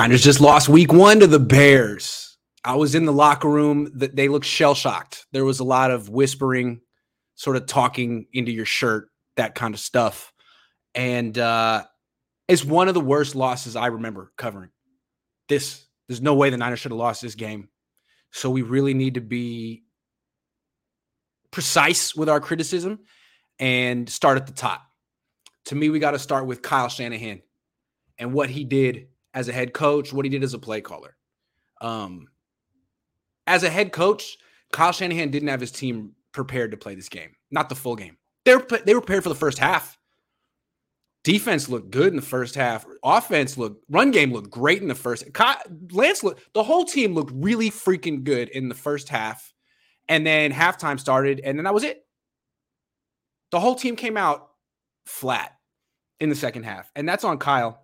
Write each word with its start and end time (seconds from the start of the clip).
Niners 0.00 0.22
just 0.22 0.40
lost 0.40 0.66
week 0.66 0.94
one 0.94 1.20
to 1.20 1.26
the 1.26 1.38
Bears. 1.38 2.38
I 2.64 2.74
was 2.76 2.94
in 2.94 3.04
the 3.04 3.12
locker 3.12 3.50
room. 3.50 3.92
That 3.96 4.16
they 4.16 4.28
looked 4.28 4.46
shell 4.46 4.74
shocked. 4.74 5.26
There 5.32 5.44
was 5.44 5.60
a 5.60 5.64
lot 5.64 5.90
of 5.90 6.08
whispering, 6.08 6.80
sort 7.34 7.56
of 7.56 7.66
talking 7.66 8.24
into 8.32 8.50
your 8.50 8.64
shirt, 8.64 9.10
that 9.36 9.54
kind 9.54 9.74
of 9.74 9.78
stuff. 9.78 10.32
And 10.94 11.36
uh, 11.36 11.84
it's 12.48 12.64
one 12.64 12.88
of 12.88 12.94
the 12.94 13.00
worst 13.02 13.34
losses 13.34 13.76
I 13.76 13.88
remember 13.88 14.32
covering. 14.38 14.70
This, 15.50 15.84
there's 16.08 16.22
no 16.22 16.32
way 16.32 16.48
the 16.48 16.56
Niners 16.56 16.78
should 16.78 16.92
have 16.92 16.98
lost 16.98 17.20
this 17.20 17.34
game. 17.34 17.68
So 18.30 18.48
we 18.48 18.62
really 18.62 18.94
need 18.94 19.16
to 19.16 19.20
be 19.20 19.82
precise 21.50 22.16
with 22.16 22.30
our 22.30 22.40
criticism 22.40 23.00
and 23.58 24.08
start 24.08 24.38
at 24.38 24.46
the 24.46 24.54
top. 24.54 24.80
To 25.66 25.74
me, 25.74 25.90
we 25.90 25.98
got 25.98 26.12
to 26.12 26.18
start 26.18 26.46
with 26.46 26.62
Kyle 26.62 26.88
Shanahan 26.88 27.42
and 28.16 28.32
what 28.32 28.48
he 28.48 28.64
did 28.64 29.08
as 29.34 29.48
a 29.48 29.52
head 29.52 29.72
coach, 29.72 30.12
what 30.12 30.24
he 30.24 30.30
did 30.30 30.42
as 30.42 30.54
a 30.54 30.58
play 30.58 30.80
caller. 30.80 31.16
Um, 31.80 32.28
as 33.46 33.62
a 33.62 33.70
head 33.70 33.92
coach, 33.92 34.38
Kyle 34.72 34.92
Shanahan 34.92 35.30
didn't 35.30 35.48
have 35.48 35.60
his 35.60 35.72
team 35.72 36.12
prepared 36.32 36.70
to 36.70 36.76
play 36.76 36.94
this 36.94 37.08
game, 37.08 37.34
not 37.50 37.68
the 37.68 37.74
full 37.74 37.96
game. 37.96 38.16
They 38.44 38.56
were 38.56 38.66
they 38.84 38.94
were 38.94 39.00
prepared 39.00 39.22
for 39.22 39.28
the 39.28 39.34
first 39.34 39.58
half. 39.58 39.98
Defense 41.22 41.68
looked 41.68 41.90
good 41.90 42.08
in 42.08 42.16
the 42.16 42.22
first 42.22 42.54
half. 42.54 42.86
Offense 43.04 43.58
looked, 43.58 43.84
run 43.90 44.10
game 44.10 44.32
looked 44.32 44.50
great 44.50 44.80
in 44.80 44.88
the 44.88 44.94
first. 44.94 45.24
Lance 45.92 46.22
looked, 46.22 46.52
the 46.54 46.62
whole 46.62 46.84
team 46.84 47.14
looked 47.14 47.32
really 47.34 47.70
freaking 47.70 48.24
good 48.24 48.48
in 48.48 48.70
the 48.70 48.74
first 48.74 49.08
half. 49.10 49.52
And 50.08 50.26
then 50.26 50.50
halftime 50.50 50.98
started, 50.98 51.40
and 51.44 51.58
then 51.58 51.64
that 51.64 51.74
was 51.74 51.84
it. 51.84 52.06
The 53.52 53.60
whole 53.60 53.74
team 53.74 53.96
came 53.96 54.16
out 54.16 54.48
flat 55.04 55.52
in 56.20 56.30
the 56.30 56.34
second 56.34 56.64
half. 56.64 56.90
And 56.96 57.08
that's 57.08 57.22
on 57.22 57.38
Kyle. 57.38 57.79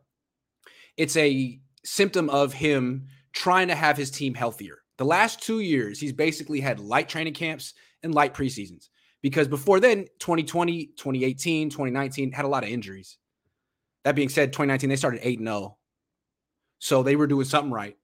It's 0.97 1.16
a 1.16 1.61
symptom 1.84 2.30
of 2.30 2.52
him 2.52 3.08
trying 3.33 3.69
to 3.69 3.75
have 3.75 3.97
his 3.97 4.11
team 4.11 4.34
healthier. 4.34 4.78
The 4.98 5.05
last 5.05 5.42
two 5.42 5.61
years, 5.61 6.00
he's 6.00 6.12
basically 6.12 6.61
had 6.61 6.80
light 6.80 7.08
training 7.08 7.34
camps 7.34 7.75
and 8.02 8.14
light 8.14 8.34
preseasons 8.34 8.89
because 9.22 9.48
before 9.48 9.80
then, 9.80 10.06
2020, 10.20 10.86
2018, 10.97 11.70
2019 11.70 12.33
had 12.33 12.44
a 12.44 12.48
lot 12.48 12.62
of 12.62 12.70
injuries. 12.70 13.19
That 14.05 14.14
being 14.14 14.28
said, 14.28 14.52
2019, 14.52 14.89
they 14.89 14.97
started 14.97 15.20
8 15.22 15.41
0. 15.41 15.77
So 16.78 17.02
they 17.02 17.17
were 17.17 17.27
doing 17.27 17.44
something 17.44 17.72
right. 17.72 17.97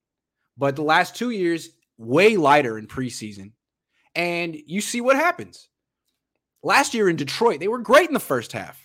But 0.57 0.77
the 0.77 0.83
last 0.83 1.17
two 1.17 1.31
years, 1.31 1.71
way 1.97 2.37
lighter 2.37 2.79
in 2.79 2.87
preseason. 2.87 3.53
And 4.15 4.57
you 4.67 4.81
see 4.81 5.01
what 5.01 5.17
happens. 5.17 5.69
Last 6.63 6.95
year 6.95 7.09
in 7.09 7.17
Detroit, 7.17 7.61
they 7.61 7.69
were 7.69 7.79
great 7.79 8.09
in 8.09 8.15
the 8.15 8.21
first 8.21 8.53
half. 8.53 8.83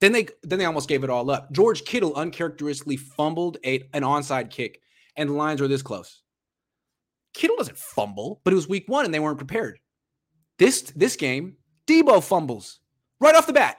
Then 0.00 0.12
they 0.12 0.28
then 0.42 0.58
they 0.58 0.64
almost 0.64 0.88
gave 0.88 1.04
it 1.04 1.10
all 1.10 1.30
up. 1.30 1.52
George 1.52 1.84
Kittle 1.84 2.14
uncharacteristically 2.14 2.96
fumbled 2.96 3.58
a, 3.64 3.88
an 3.92 4.02
onside 4.02 4.50
kick, 4.50 4.80
and 5.16 5.28
the 5.28 5.34
lines 5.34 5.60
were 5.60 5.68
this 5.68 5.82
close. 5.82 6.22
Kittle 7.34 7.56
doesn't 7.56 7.78
fumble, 7.78 8.40
but 8.42 8.52
it 8.52 8.56
was 8.56 8.68
week 8.68 8.88
one 8.88 9.04
and 9.04 9.12
they 9.12 9.20
weren't 9.20 9.38
prepared. 9.38 9.78
This 10.58 10.82
this 10.96 11.16
game, 11.16 11.56
Deebo 11.86 12.22
fumbles 12.22 12.80
right 13.20 13.34
off 13.34 13.46
the 13.46 13.52
bat. 13.52 13.76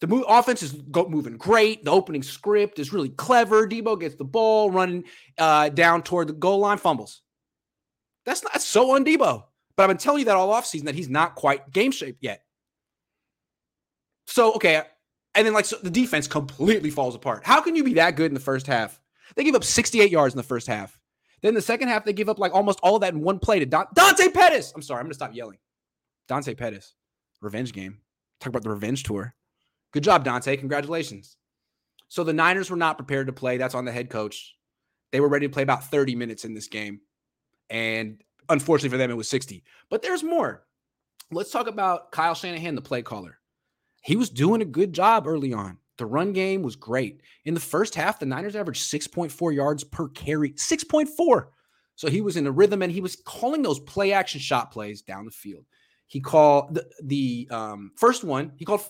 The 0.00 0.14
offense 0.28 0.62
is 0.62 0.72
go, 0.72 1.08
moving 1.08 1.38
great. 1.38 1.84
The 1.84 1.90
opening 1.90 2.22
script 2.22 2.78
is 2.78 2.92
really 2.92 3.08
clever. 3.08 3.66
Deebo 3.66 3.98
gets 3.98 4.14
the 4.16 4.24
ball 4.24 4.70
running 4.70 5.04
uh, 5.38 5.70
down 5.70 6.02
toward 6.02 6.28
the 6.28 6.34
goal 6.34 6.58
line, 6.58 6.78
fumbles. 6.78 7.22
That's 8.26 8.42
not 8.42 8.60
so 8.60 8.94
on 8.94 9.04
Deebo. 9.04 9.44
But 9.76 9.82
I've 9.82 9.88
been 9.88 9.96
telling 9.96 10.20
you 10.20 10.24
that 10.26 10.36
all 10.36 10.52
offseason 10.52 10.84
that 10.84 10.94
he's 10.94 11.08
not 11.08 11.34
quite 11.34 11.70
game 11.70 11.92
shape 11.92 12.18
yet. 12.20 12.42
So, 14.26 14.54
okay. 14.54 14.82
And 15.36 15.46
then, 15.46 15.52
like, 15.52 15.66
so 15.66 15.76
the 15.76 15.90
defense 15.90 16.26
completely 16.26 16.90
falls 16.90 17.14
apart. 17.14 17.44
How 17.44 17.60
can 17.60 17.76
you 17.76 17.84
be 17.84 17.94
that 17.94 18.16
good 18.16 18.30
in 18.30 18.34
the 18.34 18.40
first 18.40 18.66
half? 18.66 18.98
They 19.36 19.44
give 19.44 19.54
up 19.54 19.64
68 19.64 20.10
yards 20.10 20.34
in 20.34 20.38
the 20.38 20.42
first 20.42 20.66
half. 20.66 20.98
Then 21.42 21.52
the 21.52 21.60
second 21.60 21.88
half, 21.88 22.04
they 22.04 22.14
give 22.14 22.30
up 22.30 22.38
like 22.38 22.54
almost 22.54 22.80
all 22.82 22.94
of 22.96 23.02
that 23.02 23.12
in 23.12 23.20
one 23.20 23.38
play 23.38 23.58
to 23.58 23.66
Dante 23.66 24.30
Pettis. 24.30 24.72
I'm 24.74 24.80
sorry. 24.80 25.00
I'm 25.00 25.08
to 25.08 25.14
stop 25.14 25.34
yelling. 25.34 25.58
Dante 26.26 26.54
Pettis. 26.54 26.94
Revenge 27.42 27.74
game. 27.74 27.98
Talk 28.40 28.48
about 28.48 28.62
the 28.62 28.70
revenge 28.70 29.02
tour. 29.02 29.34
Good 29.92 30.04
job, 30.04 30.24
Dante. 30.24 30.56
Congratulations. 30.56 31.36
So 32.08 32.24
the 32.24 32.32
Niners 32.32 32.70
were 32.70 32.76
not 32.76 32.96
prepared 32.96 33.26
to 33.26 33.32
play. 33.32 33.58
That's 33.58 33.74
on 33.74 33.84
the 33.84 33.92
head 33.92 34.08
coach. 34.08 34.54
They 35.12 35.20
were 35.20 35.28
ready 35.28 35.46
to 35.46 35.52
play 35.52 35.62
about 35.62 35.84
30 35.84 36.16
minutes 36.16 36.44
in 36.44 36.54
this 36.54 36.68
game. 36.68 37.00
And 37.68 38.22
unfortunately 38.48 38.90
for 38.90 38.98
them, 38.98 39.10
it 39.10 39.16
was 39.16 39.28
60. 39.28 39.64
But 39.90 40.02
there's 40.02 40.22
more. 40.22 40.64
Let's 41.30 41.50
talk 41.50 41.66
about 41.66 42.10
Kyle 42.12 42.34
Shanahan, 42.34 42.74
the 42.74 42.80
play 42.80 43.02
caller. 43.02 43.38
He 44.06 44.16
was 44.16 44.30
doing 44.30 44.62
a 44.62 44.66
good 44.66 44.92
job 44.92 45.26
early 45.26 45.52
on. 45.52 45.78
The 45.98 46.06
run 46.06 46.32
game 46.32 46.62
was 46.62 46.76
great. 46.76 47.22
In 47.44 47.54
the 47.54 47.60
first 47.60 47.94
half, 47.94 48.18
the 48.18 48.26
Niners 48.26 48.54
averaged 48.54 48.88
6.4 48.90 49.54
yards 49.54 49.82
per 49.82 50.08
carry. 50.10 50.52
6.4. 50.52 51.46
So 51.96 52.08
he 52.08 52.20
was 52.20 52.36
in 52.36 52.46
a 52.46 52.52
rhythm 52.52 52.82
and 52.82 52.92
he 52.92 53.00
was 53.00 53.16
calling 53.16 53.62
those 53.62 53.80
play 53.80 54.12
action 54.12 54.40
shot 54.40 54.70
plays 54.70 55.02
down 55.02 55.24
the 55.24 55.30
field. 55.30 55.64
He 56.06 56.20
called 56.20 56.74
the, 56.74 56.86
the 57.02 57.48
um, 57.50 57.90
first 57.96 58.22
one, 58.22 58.52
he 58.56 58.64
called 58.64 58.82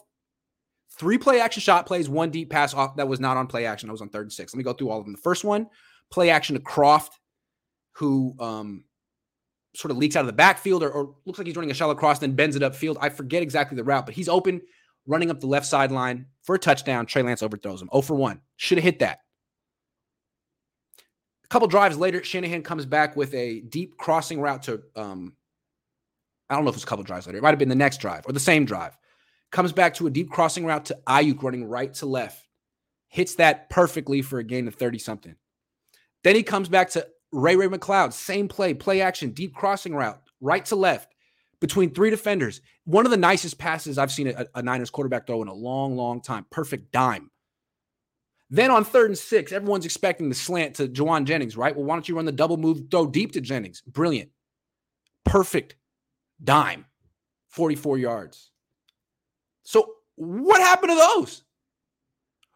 Three 0.98 1.18
play 1.18 1.40
action 1.40 1.60
shot 1.60 1.86
plays, 1.86 2.08
one 2.08 2.30
deep 2.30 2.50
pass 2.50 2.72
off 2.72 2.96
that 2.96 3.08
was 3.08 3.20
not 3.20 3.36
on 3.36 3.46
play 3.46 3.66
action. 3.66 3.88
I 3.88 3.92
was 3.92 4.00
on 4.00 4.08
third 4.08 4.22
and 4.22 4.32
six. 4.32 4.54
Let 4.54 4.58
me 4.58 4.64
go 4.64 4.72
through 4.72 4.88
all 4.88 4.98
of 4.98 5.04
them. 5.04 5.12
The 5.12 5.20
first 5.20 5.44
one, 5.44 5.68
play 6.10 6.30
action 6.30 6.54
to 6.54 6.60
Croft, 6.60 7.18
who 7.92 8.34
um, 8.40 8.84
sort 9.74 9.90
of 9.90 9.98
leaks 9.98 10.16
out 10.16 10.20
of 10.20 10.26
the 10.26 10.32
backfield 10.32 10.82
or, 10.82 10.90
or 10.90 11.14
looks 11.26 11.38
like 11.38 11.46
he's 11.46 11.56
running 11.56 11.70
a 11.70 11.74
shallow 11.74 11.94
cross, 11.94 12.18
then 12.18 12.32
bends 12.32 12.56
it 12.56 12.62
upfield. 12.62 12.96
I 12.98 13.10
forget 13.10 13.42
exactly 13.42 13.76
the 13.76 13.84
route, 13.84 14.06
but 14.06 14.14
he's 14.14 14.28
open, 14.28 14.62
running 15.06 15.30
up 15.30 15.40
the 15.40 15.46
left 15.46 15.66
sideline 15.66 16.26
for 16.42 16.54
a 16.54 16.58
touchdown. 16.58 17.06
Trey 17.06 17.22
Lance 17.22 17.42
overthrows 17.42 17.82
him. 17.82 17.88
0 17.92 18.02
for 18.02 18.14
1. 18.14 18.40
Should 18.56 18.78
have 18.78 18.84
hit 18.84 18.98
that. 19.00 19.20
A 21.44 21.48
couple 21.48 21.68
drives 21.68 21.96
later, 21.96 22.22
Shanahan 22.24 22.62
comes 22.62 22.86
back 22.86 23.16
with 23.16 23.32
a 23.34 23.60
deep 23.60 23.96
crossing 23.96 24.40
route 24.40 24.64
to 24.64 24.82
um, 24.96 25.36
I 26.50 26.54
don't 26.54 26.64
know 26.64 26.70
if 26.70 26.74
it 26.74 26.78
was 26.78 26.84
a 26.84 26.86
couple 26.86 27.04
drives 27.04 27.26
later. 27.26 27.38
It 27.38 27.42
might 27.42 27.50
have 27.50 27.58
been 27.58 27.68
the 27.68 27.74
next 27.74 28.00
drive 28.00 28.24
or 28.26 28.32
the 28.32 28.40
same 28.40 28.64
drive 28.64 28.96
comes 29.50 29.72
back 29.72 29.94
to 29.94 30.06
a 30.06 30.10
deep 30.10 30.30
crossing 30.30 30.64
route 30.64 30.84
to 30.86 30.98
Aiyuk 31.06 31.42
running 31.42 31.64
right 31.64 31.92
to 31.94 32.06
left, 32.06 32.46
hits 33.08 33.36
that 33.36 33.70
perfectly 33.70 34.22
for 34.22 34.38
a 34.38 34.44
gain 34.44 34.66
of 34.68 34.74
30 34.74 34.98
something. 34.98 35.36
Then 36.24 36.34
he 36.34 36.42
comes 36.42 36.68
back 36.68 36.90
to 36.90 37.06
Ray 37.32 37.56
Ray 37.56 37.68
McCloud, 37.68 38.12
same 38.12 38.48
play, 38.48 38.74
play 38.74 39.00
action, 39.00 39.30
deep 39.30 39.54
crossing 39.54 39.94
route, 39.94 40.20
right 40.40 40.64
to 40.66 40.76
left 40.76 41.14
between 41.60 41.94
three 41.94 42.10
defenders. 42.10 42.60
One 42.84 43.06
of 43.06 43.10
the 43.10 43.16
nicest 43.16 43.58
passes 43.58 43.98
I've 43.98 44.12
seen 44.12 44.28
a, 44.28 44.46
a 44.54 44.62
Niners 44.62 44.90
quarterback 44.90 45.26
throw 45.26 45.42
in 45.42 45.48
a 45.48 45.54
long, 45.54 45.96
long 45.96 46.20
time. 46.20 46.46
Perfect 46.50 46.92
dime. 46.92 47.30
Then 48.48 48.70
on 48.70 48.84
third 48.84 49.10
and 49.10 49.18
six, 49.18 49.52
everyone's 49.52 49.84
expecting 49.84 50.28
the 50.28 50.34
slant 50.34 50.76
to 50.76 50.86
Jauan 50.86 51.24
Jennings, 51.24 51.56
right? 51.56 51.74
Well, 51.74 51.84
why 51.84 51.94
don't 51.94 52.08
you 52.08 52.16
run 52.16 52.26
the 52.26 52.32
double 52.32 52.56
move, 52.56 52.82
throw 52.90 53.06
deep 53.06 53.32
to 53.32 53.40
Jennings? 53.40 53.82
Brilliant. 53.82 54.30
Perfect 55.24 55.76
dime, 56.42 56.86
44 57.48 57.98
yards. 57.98 58.50
So 59.64 59.94
what 60.14 60.60
happened 60.60 60.90
to 60.90 60.96
those? 60.96 61.42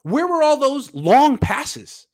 Where 0.02 0.26
were 0.26 0.42
all 0.42 0.56
those 0.56 0.94
long 0.94 1.38
passes 1.38 2.06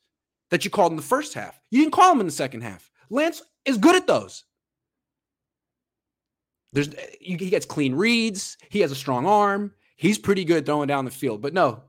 that 0.49 0.65
you 0.65 0.71
called 0.71 0.91
in 0.91 0.97
the 0.97 1.03
first 1.03 1.35
half? 1.35 1.59
You 1.69 1.81
didn't 1.81 1.93
call 1.93 2.09
them 2.09 2.19
in 2.19 2.25
the 2.25 2.31
second 2.31 2.61
half. 2.61 2.89
Lance 3.09 3.43
is 3.63 3.77
good 3.77 3.95
at 3.95 4.07
those. 4.07 4.43
There's 6.73 6.89
he 7.19 7.35
gets 7.35 7.65
clean 7.65 7.95
reads. 7.95 8.57
He 8.69 8.79
has 8.81 8.91
a 8.91 8.95
strong 8.95 9.25
arm. 9.25 9.73
He's 9.95 10.17
pretty 10.17 10.45
good 10.45 10.65
throwing 10.65 10.87
down 10.87 11.05
the 11.05 11.11
field. 11.11 11.41
But 11.41 11.53
no, 11.53 11.83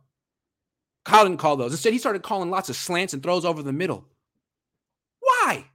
Kyle 1.05 1.25
didn't 1.25 1.39
call 1.39 1.57
those. 1.57 1.73
Instead, 1.73 1.93
he 1.93 1.99
started 1.99 2.23
calling 2.23 2.51
lots 2.51 2.69
of 2.69 2.77
slants 2.77 3.13
and 3.13 3.23
throws 3.23 3.45
over 3.45 3.63
the 3.63 3.73
middle. 3.73 4.07
Why? 5.21 5.67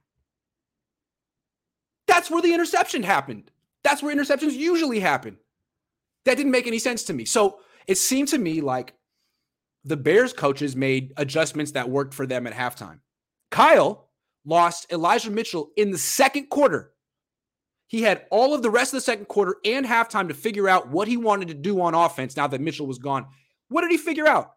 That's 2.06 2.30
where 2.30 2.42
the 2.42 2.54
interception 2.54 3.02
happened. 3.02 3.50
That's 3.82 4.02
where 4.02 4.14
interceptions 4.14 4.52
usually 4.52 5.00
happen. 5.00 5.38
That 6.24 6.36
didn't 6.36 6.52
make 6.52 6.66
any 6.66 6.78
sense 6.78 7.02
to 7.04 7.12
me. 7.12 7.24
So 7.24 7.58
it 7.86 7.98
seemed 7.98 8.28
to 8.28 8.38
me 8.38 8.60
like 8.60 8.94
the 9.84 9.96
Bears 9.96 10.32
coaches 10.32 10.74
made 10.74 11.12
adjustments 11.16 11.72
that 11.72 11.90
worked 11.90 12.14
for 12.14 12.26
them 12.26 12.46
at 12.46 12.54
halftime. 12.54 13.00
Kyle 13.50 14.08
lost 14.46 14.90
Elijah 14.90 15.30
Mitchell 15.30 15.70
in 15.76 15.90
the 15.90 15.98
second 15.98 16.48
quarter. 16.48 16.93
He 17.86 18.02
had 18.02 18.24
all 18.30 18.54
of 18.54 18.62
the 18.62 18.70
rest 18.70 18.92
of 18.92 18.96
the 18.96 19.02
second 19.02 19.26
quarter 19.26 19.56
and 19.64 19.86
halftime 19.86 20.28
to 20.28 20.34
figure 20.34 20.68
out 20.68 20.88
what 20.88 21.06
he 21.06 21.16
wanted 21.16 21.48
to 21.48 21.54
do 21.54 21.80
on 21.80 21.94
offense 21.94 22.36
now 22.36 22.46
that 22.46 22.60
Mitchell 22.60 22.86
was 22.86 22.98
gone. 22.98 23.26
What 23.68 23.82
did 23.82 23.90
he 23.90 23.98
figure 23.98 24.26
out? 24.26 24.52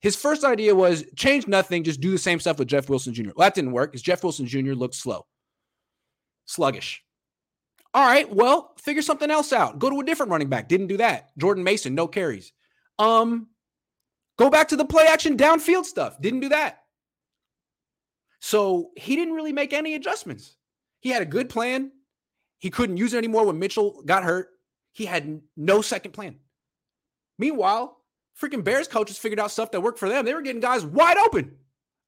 His 0.00 0.16
first 0.16 0.42
idea 0.42 0.74
was 0.74 1.04
change 1.16 1.46
nothing, 1.46 1.84
just 1.84 2.00
do 2.00 2.10
the 2.10 2.18
same 2.18 2.40
stuff 2.40 2.58
with 2.58 2.68
Jeff 2.68 2.88
Wilson 2.88 3.14
Jr. 3.14 3.30
Well, 3.36 3.46
that 3.46 3.54
didn't 3.54 3.72
work 3.72 3.92
because 3.92 4.02
Jeff 4.02 4.24
Wilson 4.24 4.46
Jr. 4.46 4.72
looked 4.72 4.96
slow, 4.96 5.26
sluggish. 6.46 7.04
All 7.94 8.04
right, 8.04 8.28
well, 8.32 8.74
figure 8.78 9.02
something 9.02 9.30
else 9.30 9.52
out. 9.52 9.78
Go 9.78 9.90
to 9.90 10.00
a 10.00 10.04
different 10.04 10.32
running 10.32 10.48
back. 10.48 10.68
Didn't 10.68 10.86
do 10.86 10.96
that. 10.96 11.28
Jordan 11.38 11.62
Mason, 11.62 11.94
no 11.94 12.08
carries. 12.08 12.52
Um, 12.98 13.48
go 14.38 14.48
back 14.50 14.68
to 14.68 14.76
the 14.76 14.84
play 14.84 15.04
action 15.06 15.36
downfield 15.36 15.84
stuff. 15.84 16.20
Didn't 16.20 16.40
do 16.40 16.48
that. 16.48 16.80
So 18.40 18.90
he 18.96 19.14
didn't 19.14 19.34
really 19.34 19.52
make 19.52 19.72
any 19.72 19.94
adjustments. 19.94 20.56
He 21.00 21.10
had 21.10 21.22
a 21.22 21.26
good 21.26 21.48
plan. 21.48 21.92
He 22.62 22.70
couldn't 22.70 22.96
use 22.96 23.12
it 23.12 23.18
anymore 23.18 23.44
when 23.44 23.58
Mitchell 23.58 24.04
got 24.06 24.22
hurt. 24.22 24.48
He 24.92 25.04
had 25.04 25.40
no 25.56 25.82
second 25.82 26.12
plan. 26.12 26.36
Meanwhile, 27.36 27.98
freaking 28.40 28.62
Bears 28.62 28.86
coaches 28.86 29.18
figured 29.18 29.40
out 29.40 29.50
stuff 29.50 29.72
that 29.72 29.80
worked 29.80 29.98
for 29.98 30.08
them. 30.08 30.24
They 30.24 30.32
were 30.32 30.42
getting 30.42 30.60
guys 30.60 30.86
wide 30.86 31.16
open 31.16 31.56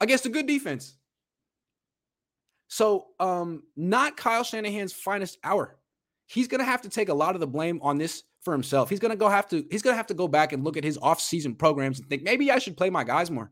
against 0.00 0.26
a 0.26 0.28
good 0.28 0.46
defense. 0.46 0.94
So, 2.68 3.06
um, 3.18 3.64
not 3.76 4.16
Kyle 4.16 4.44
Shanahan's 4.44 4.92
finest 4.92 5.38
hour. 5.42 5.76
He's 6.26 6.46
going 6.46 6.60
to 6.60 6.64
have 6.64 6.82
to 6.82 6.88
take 6.88 7.08
a 7.08 7.14
lot 7.14 7.34
of 7.34 7.40
the 7.40 7.48
blame 7.48 7.80
on 7.82 7.98
this 7.98 8.22
for 8.42 8.52
himself. 8.52 8.88
He's 8.88 9.00
going 9.00 9.10
to 9.10 9.16
go 9.16 9.28
have 9.28 9.48
to 9.48 9.66
he's 9.72 9.82
going 9.82 9.94
to 9.94 9.96
have 9.96 10.06
to 10.06 10.14
go 10.14 10.28
back 10.28 10.52
and 10.52 10.62
look 10.62 10.76
at 10.76 10.84
his 10.84 10.98
off-season 10.98 11.56
programs 11.56 11.98
and 11.98 12.08
think 12.08 12.22
maybe 12.22 12.52
I 12.52 12.60
should 12.60 12.76
play 12.76 12.90
my 12.90 13.02
guys 13.02 13.28
more. 13.28 13.50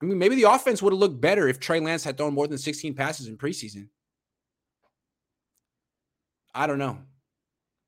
I 0.00 0.04
mean, 0.04 0.18
maybe 0.18 0.36
the 0.36 0.52
offense 0.52 0.80
would 0.82 0.92
have 0.92 1.00
looked 1.00 1.20
better 1.20 1.48
if 1.48 1.58
Trey 1.58 1.80
Lance 1.80 2.04
had 2.04 2.16
thrown 2.16 2.32
more 2.32 2.46
than 2.46 2.58
16 2.58 2.94
passes 2.94 3.26
in 3.26 3.36
preseason. 3.36 3.88
I 6.54 6.66
don't 6.66 6.78
know. 6.78 6.98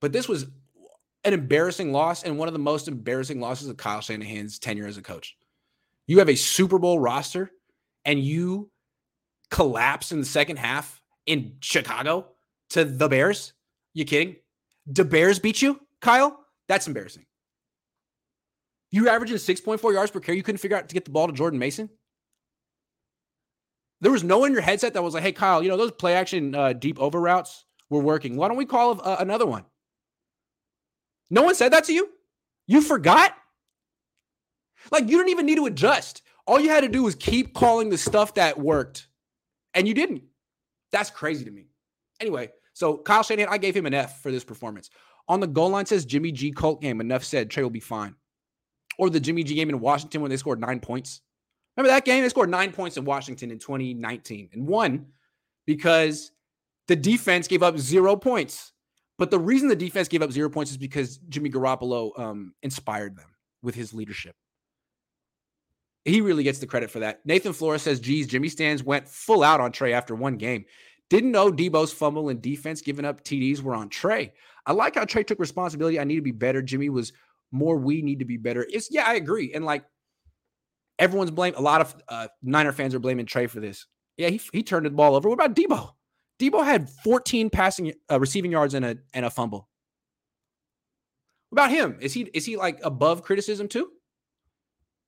But 0.00 0.12
this 0.12 0.28
was 0.28 0.46
an 1.24 1.32
embarrassing 1.32 1.92
loss 1.92 2.24
and 2.24 2.38
one 2.38 2.48
of 2.48 2.54
the 2.54 2.58
most 2.58 2.88
embarrassing 2.88 3.40
losses 3.40 3.68
of 3.68 3.76
Kyle 3.76 4.00
Shanahan's 4.00 4.58
tenure 4.58 4.86
as 4.86 4.96
a 4.96 5.02
coach. 5.02 5.36
You 6.06 6.18
have 6.18 6.28
a 6.28 6.34
Super 6.34 6.78
Bowl 6.78 6.98
roster 6.98 7.50
and 8.04 8.18
you 8.18 8.70
collapse 9.50 10.10
in 10.12 10.18
the 10.18 10.26
second 10.26 10.58
half 10.58 11.00
in 11.26 11.54
Chicago 11.60 12.26
to 12.70 12.84
the 12.84 13.08
Bears. 13.08 13.52
You 13.94 14.04
kidding? 14.04 14.36
The 14.86 15.04
Bears 15.04 15.38
beat 15.38 15.62
you, 15.62 15.80
Kyle? 16.00 16.44
That's 16.68 16.88
embarrassing. 16.88 17.26
You 18.90 19.08
averaging 19.08 19.36
6.4 19.36 19.92
yards 19.92 20.10
per 20.10 20.20
carry. 20.20 20.36
You 20.36 20.42
couldn't 20.42 20.58
figure 20.58 20.76
out 20.76 20.88
to 20.88 20.94
get 20.94 21.04
the 21.04 21.10
ball 21.10 21.28
to 21.28 21.32
Jordan 21.32 21.58
Mason. 21.58 21.88
There 24.00 24.10
was 24.10 24.24
no 24.24 24.38
one 24.38 24.48
in 24.48 24.52
your 24.52 24.62
headset 24.62 24.94
that 24.94 25.02
was 25.02 25.14
like, 25.14 25.22
"Hey, 25.22 25.32
Kyle, 25.32 25.62
you 25.62 25.68
know 25.68 25.76
those 25.76 25.92
play 25.92 26.14
action 26.14 26.56
uh, 26.56 26.72
deep 26.72 26.98
over 26.98 27.20
routes 27.20 27.64
were 27.92 28.02
working. 28.02 28.36
Why 28.36 28.48
don't 28.48 28.56
we 28.56 28.66
call 28.66 29.00
uh, 29.02 29.16
another 29.20 29.46
one?" 29.46 29.64
No 31.30 31.42
one 31.42 31.54
said 31.54 31.72
that 31.72 31.84
to 31.84 31.92
you. 31.92 32.08
You 32.66 32.80
forgot. 32.82 33.34
Like 34.90 35.08
you 35.08 35.16
didn't 35.16 35.30
even 35.30 35.46
need 35.46 35.56
to 35.56 35.66
adjust. 35.66 36.22
All 36.46 36.58
you 36.58 36.70
had 36.70 36.80
to 36.80 36.88
do 36.88 37.04
was 37.04 37.14
keep 37.14 37.54
calling 37.54 37.88
the 37.88 37.98
stuff 37.98 38.34
that 38.34 38.58
worked, 38.58 39.06
and 39.74 39.86
you 39.86 39.94
didn't. 39.94 40.24
That's 40.90 41.10
crazy 41.10 41.44
to 41.44 41.50
me. 41.50 41.68
Anyway, 42.20 42.50
so 42.74 42.96
Kyle 42.96 43.22
Shanahan, 43.22 43.52
I 43.52 43.58
gave 43.58 43.76
him 43.76 43.86
an 43.86 43.94
F 43.94 44.20
for 44.22 44.30
this 44.30 44.44
performance. 44.44 44.90
On 45.28 45.40
the 45.40 45.46
goal 45.46 45.70
line 45.70 45.86
says 45.86 46.04
Jimmy 46.04 46.32
G 46.32 46.50
Colt 46.50 46.80
game. 46.80 47.00
Enough 47.00 47.24
said. 47.24 47.50
Trey 47.50 47.62
will 47.62 47.70
be 47.70 47.80
fine. 47.80 48.14
Or 48.98 49.08
the 49.08 49.20
Jimmy 49.20 49.44
G 49.44 49.54
game 49.54 49.70
in 49.70 49.80
Washington 49.80 50.20
when 50.20 50.30
they 50.30 50.36
scored 50.36 50.60
nine 50.60 50.80
points. 50.80 51.20
Remember 51.76 51.94
that 51.94 52.04
game? 52.04 52.22
They 52.22 52.28
scored 52.28 52.50
nine 52.50 52.72
points 52.72 52.96
in 52.96 53.04
Washington 53.04 53.50
in 53.50 53.58
2019 53.58 54.50
and 54.52 54.66
won 54.66 55.06
because 55.64 56.32
the 56.92 56.96
defense 56.96 57.48
gave 57.48 57.62
up 57.62 57.78
zero 57.78 58.16
points. 58.16 58.72
But 59.16 59.30
the 59.30 59.38
reason 59.38 59.68
the 59.68 59.74
defense 59.74 60.08
gave 60.08 60.20
up 60.20 60.30
zero 60.30 60.50
points 60.50 60.72
is 60.72 60.76
because 60.76 61.16
Jimmy 61.30 61.48
Garoppolo 61.48 62.18
um, 62.20 62.52
inspired 62.62 63.16
them 63.16 63.30
with 63.62 63.74
his 63.74 63.94
leadership. 63.94 64.36
He 66.04 66.20
really 66.20 66.42
gets 66.42 66.58
the 66.58 66.66
credit 66.66 66.90
for 66.90 66.98
that. 66.98 67.24
Nathan 67.24 67.54
Flores 67.54 67.80
says, 67.80 67.98
geez, 67.98 68.26
Jimmy 68.26 68.50
Stands 68.50 68.82
went 68.82 69.08
full 69.08 69.42
out 69.42 69.58
on 69.58 69.72
Trey 69.72 69.94
after 69.94 70.14
one 70.14 70.36
game. 70.36 70.66
Didn't 71.08 71.30
know 71.30 71.50
Deebo's 71.50 71.94
fumble 71.94 72.28
and 72.28 72.42
defense 72.42 72.82
giving 72.82 73.06
up 73.06 73.24
TDs 73.24 73.62
were 73.62 73.74
on 73.74 73.88
Trey. 73.88 74.34
I 74.66 74.72
like 74.72 74.96
how 74.96 75.06
Trey 75.06 75.22
took 75.22 75.38
responsibility. 75.38 75.98
I 75.98 76.04
need 76.04 76.16
to 76.16 76.20
be 76.20 76.30
better. 76.30 76.60
Jimmy 76.60 76.90
was 76.90 77.14
more, 77.52 77.78
we 77.78 78.02
need 78.02 78.18
to 78.18 78.26
be 78.26 78.36
better. 78.36 78.66
It's 78.68 78.88
yeah, 78.90 79.04
I 79.06 79.14
agree. 79.14 79.54
And 79.54 79.64
like 79.64 79.86
everyone's 80.98 81.30
blame, 81.30 81.54
a 81.56 81.62
lot 81.62 81.80
of 81.80 81.96
uh, 82.06 82.28
Niner 82.42 82.72
fans 82.72 82.94
are 82.94 82.98
blaming 82.98 83.24
Trey 83.24 83.46
for 83.46 83.60
this. 83.60 83.86
Yeah, 84.18 84.28
he, 84.28 84.42
he 84.52 84.62
turned 84.62 84.84
the 84.84 84.90
ball 84.90 85.14
over. 85.14 85.30
What 85.30 85.36
about 85.36 85.56
Deebo? 85.56 85.94
Deebo 86.42 86.64
had 86.64 86.90
14 86.90 87.50
passing 87.50 87.92
uh, 88.10 88.18
receiving 88.18 88.50
yards 88.50 88.74
and 88.74 88.84
a 88.84 88.98
and 89.14 89.24
a 89.24 89.30
fumble. 89.30 89.68
What 91.50 91.62
about 91.62 91.70
him? 91.70 91.98
Is 92.00 92.12
he 92.12 92.22
is 92.34 92.44
he 92.44 92.56
like 92.56 92.80
above 92.82 93.22
criticism 93.22 93.68
too? 93.68 93.88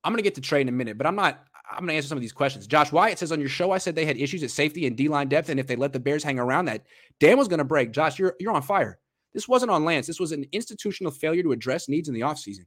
I'm 0.03 0.13
gonna 0.13 0.21
get 0.21 0.35
to 0.35 0.41
Trey 0.41 0.61
in 0.61 0.69
a 0.69 0.71
minute, 0.71 0.97
but 0.97 1.05
I'm 1.05 1.15
not 1.15 1.43
I'm 1.69 1.85
to 1.87 1.93
answer 1.93 2.07
some 2.07 2.17
of 2.17 2.21
these 2.21 2.31
questions. 2.31 2.67
Josh 2.67 2.91
Wyatt 2.91 3.19
says 3.19 3.33
on 3.33 3.39
your 3.41 3.49
show, 3.49 3.71
I 3.71 3.79
said 3.79 3.95
they 3.95 4.05
had 4.05 4.17
issues 4.17 4.43
at 4.43 4.51
safety 4.51 4.87
and 4.87 4.95
D 4.95 5.09
line 5.09 5.27
depth, 5.27 5.49
and 5.49 5.59
if 5.59 5.67
they 5.67 5.75
let 5.75 5.91
the 5.91 5.99
Bears 5.99 6.23
hang 6.23 6.39
around, 6.39 6.65
that 6.65 6.85
dam 7.19 7.37
was 7.37 7.49
to 7.49 7.63
break. 7.65 7.91
Josh, 7.91 8.17
you're 8.17 8.35
you're 8.39 8.53
on 8.53 8.61
fire. 8.61 8.99
This 9.33 9.47
wasn't 9.47 9.71
on 9.71 9.83
Lance. 9.83 10.07
This 10.07 10.21
was 10.21 10.31
an 10.31 10.45
institutional 10.53 11.11
failure 11.11 11.43
to 11.43 11.51
address 11.51 11.89
needs 11.89 12.07
in 12.07 12.13
the 12.13 12.21
offseason. 12.21 12.65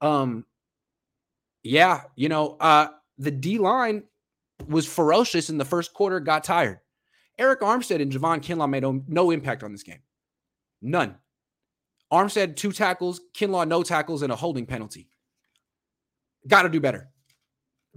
Um, 0.00 0.44
yeah, 1.64 2.02
you 2.14 2.28
know, 2.28 2.56
uh, 2.60 2.88
the 3.16 3.32
D 3.32 3.58
line 3.58 4.04
was 4.68 4.86
ferocious 4.86 5.50
in 5.50 5.58
the 5.58 5.64
first 5.64 5.92
quarter, 5.92 6.20
got 6.20 6.44
tired. 6.44 6.78
Arik 7.38 7.60
Armstead 7.60 8.02
and 8.02 8.12
Javon 8.12 8.42
Kinlaw 8.42 8.68
made 8.68 8.84
no, 9.08 9.30
impact 9.30 9.62
on 9.62 9.72
this 9.72 9.82
game. 9.82 10.00
None. 10.82 11.16
Armstead, 12.12 12.56
two 12.56 12.72
tackles, 12.72 13.20
Kinlaw, 13.34 13.68
no 13.68 13.82
tackles, 13.82 14.22
and 14.22 14.32
a 14.32 14.36
holding 14.36 14.66
penalty. 14.66 15.08
Got 16.46 16.62
to 16.62 16.68
do 16.68 16.80
better. 16.80 17.10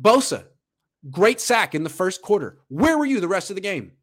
Bosa, 0.02 0.46
great 1.10 1.40
sack 1.40 1.76
in 1.76 1.84
the 1.84 1.90
first 1.90 2.22
quarter. 2.22 2.60
Where 2.68 2.98
were 2.98 3.06
you 3.06 3.20
the 3.20 3.28
rest 3.28 3.50
of 3.50 3.56
the 3.56 3.62
game? 3.62 3.94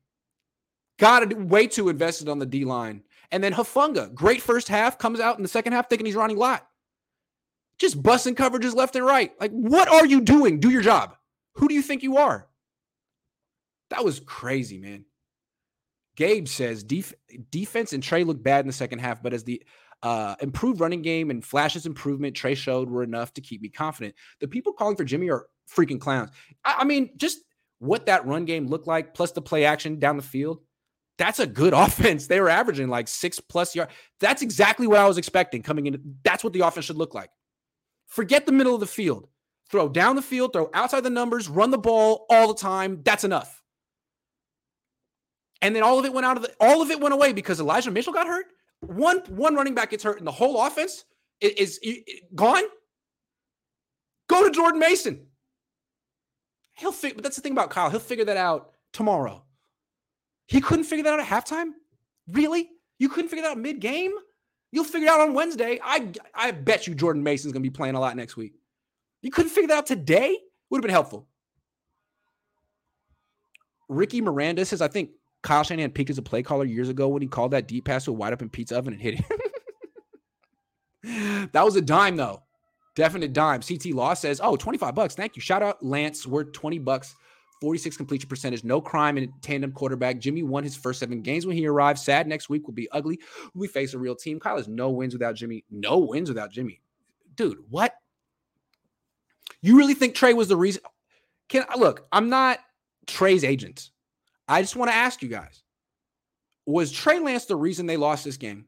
Got 0.98 1.30
to 1.30 1.36
way 1.36 1.66
too 1.66 1.88
invested 1.88 2.28
on 2.28 2.38
the 2.38 2.46
D 2.46 2.64
line. 2.64 3.02
And 3.30 3.44
then 3.44 3.52
Hufanga, 3.52 4.12
great 4.14 4.42
first 4.42 4.68
half, 4.68 4.98
comes 4.98 5.20
out 5.20 5.36
in 5.36 5.42
the 5.42 5.48
second 5.48 5.72
half 5.74 5.88
thinking 5.88 6.06
he's 6.06 6.14
Ronnie 6.14 6.34
Lott. 6.34 6.66
Just 7.78 8.02
busting 8.02 8.34
coverages 8.34 8.74
left 8.74 8.96
and 8.96 9.04
right. 9.04 9.32
Like, 9.40 9.52
what 9.52 9.88
are 9.88 10.06
you 10.06 10.20
doing? 10.20 10.58
Do 10.58 10.70
your 10.70 10.82
job. 10.82 11.14
Who 11.54 11.68
do 11.68 11.74
you 11.74 11.82
think 11.82 12.02
you 12.02 12.16
are? 12.16 12.48
That 13.90 14.04
was 14.04 14.20
crazy, 14.20 14.78
man. 14.78 15.04
Gabe 16.18 16.48
says 16.48 16.82
def- 16.82 17.14
defense 17.52 17.92
and 17.92 18.02
Trey 18.02 18.24
looked 18.24 18.42
bad 18.42 18.60
in 18.60 18.66
the 18.66 18.72
second 18.72 18.98
half, 18.98 19.22
but 19.22 19.32
as 19.32 19.44
the 19.44 19.62
uh, 20.02 20.34
improved 20.40 20.80
running 20.80 21.00
game 21.00 21.30
and 21.30 21.44
flashes 21.44 21.86
improvement 21.86 22.34
Trey 22.34 22.56
showed 22.56 22.90
were 22.90 23.04
enough 23.04 23.32
to 23.34 23.40
keep 23.40 23.62
me 23.62 23.68
confident. 23.68 24.16
The 24.40 24.48
people 24.48 24.72
calling 24.72 24.96
for 24.96 25.04
Jimmy 25.04 25.30
are 25.30 25.46
freaking 25.72 26.00
clowns. 26.00 26.30
I, 26.64 26.78
I 26.80 26.84
mean, 26.84 27.10
just 27.16 27.38
what 27.78 28.06
that 28.06 28.26
run 28.26 28.46
game 28.46 28.66
looked 28.66 28.88
like, 28.88 29.14
plus 29.14 29.30
the 29.30 29.40
play 29.40 29.64
action 29.64 30.00
down 30.00 30.16
the 30.16 30.22
field. 30.24 30.58
That's 31.18 31.38
a 31.38 31.46
good 31.46 31.72
offense. 31.76 32.26
They 32.26 32.40
were 32.40 32.48
averaging 32.48 32.88
like 32.88 33.06
six 33.06 33.38
plus 33.38 33.76
yards. 33.76 33.92
That's 34.18 34.42
exactly 34.42 34.88
what 34.88 34.98
I 34.98 35.06
was 35.06 35.18
expecting 35.18 35.62
coming 35.62 35.86
in. 35.86 36.16
That's 36.24 36.42
what 36.42 36.52
the 36.52 36.66
offense 36.66 36.86
should 36.86 36.96
look 36.96 37.14
like. 37.14 37.30
Forget 38.08 38.44
the 38.44 38.50
middle 38.52 38.74
of 38.74 38.80
the 38.80 38.86
field. 38.86 39.28
Throw 39.70 39.88
down 39.88 40.16
the 40.16 40.22
field, 40.22 40.52
throw 40.52 40.68
outside 40.74 41.04
the 41.04 41.10
numbers, 41.10 41.48
run 41.48 41.70
the 41.70 41.78
ball 41.78 42.26
all 42.28 42.48
the 42.48 42.58
time. 42.58 43.02
That's 43.04 43.22
enough. 43.22 43.57
And 45.60 45.74
then 45.74 45.82
all 45.82 45.98
of 45.98 46.04
it 46.04 46.12
went 46.12 46.24
out 46.24 46.36
of 46.36 46.42
the 46.42 46.54
all 46.60 46.82
of 46.82 46.90
it 46.90 47.00
went 47.00 47.14
away 47.14 47.32
because 47.32 47.60
Elijah 47.60 47.90
Mitchell 47.90 48.12
got 48.12 48.26
hurt. 48.26 48.46
One 48.80 49.18
one 49.28 49.56
running 49.56 49.74
back 49.74 49.90
gets 49.90 50.04
hurt, 50.04 50.18
and 50.18 50.26
the 50.26 50.32
whole 50.32 50.64
offense 50.64 51.04
is, 51.40 51.52
is, 51.52 51.80
is 51.82 52.20
gone. 52.34 52.62
Go 54.28 54.44
to 54.44 54.50
Jordan 54.50 54.78
Mason. 54.78 55.26
He'll 56.74 56.92
figure, 56.92 57.16
but 57.16 57.24
that's 57.24 57.36
the 57.36 57.42
thing 57.42 57.52
about 57.52 57.70
Kyle. 57.70 57.90
He'll 57.90 57.98
figure 57.98 58.24
that 58.26 58.36
out 58.36 58.70
tomorrow. 58.92 59.42
He 60.46 60.60
couldn't 60.60 60.84
figure 60.84 61.02
that 61.04 61.14
out 61.14 61.20
at 61.20 61.26
halftime. 61.26 61.70
Really? 62.28 62.70
You 62.98 63.08
couldn't 63.08 63.28
figure 63.28 63.42
that 63.42 63.52
out 63.52 63.58
mid 63.58 63.80
game? 63.80 64.12
You'll 64.70 64.84
figure 64.84 65.08
it 65.08 65.10
out 65.10 65.20
on 65.20 65.34
Wednesday. 65.34 65.80
I 65.82 66.12
I 66.34 66.52
bet 66.52 66.86
you 66.86 66.94
Jordan 66.94 67.22
Mason's 67.22 67.52
gonna 67.52 67.62
be 67.62 67.70
playing 67.70 67.96
a 67.96 68.00
lot 68.00 68.16
next 68.16 68.36
week. 68.36 68.54
You 69.22 69.30
couldn't 69.30 69.50
figure 69.50 69.68
that 69.68 69.78
out 69.78 69.86
today? 69.86 70.38
Would 70.70 70.78
have 70.78 70.82
been 70.82 70.90
helpful. 70.90 71.26
Ricky 73.88 74.20
Miranda 74.20 74.64
says, 74.64 74.82
I 74.82 74.88
think 74.88 75.10
Kyle 75.42 75.62
Shanahan 75.62 75.90
peaked 75.90 76.10
as 76.10 76.18
a 76.18 76.22
play 76.22 76.42
caller 76.42 76.64
years 76.64 76.88
ago 76.88 77.08
when 77.08 77.22
he 77.22 77.28
called 77.28 77.52
that 77.52 77.68
deep 77.68 77.84
pass 77.84 78.04
to 78.04 78.10
a 78.10 78.14
wide 78.14 78.32
open 78.32 78.48
pizza 78.48 78.76
oven 78.76 78.92
and 78.92 79.02
hit 79.02 79.20
it. 81.04 81.52
that 81.52 81.64
was 81.64 81.76
a 81.76 81.80
dime, 81.80 82.16
though. 82.16 82.42
Definite 82.96 83.32
dime. 83.32 83.62
CT 83.62 83.86
Law 83.94 84.14
says, 84.14 84.40
oh, 84.42 84.56
25 84.56 84.94
bucks. 84.94 85.14
Thank 85.14 85.36
you. 85.36 85.42
Shout 85.42 85.62
out 85.62 85.84
Lance. 85.84 86.26
Worth 86.26 86.52
20 86.52 86.80
bucks. 86.80 87.14
46 87.60 87.96
completion 87.96 88.28
percentage. 88.28 88.64
No 88.64 88.80
crime 88.80 89.18
in 89.18 89.32
tandem 89.40 89.72
quarterback. 89.72 90.18
Jimmy 90.18 90.42
won 90.42 90.64
his 90.64 90.76
first 90.76 91.00
seven 91.00 91.22
games 91.22 91.46
when 91.46 91.56
he 91.56 91.66
arrived. 91.66 91.98
Sad 91.98 92.26
next 92.26 92.48
week 92.48 92.66
will 92.66 92.74
be 92.74 92.88
ugly. 92.90 93.20
We 93.54 93.68
face 93.68 93.94
a 93.94 93.98
real 93.98 94.14
team. 94.14 94.38
Kyle 94.38 94.56
has 94.56 94.68
no 94.68 94.90
wins 94.90 95.12
without 95.12 95.34
Jimmy. 95.34 95.64
No 95.70 95.98
wins 95.98 96.28
without 96.28 96.50
Jimmy. 96.50 96.80
Dude, 97.36 97.58
what? 97.68 97.94
You 99.60 99.76
really 99.76 99.94
think 99.94 100.14
Trey 100.14 100.34
was 100.34 100.48
the 100.48 100.56
reason? 100.56 100.82
Can 101.48 101.64
I 101.68 101.78
look? 101.78 102.06
I'm 102.12 102.28
not 102.28 102.60
Trey's 103.06 103.44
agent. 103.44 103.90
I 104.48 104.62
just 104.62 104.76
want 104.76 104.90
to 104.90 104.96
ask 104.96 105.22
you 105.22 105.28
guys 105.28 105.62
was 106.66 106.92
Trey 106.92 107.18
Lance 107.18 107.46
the 107.46 107.56
reason 107.56 107.86
they 107.86 107.96
lost 107.96 108.24
this 108.24 108.36
game? 108.36 108.66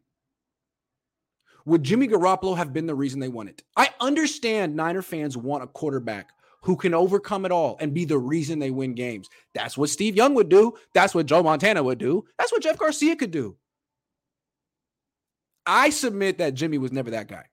Would 1.67 1.83
Jimmy 1.83 2.09
Garoppolo 2.09 2.57
have 2.57 2.73
been 2.73 2.87
the 2.87 2.95
reason 2.95 3.21
they 3.21 3.29
won 3.29 3.47
it? 3.47 3.63
I 3.77 3.91
understand 4.01 4.75
Niner 4.75 5.03
fans 5.03 5.37
want 5.37 5.63
a 5.63 5.67
quarterback 5.67 6.31
who 6.63 6.77
can 6.77 6.95
overcome 6.95 7.45
it 7.45 7.53
all 7.53 7.77
and 7.81 7.95
be 7.95 8.05
the 8.05 8.19
reason 8.19 8.59
they 8.59 8.71
win 8.71 8.95
games. 8.95 9.29
That's 9.55 9.77
what 9.77 9.91
Steve 9.91 10.17
Young 10.17 10.35
would 10.35 10.49
do. 10.49 10.75
That's 10.95 11.15
what 11.15 11.27
Joe 11.27 11.43
Montana 11.43 11.83
would 11.83 11.99
do. 11.99 12.25
That's 12.39 12.53
what 12.53 12.63
Jeff 12.63 12.79
Garcia 12.79 13.17
could 13.17 13.31
do. 13.31 13.57
I 15.67 15.91
submit 15.91 16.39
that 16.39 16.55
Jimmy 16.55 16.79
was 16.79 16.93
never 16.93 17.11
that 17.11 17.29
guy. 17.29 17.45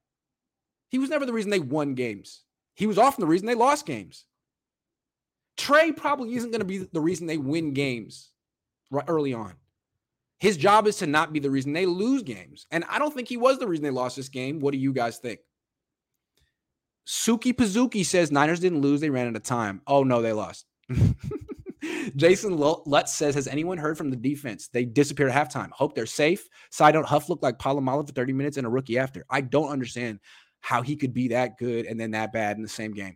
He 0.89 0.98
was 0.98 1.10
never 1.10 1.25
the 1.25 1.34
reason 1.34 1.51
they 1.51 1.60
won 1.60 1.93
games. 1.93 2.43
He 2.75 2.88
was 2.88 2.98
often 2.98 3.22
the 3.22 3.27
reason 3.27 3.48
they 3.48 3.55
lost 3.55 3.86
games. 3.86 4.25
Trey 5.58 5.92
probably 5.92 6.36
isn't 6.36 6.52
going 6.52 6.62
to 6.62 6.66
be 6.66 6.80
the 6.80 7.02
reason 7.02 7.28
they 7.28 7.38
win 7.38 7.74
games 7.74 8.32
right 8.92 9.06
early 9.08 9.34
on. 9.34 9.54
His 10.40 10.56
job 10.56 10.86
is 10.86 10.98
to 10.98 11.08
not 11.08 11.34
be 11.34 11.40
the 11.40 11.50
reason 11.50 11.74
they 11.74 11.88
lose 11.88 12.22
games. 12.22 12.68
And 12.72 12.84
I 12.90 13.00
don't 13.00 13.14
think 13.14 13.28
he 13.28 13.38
was 13.38 13.58
the 13.58 13.68
reason 13.68 13.84
they 13.84 13.90
lost 13.90 14.16
this 14.16 14.30
game. 14.30 14.60
What 14.60 14.72
do 14.72 14.78
you 14.78 14.94
guys 14.94 15.18
think? 15.18 15.40
Suki 17.08 17.54
Pazuki 17.54 18.06
says 18.06 18.32
Niners 18.32 18.60
didn't 18.60 18.82
lose, 18.82 19.02
they 19.02 19.10
ran 19.10 19.28
out 19.28 19.36
of 19.36 19.44
time. 19.44 19.82
Oh 19.88 20.04
no, 20.04 20.22
they 20.22 20.34
lost. 20.34 20.66
Jason 22.16 22.58
Lutz 22.58 23.14
says, 23.14 23.36
Has 23.36 23.48
anyone 23.48 23.78
heard 23.78 23.98
from 23.98 24.10
the 24.10 24.16
defense? 24.16 24.68
They 24.68 24.86
disappeared 24.86 25.32
at 25.32 25.50
halftime. 25.50 25.72
Hope 25.72 25.96
they're 25.96 26.06
safe. 26.06 26.48
Side 26.70 26.96
note, 26.96 27.06
Huff 27.06 27.30
looked 27.30 27.44
like 27.44 27.60
Polamalu 27.60 28.08
for 28.08 28.14
30 28.14 28.34
minutes 28.34 28.58
and 28.58 28.68
a 28.68 28.70
rookie 28.70 28.98
after. 28.98 29.26
I 29.30 29.42
don't 29.42 29.70
understand 29.70 30.20
how 30.60 30.82
he 30.82 30.96
could 30.96 31.14
be 31.14 31.30
that 31.30 31.58
good 31.58 31.86
and 31.86 32.00
then 32.00 32.12
that 32.12 32.34
bad 32.34 32.58
in 32.58 32.64
the 32.64 32.70
same 32.70 32.94
game. 32.94 33.16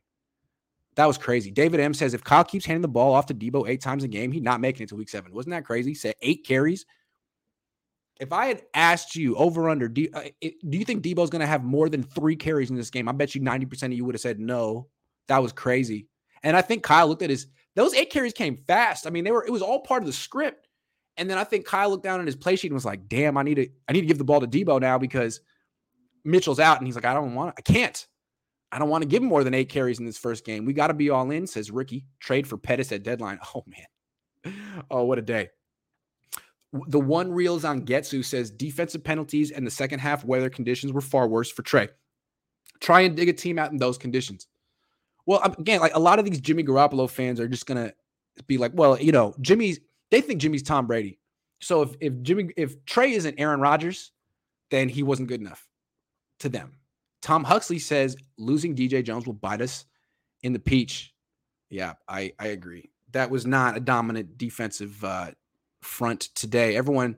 That 0.96 1.06
was 1.06 1.18
crazy. 1.18 1.52
David 1.52 1.80
M 1.80 1.94
says, 1.94 2.14
If 2.14 2.24
Kyle 2.24 2.44
keeps 2.44 2.66
handing 2.66 2.82
the 2.82 2.88
ball 2.88 3.14
off 3.14 3.28
to 3.28 3.34
Deebo 3.34 3.68
eight 3.68 3.82
times 3.82 4.04
a 4.04 4.08
game, 4.08 4.32
he's 4.32 4.42
not 4.42 4.60
making 4.60 4.84
it 4.84 4.90
to 4.90 4.96
week 4.96 5.10
seven. 5.10 5.34
Wasn't 5.34 5.52
that 5.52 5.66
crazy? 5.66 5.94
Said 5.94 6.16
eight 6.22 6.46
carries. 6.46 6.86
If 8.20 8.34
I 8.34 8.48
had 8.48 8.62
asked 8.76 9.16
you 9.16 9.36
over 9.36 9.70
under, 9.70 9.88
do, 9.88 10.08
uh, 10.14 10.24
do 10.42 10.78
you 10.78 10.86
think 10.86 11.04
Deebo's 11.04 11.32
going 11.32 11.40
to 11.40 11.48
have 11.48 11.64
more 11.64 11.90
than 11.90 12.04
three 12.04 12.36
carries 12.36 12.70
in 12.70 12.76
this 12.76 12.92
game? 12.92 13.10
I 13.10 13.14
bet 13.14 13.34
you 13.34 13.42
90% 13.42 13.84
of 13.84 13.94
you 13.94 14.06
would 14.06 14.14
have 14.14 14.22
said 14.22 14.40
no. 14.40 14.88
That 15.28 15.42
was 15.42 15.54
crazy. 15.54 16.08
And 16.44 16.56
I 16.56 16.62
think 16.62 16.84
Kyle 16.84 17.08
looked 17.08 17.22
at 17.22 17.30
his 17.30 17.48
those 17.76 17.94
eight 17.94 18.10
carries 18.10 18.34
came 18.34 18.58
fast. 18.68 19.08
I 19.08 19.10
mean, 19.10 19.24
they 19.24 19.32
were 19.32 19.46
it 19.46 19.52
was 19.52 19.62
all 19.62 19.80
part 19.80 20.04
of 20.04 20.08
the 20.08 20.14
script. 20.14 20.68
And 21.18 21.30
then 21.30 21.38
I 21.38 21.44
think 21.44 21.66
Kyle 21.66 21.90
looked 21.90 22.04
down 22.04 22.20
at 22.20 22.26
his 22.26 22.36
play 22.36 22.56
sheet 22.56 22.68
and 22.68 22.76
was 22.76 22.86
like, 22.86 23.08
"Damn, 23.08 23.38
I 23.38 23.44
need 23.44 23.56
to 23.56 23.68
I 23.88 23.94
need 23.94 24.02
to 24.02 24.08
give 24.08 24.18
the 24.18 24.24
ball 24.24 24.42
to 24.42 24.48
Deebo 24.48 24.82
now 24.82 24.98
because 24.98 25.42
Mitchell's 26.24 26.60
out." 26.60 26.78
And 26.78 26.88
he's 26.88 26.96
like, 26.96 27.06
"I 27.06 27.14
don't 27.14 27.36
want 27.36 27.56
I 27.58 27.62
can't. 27.62 28.08
I 28.72 28.80
don't 28.80 28.90
want 28.90 29.02
to 29.02 29.08
give 29.08 29.22
him 29.22 29.30
more 29.30 29.44
than 29.44 29.54
eight 29.54 29.70
carries 29.70 30.00
in 30.00 30.06
this 30.06 30.18
first 30.18 30.46
game. 30.46 30.66
We 30.66 30.74
got 30.74 30.88
to 30.88 30.94
be 30.94 31.10
all 31.10 31.30
in," 31.32 31.48
says 31.48 31.72
Ricky. 31.72 32.06
Trade 32.20 32.48
for 32.48 32.58
Pettis 32.58 32.92
at 32.92 33.04
deadline. 33.04 33.40
Oh 33.56 33.64
man. 33.68 34.56
Oh, 34.90 35.04
what 35.04 35.20
a 35.20 35.22
day. 35.22 35.50
The 36.88 37.00
one 37.00 37.32
reels 37.32 37.66
on 37.66 37.86
Getsu 37.86 38.24
says 38.24 38.50
defensive 38.50 39.04
penalties 39.04 39.52
and 39.52 39.68
the 39.68 39.72
second 39.72 40.00
half 40.00 40.24
weather 40.24 40.50
conditions 40.50 40.94
were 40.94 41.02
far 41.02 41.28
worse 41.28 41.52
for 41.52 41.64
Trey. 41.64 41.90
Try 42.80 43.02
and 43.02 43.16
dig 43.16 43.30
a 43.30 43.34
team 43.34 43.60
out 43.60 43.72
in 43.72 43.78
those 43.78 43.98
conditions. 43.98 44.48
Well, 45.26 45.42
um, 45.44 45.54
again, 45.60 45.82
like 45.82 45.94
a 45.96 46.00
lot 46.00 46.18
of 46.18 46.26
these 46.26 46.40
Jimmy 46.40 46.64
Garoppolo 46.64 47.10
fans 47.10 47.40
are 47.40 47.48
just 47.48 47.66
gonna 47.66 47.94
be 48.48 48.58
like, 48.58 48.72
well, 48.74 49.00
you 49.00 49.12
know, 49.12 49.36
Jimmy's 49.42 49.80
they 50.10 50.22
think 50.22 50.42
Jimmy's 50.42 50.64
Tom 50.64 50.88
Brady. 50.88 51.20
So 51.60 51.82
if 51.84 51.96
if 52.00 52.22
Jimmy 52.22 52.52
if 52.58 52.84
Trey 52.86 53.12
isn't 53.14 53.40
Aaron 53.40 53.60
Rodgers, 53.60 54.12
then 54.72 54.90
he 54.90 55.04
wasn't 55.04 55.30
good 55.30 55.42
enough 55.42 55.68
to 56.40 56.50
them. 56.50 56.74
Tom 57.22 57.44
Huxley 57.44 57.80
says 57.80 58.16
losing 58.38 58.76
DJ 58.76 59.04
Jones 59.04 59.26
will 59.26 59.34
bite 59.34 59.62
us 59.62 59.86
in 60.44 60.54
the 60.54 60.60
peach. 60.60 61.14
Yeah, 61.70 61.94
I 62.08 62.34
I 62.40 62.48
agree. 62.48 62.92
That 63.12 63.30
was 63.30 63.46
not 63.46 63.78
a 63.78 63.80
dominant 63.80 64.38
defensive 64.38 65.04
uh, 65.04 65.32
front 65.82 66.22
today. 66.36 66.76
Everyone, 66.76 67.18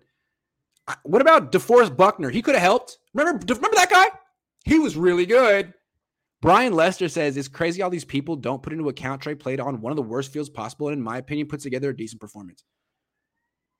what 1.03 1.21
about 1.21 1.51
DeForest 1.51 1.95
Buckner? 1.95 2.29
He 2.29 2.41
could 2.41 2.55
have 2.55 2.63
helped. 2.63 2.97
Remember, 3.13 3.45
remember 3.53 3.75
that 3.75 3.91
guy? 3.91 4.07
He 4.65 4.79
was 4.79 4.97
really 4.97 5.25
good. 5.25 5.73
Brian 6.41 6.73
Lester 6.73 7.07
says 7.07 7.37
it's 7.37 7.47
crazy 7.47 7.81
all 7.81 7.89
these 7.89 8.03
people 8.03 8.35
don't 8.35 8.61
put 8.61 8.73
into 8.73 8.89
account 8.89 9.21
Trey 9.21 9.33
played 9.33 9.61
on 9.61 9.79
one 9.79 9.91
of 9.91 9.95
the 9.95 10.01
worst 10.01 10.33
fields 10.33 10.49
possible, 10.49 10.89
and 10.89 10.97
in 10.97 11.03
my 11.03 11.17
opinion, 11.17 11.47
puts 11.47 11.63
together 11.63 11.89
a 11.89 11.95
decent 11.95 12.19
performance. 12.19 12.65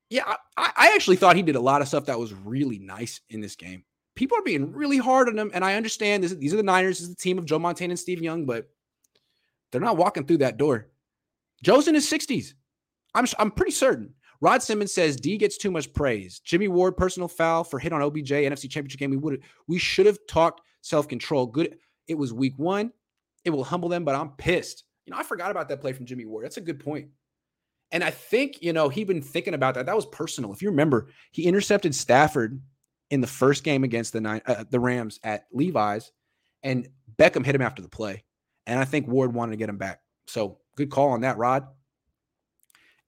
Yeah, 0.09 0.23
I, 0.55 0.71
I, 0.77 0.91
actually 0.95 1.15
thought 1.15 1.35
he 1.35 1.41
did 1.41 1.55
a 1.55 1.61
lot 1.61 1.81
of 1.81 1.87
stuff 1.87 2.05
that 2.05 2.19
was 2.19 2.33
really 2.33 2.79
nice 2.79 3.19
in 3.29 3.41
this 3.41 3.55
game. 3.55 3.83
People 4.15 4.37
are 4.37 4.43
being 4.43 4.71
really 4.71 4.97
hard 4.97 5.27
on 5.27 5.37
him, 5.37 5.51
and 5.53 5.65
I 5.65 5.75
understand 5.75 6.23
this, 6.23 6.33
these 6.33 6.53
are 6.53 6.57
the 6.57 6.63
Niners, 6.63 6.99
this 6.99 7.07
is 7.07 7.15
the 7.15 7.21
team 7.21 7.37
of 7.37 7.45
Joe 7.45 7.59
Montana 7.59 7.91
and 7.91 7.99
Steve 7.99 8.21
Young, 8.21 8.45
but 8.45 8.69
they're 9.71 9.81
not 9.81 9.97
walking 9.97 10.25
through 10.25 10.37
that 10.37 10.57
door. 10.57 10.89
Joe's 11.63 11.87
in 11.87 11.95
his 11.95 12.09
60s. 12.09 12.53
I'm 13.15 13.25
I'm 13.39 13.51
pretty 13.51 13.71
certain. 13.71 14.13
Rod 14.41 14.61
Simmons 14.61 14.93
says 14.93 15.15
D 15.15 15.37
gets 15.37 15.57
too 15.57 15.71
much 15.71 15.93
praise. 15.93 16.39
Jimmy 16.39 16.67
Ward 16.67 16.97
personal 16.97 17.27
foul 17.27 17.63
for 17.63 17.79
hit 17.79 17.93
on 17.93 18.01
OBJ 18.01 18.31
NFC 18.31 18.69
Championship 18.69 18.99
game. 18.99 19.11
We 19.11 19.17
would 19.17 19.41
we 19.67 19.79
should 19.79 20.05
have 20.05 20.19
talked 20.27 20.61
self 20.81 21.07
control. 21.07 21.45
Good 21.45 21.77
it 22.07 22.15
was 22.15 22.33
week 22.33 22.57
one. 22.57 22.91
It 23.45 23.51
will 23.51 23.63
humble 23.63 23.89
them, 23.89 24.03
but 24.03 24.15
I'm 24.15 24.31
pissed. 24.31 24.83
You 25.05 25.11
know, 25.11 25.17
I 25.17 25.23
forgot 25.23 25.51
about 25.51 25.69
that 25.69 25.81
play 25.81 25.93
from 25.93 26.05
Jimmy 26.05 26.25
Ward. 26.25 26.45
That's 26.45 26.57
a 26.57 26.61
good 26.61 26.79
point. 26.79 27.09
And 27.91 28.03
I 28.03 28.09
think, 28.09 28.61
you 28.61 28.73
know, 28.73 28.89
he'd 28.89 29.07
been 29.07 29.21
thinking 29.21 29.53
about 29.53 29.75
that. 29.75 29.85
That 29.85 29.95
was 29.95 30.05
personal. 30.07 30.51
If 30.51 30.61
you 30.61 30.69
remember, 30.69 31.09
he 31.31 31.45
intercepted 31.45 31.93
Stafford 31.93 32.59
in 33.09 33.21
the 33.21 33.27
first 33.27 33.63
game 33.63 33.83
against 33.83 34.13
the 34.13 34.21
nine, 34.21 34.41
uh, 34.45 34.63
the 34.69 34.79
Rams 34.79 35.19
at 35.23 35.45
Levi's, 35.51 36.11
and 36.63 36.87
Beckham 37.17 37.45
hit 37.45 37.55
him 37.55 37.61
after 37.61 37.81
the 37.81 37.89
play. 37.89 38.23
And 38.65 38.79
I 38.79 38.85
think 38.85 39.07
Ward 39.07 39.33
wanted 39.33 39.51
to 39.51 39.57
get 39.57 39.69
him 39.69 39.77
back. 39.77 40.01
So 40.27 40.59
good 40.75 40.89
call 40.89 41.09
on 41.09 41.21
that, 41.21 41.37
Rod. 41.37 41.67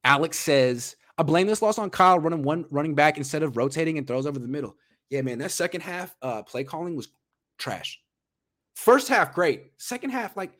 Alex 0.04 0.38
says, 0.38 0.96
I 1.18 1.24
blame 1.24 1.48
this 1.48 1.62
loss 1.62 1.80
on 1.80 1.90
Kyle 1.90 2.20
running 2.20 2.44
one 2.44 2.66
running 2.70 2.94
back 2.94 3.18
instead 3.18 3.42
of 3.42 3.58
rotating 3.58 3.98
and 3.98 4.06
throws 4.06 4.25
over 4.25 4.38
the 4.38 4.48
middle. 4.48 4.75
Yeah, 5.10 5.22
man, 5.22 5.40
that 5.40 5.52
second 5.52 5.82
half 5.82 6.16
uh, 6.22 6.44
play 6.44 6.64
calling 6.64 6.96
was 6.96 7.10
trash. 7.58 8.02
First 8.75 9.08
half, 9.08 9.34
great. 9.34 9.72
Second 9.78 10.10
half, 10.10 10.36
like, 10.36 10.52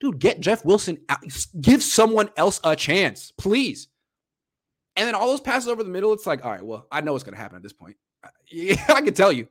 dude, 0.00 0.18
get 0.18 0.40
Jeff 0.40 0.64
Wilson 0.64 0.98
out. 1.08 1.20
Give 1.60 1.82
someone 1.82 2.30
else 2.36 2.60
a 2.64 2.74
chance, 2.74 3.32
please. 3.36 3.88
And 4.96 5.06
then 5.06 5.14
all 5.14 5.28
those 5.28 5.40
passes 5.40 5.68
over 5.68 5.84
the 5.84 5.90
middle, 5.90 6.12
it's 6.12 6.26
like, 6.26 6.44
all 6.44 6.50
right, 6.50 6.64
well, 6.64 6.86
I 6.90 7.02
know 7.02 7.12
what's 7.12 7.24
going 7.24 7.34
to 7.34 7.40
happen 7.40 7.56
at 7.56 7.62
this 7.62 7.72
point. 7.72 7.96
Yeah, 8.50 8.82
I 8.88 9.02
could 9.02 9.16
tell 9.16 9.32
you. 9.32 9.48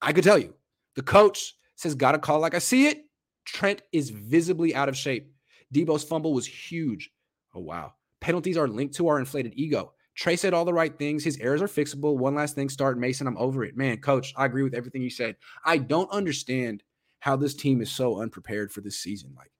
I 0.00 0.12
could 0.12 0.24
tell 0.24 0.38
you. 0.38 0.54
The 0.94 1.02
coach 1.02 1.56
says, 1.74 1.94
got 1.94 2.12
to 2.12 2.18
call 2.18 2.40
like 2.40 2.54
I 2.54 2.58
see 2.58 2.86
it. 2.86 3.04
Trent 3.44 3.82
is 3.92 4.10
visibly 4.10 4.74
out 4.74 4.88
of 4.88 4.96
shape. 4.96 5.32
Deebo's 5.72 6.04
fumble 6.04 6.32
was 6.32 6.46
huge. 6.46 7.10
Oh, 7.54 7.60
wow. 7.60 7.94
Penalties 8.20 8.56
are 8.56 8.68
linked 8.68 8.94
to 8.96 9.08
our 9.08 9.18
inflated 9.18 9.52
ego. 9.56 9.92
Trey 10.14 10.36
said 10.36 10.54
all 10.54 10.64
the 10.64 10.72
right 10.72 10.96
things. 10.98 11.22
His 11.22 11.38
errors 11.38 11.60
are 11.60 11.68
fixable. 11.68 12.16
One 12.16 12.34
last 12.34 12.54
thing, 12.54 12.70
start 12.70 12.98
Mason. 12.98 13.26
I'm 13.26 13.36
over 13.36 13.64
it. 13.64 13.76
Man, 13.76 13.98
coach, 13.98 14.32
I 14.36 14.46
agree 14.46 14.62
with 14.62 14.74
everything 14.74 15.02
you 15.02 15.10
said. 15.10 15.36
I 15.64 15.76
don't 15.76 16.10
understand 16.10 16.82
how 17.20 17.36
this 17.36 17.54
team 17.54 17.82
is 17.82 17.90
so 17.90 18.20
unprepared 18.20 18.72
for 18.72 18.80
this 18.80 18.98
season. 18.98 19.34
Like 19.36 19.50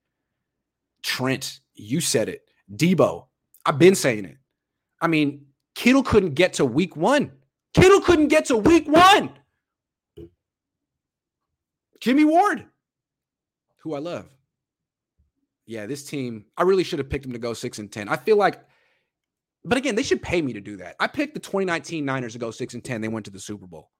Trent, 1.02 1.60
you 1.74 2.00
said 2.00 2.28
it. 2.28 2.48
Deebo, 2.74 3.26
I've 3.66 3.78
been 3.78 3.94
saying 3.94 4.24
it. 4.24 4.38
I 5.00 5.08
mean, 5.08 5.46
Kittle 5.74 6.02
couldn't 6.02 6.34
get 6.34 6.54
to 6.54 6.64
week 6.64 6.96
one. 6.96 7.32
Kittle 7.76 8.00
couldn't 8.00 8.28
get 8.28 8.46
to 8.46 8.56
week 8.56 8.88
one. 8.88 9.30
Jimmy 12.00 12.24
Ward, 12.24 12.64
who 13.82 13.94
I 13.94 13.98
love. 13.98 14.26
Yeah, 15.66 15.84
this 15.84 16.02
team, 16.04 16.46
I 16.56 16.62
really 16.62 16.84
should 16.84 17.00
have 17.00 17.10
picked 17.10 17.24
them 17.24 17.34
to 17.34 17.38
go 17.38 17.52
six 17.52 17.78
and 17.78 17.92
10. 17.92 18.08
I 18.08 18.16
feel 18.16 18.38
like, 18.38 18.60
but 19.62 19.76
again, 19.76 19.94
they 19.94 20.02
should 20.02 20.22
pay 20.22 20.40
me 20.40 20.54
to 20.54 20.60
do 20.60 20.78
that. 20.78 20.96
I 20.98 21.06
picked 21.06 21.34
the 21.34 21.40
2019 21.40 22.02
Niners 22.02 22.32
to 22.32 22.38
go 22.38 22.50
six 22.50 22.72
and 22.72 22.82
10. 22.82 23.02
They 23.02 23.08
went 23.08 23.26
to 23.26 23.30
the 23.30 23.40
Super 23.40 23.66
Bowl. 23.66 23.90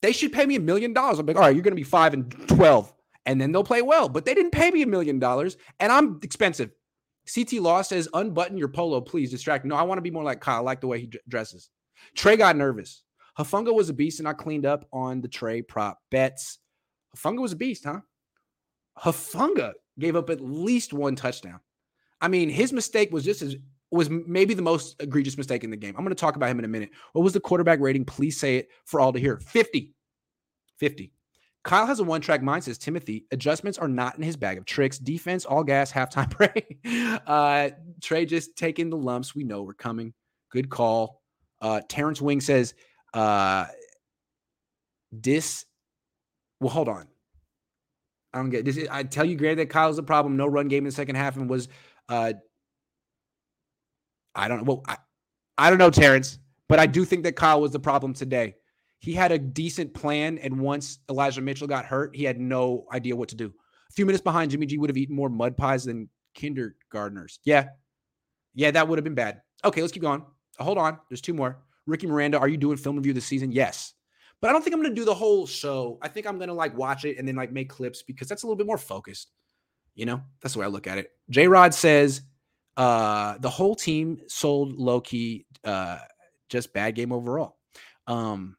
They 0.00 0.12
should 0.12 0.32
pay 0.32 0.46
me 0.46 0.56
a 0.56 0.60
million 0.60 0.94
dollars. 0.94 1.18
I'm 1.18 1.26
like, 1.26 1.36
all 1.36 1.42
right, 1.42 1.54
you're 1.54 1.62
going 1.62 1.72
to 1.72 1.76
be 1.76 1.82
five 1.82 2.14
and 2.14 2.30
12, 2.48 2.90
and 3.26 3.38
then 3.38 3.52
they'll 3.52 3.64
play 3.64 3.82
well. 3.82 4.08
But 4.08 4.24
they 4.24 4.34
didn't 4.34 4.52
pay 4.52 4.70
me 4.70 4.80
a 4.80 4.86
million 4.86 5.18
dollars, 5.18 5.58
and 5.78 5.92
I'm 5.92 6.20
expensive. 6.22 6.70
CT 7.32 7.54
Law 7.54 7.82
says, 7.82 8.08
unbutton 8.14 8.56
your 8.56 8.68
polo, 8.68 9.02
please. 9.02 9.30
Distract. 9.30 9.66
No, 9.66 9.76
I 9.76 9.82
want 9.82 9.98
to 9.98 10.02
be 10.02 10.10
more 10.10 10.24
like 10.24 10.40
Kyle. 10.40 10.56
I 10.56 10.60
like 10.60 10.80
the 10.80 10.86
way 10.86 11.00
he 11.00 11.12
dresses. 11.28 11.68
Trey 12.14 12.36
got 12.36 12.56
nervous. 12.56 13.02
Hufanga 13.38 13.74
was 13.74 13.88
a 13.88 13.94
beast, 13.94 14.18
and 14.18 14.28
I 14.28 14.32
cleaned 14.32 14.66
up 14.66 14.86
on 14.92 15.20
the 15.20 15.28
Trey 15.28 15.62
prop 15.62 15.98
bets. 16.10 16.58
Hufanga 17.16 17.40
was 17.40 17.52
a 17.52 17.56
beast, 17.56 17.84
huh? 17.84 18.00
Hufanga 18.98 19.72
gave 19.98 20.16
up 20.16 20.30
at 20.30 20.40
least 20.40 20.92
one 20.92 21.16
touchdown. 21.16 21.60
I 22.20 22.28
mean, 22.28 22.48
his 22.48 22.72
mistake 22.72 23.12
was 23.12 23.24
just 23.24 23.42
as 23.42 23.56
was 23.90 24.08
maybe 24.08 24.54
the 24.54 24.62
most 24.62 24.96
egregious 25.02 25.36
mistake 25.36 25.64
in 25.64 25.70
the 25.70 25.76
game. 25.76 25.94
I'm 25.96 26.02
going 26.04 26.14
to 26.16 26.20
talk 26.20 26.36
about 26.36 26.48
him 26.48 26.58
in 26.58 26.64
a 26.64 26.68
minute. 26.68 26.90
What 27.12 27.22
was 27.22 27.34
the 27.34 27.40
quarterback 27.40 27.78
rating? 27.78 28.06
Please 28.06 28.40
say 28.40 28.56
it 28.56 28.70
for 28.86 29.00
all 29.00 29.12
to 29.12 29.20
hear. 29.20 29.38
50. 29.38 29.92
50. 30.78 31.12
Kyle 31.62 31.86
has 31.86 32.00
a 32.00 32.04
one 32.04 32.22
track 32.22 32.42
mind, 32.42 32.64
says 32.64 32.78
Timothy. 32.78 33.26
Adjustments 33.30 33.78
are 33.78 33.88
not 33.88 34.16
in 34.16 34.22
his 34.22 34.36
bag 34.36 34.56
of 34.58 34.64
tricks. 34.64 34.98
Defense, 34.98 35.44
all 35.44 35.62
gas, 35.62 35.92
halftime 35.92 36.30
break. 36.36 36.78
uh, 37.26 37.70
Trey 38.02 38.24
just 38.24 38.56
taking 38.56 38.88
the 38.88 38.96
lumps. 38.96 39.34
We 39.34 39.44
know 39.44 39.62
we're 39.62 39.74
coming. 39.74 40.14
Good 40.50 40.70
call. 40.70 41.21
Uh, 41.62 41.80
Terrence 41.88 42.20
Wing 42.20 42.42
says, 42.42 42.74
uh, 43.14 43.64
this. 45.10 45.64
Well, 46.60 46.70
hold 46.70 46.90
on. 46.90 47.08
I 48.34 48.38
don't 48.38 48.50
get 48.50 48.66
this. 48.66 48.78
I 48.90 49.04
tell 49.04 49.24
you, 49.24 49.36
Grant, 49.36 49.56
that 49.58 49.70
Kyle's 49.70 49.96
the 49.96 50.02
problem. 50.02 50.36
No 50.36 50.46
run 50.46 50.68
game 50.68 50.78
in 50.78 50.84
the 50.84 50.92
second 50.92 51.14
half 51.14 51.36
and 51.36 51.48
was 51.48 51.68
uh, 52.08 52.32
I 54.34 54.48
don't 54.48 54.58
know. 54.58 54.64
Well, 54.64 54.82
I, 54.86 54.96
I 55.58 55.70
don't 55.70 55.78
know, 55.78 55.90
Terrence, 55.90 56.38
but 56.68 56.78
I 56.78 56.86
do 56.86 57.04
think 57.04 57.24
that 57.24 57.36
Kyle 57.36 57.60
was 57.60 57.72
the 57.72 57.80
problem 57.80 58.14
today. 58.14 58.54
He 59.00 59.12
had 59.12 59.32
a 59.32 59.38
decent 59.38 59.94
plan, 59.94 60.38
and 60.38 60.60
once 60.60 61.00
Elijah 61.10 61.40
Mitchell 61.40 61.66
got 61.66 61.84
hurt, 61.84 62.14
he 62.14 62.24
had 62.24 62.38
no 62.38 62.86
idea 62.92 63.16
what 63.16 63.28
to 63.30 63.36
do. 63.36 63.46
A 63.46 63.92
few 63.92 64.06
minutes 64.06 64.22
behind, 64.22 64.50
Jimmy 64.50 64.66
G 64.66 64.78
would 64.78 64.90
have 64.90 64.96
eaten 64.96 65.14
more 65.14 65.28
mud 65.28 65.56
pies 65.56 65.84
than 65.84 66.08
kindergartners. 66.34 67.40
Yeah. 67.44 67.68
Yeah, 68.54 68.70
that 68.70 68.88
would 68.88 68.98
have 68.98 69.04
been 69.04 69.14
bad. 69.14 69.42
Okay, 69.64 69.80
let's 69.80 69.92
keep 69.92 70.02
going. 70.02 70.24
Hold 70.58 70.78
on. 70.78 70.98
There's 71.08 71.20
two 71.20 71.34
more. 71.34 71.58
Ricky 71.86 72.06
Miranda, 72.06 72.38
are 72.38 72.48
you 72.48 72.56
doing 72.56 72.76
film 72.76 72.96
review 72.96 73.12
this 73.12 73.26
season? 73.26 73.52
Yes. 73.52 73.94
But 74.40 74.50
I 74.50 74.52
don't 74.52 74.62
think 74.62 74.74
I'm 74.74 74.82
to 74.82 74.90
do 74.90 75.04
the 75.04 75.14
whole 75.14 75.46
show. 75.46 75.98
I 76.02 76.08
think 76.08 76.26
I'm 76.26 76.38
to 76.40 76.52
like 76.52 76.76
watch 76.76 77.04
it 77.04 77.18
and 77.18 77.26
then 77.26 77.36
like 77.36 77.52
make 77.52 77.68
clips 77.68 78.02
because 78.02 78.28
that's 78.28 78.42
a 78.42 78.46
little 78.46 78.56
bit 78.56 78.66
more 78.66 78.78
focused. 78.78 79.30
You 79.94 80.06
know, 80.06 80.22
that's 80.40 80.54
the 80.54 80.60
way 80.60 80.66
I 80.66 80.68
look 80.68 80.86
at 80.86 80.98
it. 80.98 81.10
J 81.30 81.46
Rod 81.48 81.74
says, 81.74 82.22
uh, 82.76 83.38
the 83.38 83.50
whole 83.50 83.74
team 83.74 84.18
sold 84.26 84.72
low 84.74 85.00
key, 85.00 85.46
uh, 85.64 85.98
just 86.48 86.72
bad 86.72 86.94
game 86.94 87.12
overall. 87.12 87.56
Um, 88.06 88.56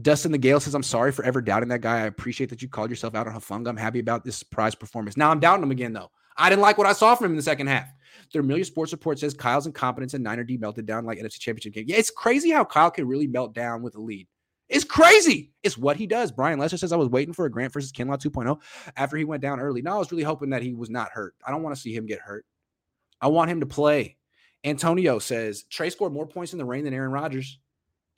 Dustin 0.00 0.32
the 0.32 0.38
Gale 0.38 0.60
says, 0.60 0.74
I'm 0.74 0.82
sorry 0.82 1.12
for 1.12 1.24
ever 1.24 1.40
doubting 1.40 1.68
that 1.68 1.80
guy. 1.80 1.98
I 1.98 2.06
appreciate 2.06 2.50
that 2.50 2.62
you 2.62 2.68
called 2.68 2.90
yourself 2.90 3.14
out 3.14 3.26
on 3.26 3.34
Hufanga. 3.34 3.68
I'm 3.68 3.76
happy 3.76 4.00
about 4.00 4.24
this 4.24 4.36
surprise 4.36 4.74
performance. 4.74 5.16
Now 5.16 5.30
I'm 5.30 5.40
doubting 5.40 5.62
him 5.62 5.70
again, 5.70 5.92
though. 5.92 6.10
I 6.36 6.48
didn't 6.48 6.62
like 6.62 6.78
what 6.78 6.86
I 6.86 6.92
saw 6.92 7.14
from 7.14 7.26
him 7.26 7.32
in 7.32 7.36
the 7.36 7.42
second 7.42 7.68
half. 7.68 7.88
The 8.32 8.40
Amelia 8.40 8.64
Sports 8.64 8.92
Report 8.92 9.18
says 9.18 9.34
Kyle's 9.34 9.66
incompetence 9.66 10.14
and 10.14 10.24
Niner 10.24 10.44
D 10.44 10.56
melted 10.56 10.86
down 10.86 11.04
like 11.04 11.18
NFC 11.18 11.38
Championship 11.38 11.74
game. 11.74 11.84
Yeah, 11.88 11.96
it's 11.96 12.10
crazy 12.10 12.50
how 12.50 12.64
Kyle 12.64 12.90
can 12.90 13.06
really 13.06 13.26
melt 13.26 13.54
down 13.54 13.82
with 13.82 13.94
a 13.96 14.00
lead. 14.00 14.26
It's 14.68 14.84
crazy. 14.84 15.52
It's 15.62 15.76
what 15.76 15.96
he 15.96 16.06
does. 16.06 16.32
Brian 16.32 16.58
Lester 16.58 16.78
says 16.78 16.92
I 16.92 16.96
was 16.96 17.08
waiting 17.08 17.34
for 17.34 17.44
a 17.44 17.50
Grant 17.50 17.72
versus 17.72 17.92
Kinlaw 17.92 18.20
2.0 18.20 18.60
after 18.96 19.16
he 19.16 19.24
went 19.24 19.42
down 19.42 19.60
early. 19.60 19.82
No, 19.82 19.96
I 19.96 19.98
was 19.98 20.10
really 20.10 20.24
hoping 20.24 20.50
that 20.50 20.62
he 20.62 20.74
was 20.74 20.90
not 20.90 21.10
hurt. 21.10 21.34
I 21.46 21.50
don't 21.50 21.62
want 21.62 21.76
to 21.76 21.80
see 21.80 21.94
him 21.94 22.06
get 22.06 22.20
hurt. 22.20 22.46
I 23.20 23.28
want 23.28 23.50
him 23.50 23.60
to 23.60 23.66
play. 23.66 24.16
Antonio 24.64 25.18
says 25.18 25.64
Trey 25.64 25.90
scored 25.90 26.12
more 26.12 26.26
points 26.26 26.52
in 26.52 26.58
the 26.58 26.64
rain 26.64 26.84
than 26.84 26.94
Aaron 26.94 27.12
Rodgers. 27.12 27.58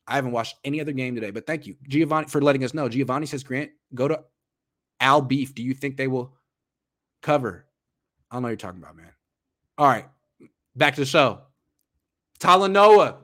I 0.06 0.14
haven't 0.14 0.30
watched 0.30 0.56
any 0.64 0.80
other 0.80 0.92
game 0.92 1.16
today, 1.16 1.32
but 1.32 1.46
thank 1.46 1.66
you, 1.66 1.74
Giovanni, 1.88 2.28
for 2.28 2.40
letting 2.40 2.62
us 2.62 2.72
know. 2.72 2.88
Giovanni 2.88 3.26
says, 3.26 3.42
Grant, 3.42 3.72
go 3.92 4.06
to 4.06 4.22
Al 5.00 5.20
Beef. 5.20 5.52
Do 5.52 5.64
you 5.64 5.74
think 5.74 5.96
they 5.96 6.06
will 6.06 6.36
cover? 7.22 7.66
I 8.30 8.36
don't 8.36 8.42
know 8.42 8.46
what 8.46 8.50
you're 8.50 8.56
talking 8.56 8.80
about, 8.80 8.96
man. 8.96 9.10
All 9.78 9.86
right, 9.86 10.06
back 10.74 10.94
to 10.94 11.00
the 11.00 11.06
show. 11.06 11.42
Talanoa. 12.40 13.16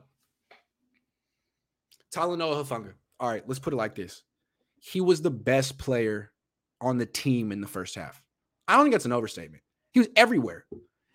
Talanoa 2.15 2.63
Hufanga. 2.63 2.93
All 3.21 3.29
right, 3.29 3.43
let's 3.47 3.61
put 3.61 3.73
it 3.73 3.77
like 3.77 3.95
this. 3.95 4.23
He 4.79 5.01
was 5.01 5.23
the 5.23 5.31
best 5.31 5.79
player 5.79 6.33
on 6.81 6.99
the 6.99 7.07
team 7.07 7.53
in 7.53 7.61
the 7.61 7.67
first 7.67 7.95
half. 7.95 8.23
I 8.69 8.77
don't 8.77 8.85
think 8.85 8.95
that's 8.95 9.05
an 9.07 9.13
overstatement. 9.13 9.63
He 9.93 10.01
was 10.01 10.09
everywhere. 10.17 10.67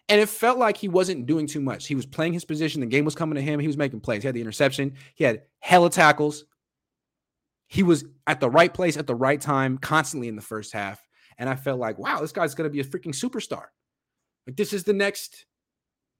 And 0.10 0.22
it 0.22 0.30
felt 0.30 0.58
like 0.58 0.78
he 0.78 0.88
wasn't 0.88 1.26
doing 1.26 1.48
too 1.48 1.60
much. 1.60 1.86
He 1.86 1.96
was 1.96 2.06
playing 2.06 2.34
his 2.34 2.46
position. 2.46 2.80
The 2.80 2.88
game 2.88 3.04
was 3.04 3.16
coming 3.16 3.36
to 3.36 3.42
him. 3.42 3.60
He 3.60 3.68
was 3.68 3.78
making 3.78 4.00
plays. 4.00 4.24
He 4.24 4.28
had 4.28 4.36
the 4.36 4.42
interception. 4.42 4.94
He 5.16 5.26
had 5.26 5.42
hella 5.60 5.90
tackles. 5.90 6.46
He 7.68 7.84
was 7.84 8.06
at 8.26 8.40
the 8.40 8.50
right 8.50 8.74
place 8.74 8.96
at 8.96 9.06
the 9.06 9.16
right 9.16 9.42
time 9.42 9.78
constantly 9.78 10.30
in 10.30 10.38
the 10.38 10.42
first 10.42 10.72
half. 10.72 11.06
And 11.38 11.50
I 11.50 11.56
felt 11.56 11.80
like, 11.80 12.00
wow, 12.00 12.22
this 12.22 12.32
guy's 12.32 12.56
going 12.56 12.70
to 12.70 12.74
be 12.74 12.80
a 12.80 12.86
freaking 12.86 13.14
superstar. 13.14 13.66
Like, 14.48 14.56
this 14.56 14.74
is 14.74 14.86
the 14.86 14.94
next, 14.94 15.46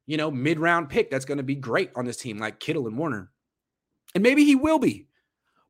you 0.06 0.16
know, 0.18 0.30
mid 0.30 0.60
round 0.60 0.90
pick 0.90 1.10
that's 1.10 1.24
going 1.24 1.38
to 1.38 1.44
be 1.44 1.54
great 1.54 1.90
on 1.96 2.04
this 2.04 2.18
team, 2.18 2.38
like 2.38 2.60
Kittle 2.60 2.86
and 2.86 2.96
Warner. 2.98 3.30
And 4.14 4.22
maybe 4.22 4.44
he 4.44 4.54
will 4.54 4.78
be. 4.78 5.08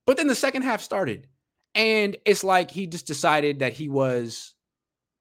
But 0.04 0.16
then 0.16 0.26
the 0.26 0.34
second 0.34 0.62
half 0.62 0.82
started. 0.82 1.28
And 1.74 2.16
it's 2.24 2.42
like 2.42 2.70
he 2.70 2.86
just 2.86 3.06
decided 3.06 3.60
that 3.60 3.74
he 3.74 3.88
was 3.88 4.54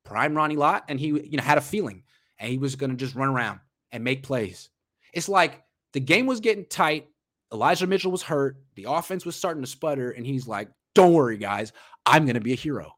prime 0.03 0.35
Ronnie 0.35 0.55
Lott 0.55 0.85
and 0.87 0.99
he, 0.99 1.07
you 1.07 1.37
know, 1.37 1.43
had 1.43 1.57
a 1.57 1.61
feeling 1.61 2.03
and 2.39 2.49
he 2.49 2.57
was 2.57 2.75
going 2.75 2.89
to 2.89 2.95
just 2.95 3.15
run 3.15 3.29
around 3.29 3.59
and 3.91 4.03
make 4.03 4.23
plays. 4.23 4.69
It's 5.13 5.29
like 5.29 5.63
the 5.93 5.99
game 5.99 6.25
was 6.25 6.39
getting 6.39 6.65
tight. 6.65 7.07
Elijah 7.53 7.87
Mitchell 7.87 8.11
was 8.11 8.23
hurt. 8.23 8.57
The 8.75 8.85
offense 8.89 9.25
was 9.25 9.35
starting 9.35 9.63
to 9.63 9.69
sputter. 9.69 10.11
And 10.11 10.25
he's 10.25 10.47
like, 10.47 10.69
don't 10.95 11.13
worry, 11.13 11.37
guys. 11.37 11.71
I'm 12.05 12.25
going 12.25 12.35
to 12.35 12.41
be 12.41 12.53
a 12.53 12.57
hero. 12.57 12.93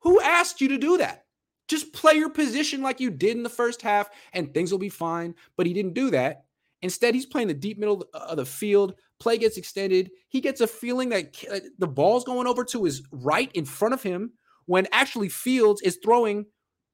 Who 0.00 0.20
asked 0.20 0.60
you 0.60 0.68
to 0.68 0.78
do 0.78 0.98
that? 0.98 1.24
Just 1.68 1.92
play 1.92 2.14
your 2.14 2.30
position 2.30 2.82
like 2.82 3.00
you 3.00 3.10
did 3.10 3.36
in 3.36 3.42
the 3.42 3.48
first 3.48 3.82
half 3.82 4.08
and 4.32 4.52
things 4.52 4.72
will 4.72 4.78
be 4.78 4.88
fine. 4.88 5.34
But 5.56 5.66
he 5.66 5.74
didn't 5.74 5.94
do 5.94 6.10
that. 6.10 6.44
Instead, 6.82 7.14
he's 7.14 7.26
playing 7.26 7.48
the 7.48 7.54
deep 7.54 7.78
middle 7.78 8.02
of 8.14 8.36
the 8.36 8.42
uh, 8.42 8.44
field. 8.44 8.94
Play 9.18 9.36
gets 9.36 9.56
extended. 9.56 10.10
He 10.28 10.40
gets 10.40 10.60
a 10.60 10.66
feeling 10.66 11.08
that 11.08 11.44
uh, 11.50 11.60
the 11.78 11.88
ball's 11.88 12.24
going 12.24 12.46
over 12.46 12.64
to 12.64 12.84
his 12.84 13.02
right 13.10 13.50
in 13.52 13.64
front 13.64 13.94
of 13.94 14.02
him 14.02 14.32
when 14.66 14.86
actually 14.92 15.28
Fields 15.28 15.82
is 15.82 15.98
throwing 16.02 16.46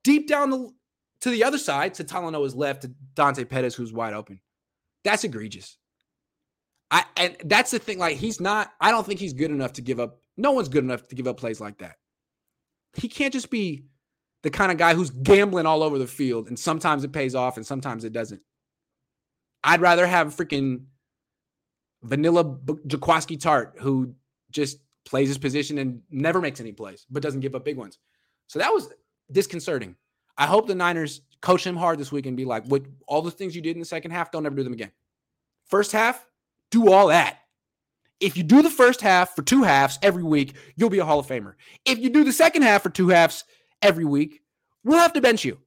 deep 0.05 0.27
down 0.29 0.51
the 0.51 0.71
to 1.21 1.31
the 1.31 1.45
other 1.45 1.59
side, 1.59 1.95
to 1.95 2.05
Talanoa's 2.05 2.55
left, 2.55 2.83
to 2.83 2.93
Dante 3.15 3.45
Pettis, 3.45 3.75
who's 3.75 3.93
wide 3.93 4.15
open. 4.15 4.41
That's 5.05 5.25
egregious. 5.25 5.79
I 6.91 7.05
and 7.17 7.37
that's 7.45 7.71
the 7.71 7.79
thing. 7.79 7.99
Like 7.99 8.17
he's 8.17 8.41
not. 8.41 8.73
I 8.81 8.91
don't 8.91 9.07
think 9.07 9.21
he's 9.21 9.33
good 9.33 9.51
enough 9.51 9.75
to 9.75 9.83
give 9.83 10.01
up. 10.01 10.21
No 10.37 10.53
one's 10.53 10.69
good 10.69 10.85
enough 10.85 11.07
to 11.09 11.15
give 11.15 11.27
up 11.27 11.37
plays 11.37 11.61
like 11.61 11.79
that. 11.79 11.97
He 12.95 13.09
can't 13.09 13.33
just 13.33 13.51
be 13.51 13.85
the 14.45 14.51
kind 14.51 14.71
of 14.71 14.77
guy 14.77 14.95
who's 14.95 15.09
gambling 15.09 15.65
all 15.65 15.83
over 15.83 15.99
the 15.99 16.07
field, 16.07 16.49
and 16.49 16.59
sometimes 16.59 17.03
it 17.03 17.13
pays 17.13 17.35
off, 17.35 17.57
and 17.57 17.67
sometimes 17.67 18.05
it 18.05 18.13
doesn't. 18.13 18.43
I'd 19.65 19.81
rather 19.81 20.07
have 20.07 20.37
freaking 20.37 20.85
vanilla 22.03 22.45
Jaquiski 22.45 23.41
Tart 23.41 23.77
who 23.81 24.15
just 24.51 24.79
plays 25.07 25.29
his 25.29 25.39
position 25.39 25.79
and 25.79 26.03
never 26.11 26.43
makes 26.43 26.61
any 26.61 26.73
plays, 26.73 27.07
but 27.11 27.23
doesn't 27.23 27.41
give 27.41 27.55
up 27.55 27.65
big 27.65 27.79
ones. 27.79 27.99
So 28.47 28.59
that 28.59 28.73
was 28.73 28.91
disconcerting. 29.33 29.97
I 30.37 30.45
hope 30.45 30.67
the 30.67 30.75
Niners 30.75 31.23
coach 31.41 31.67
him 31.67 31.77
hard 31.77 31.99
this 31.99 32.13
week 32.13 32.27
and 32.27 32.37
be 32.37 32.45
like, 32.45 32.67
what 32.67 32.83
all 33.09 33.23
the 33.23 33.31
things 33.31 33.57
you 33.57 33.63
did 33.63 33.77
in 33.77 33.81
the 33.81 33.87
second 33.87 34.11
half, 34.11 34.31
don't 34.31 34.45
ever 34.45 34.55
do 34.55 34.63
them 34.63 34.75
again. 34.75 34.93
First 35.65 35.93
half, 35.93 36.27
do 36.71 36.93
all 36.93 37.07
that. 37.07 37.39
If 38.21 38.37
you 38.37 38.43
do 38.43 38.61
the 38.61 38.71
first 38.71 39.01
half 39.01 39.35
for 39.35 39.43
two 39.43 39.63
halves 39.63 39.99
every 40.03 40.23
week, 40.23 40.55
you'll 40.77 40.91
be 40.91 40.99
a 40.99 41.05
Hall 41.05 41.19
of 41.19 41.27
Famer. 41.27 41.55
If 41.87 41.99
you 41.99 42.11
do 42.11 42.25
the 42.25 42.33
second 42.33 42.63
half 42.63 42.83
for 42.83 42.91
two 42.91 43.09
halves 43.09 43.45
every 43.85 44.05
week, 44.05 44.41
we'll 44.83 44.99
have 44.99 45.13
to 45.13 45.21
bench 45.21 45.45
you. 45.45 45.59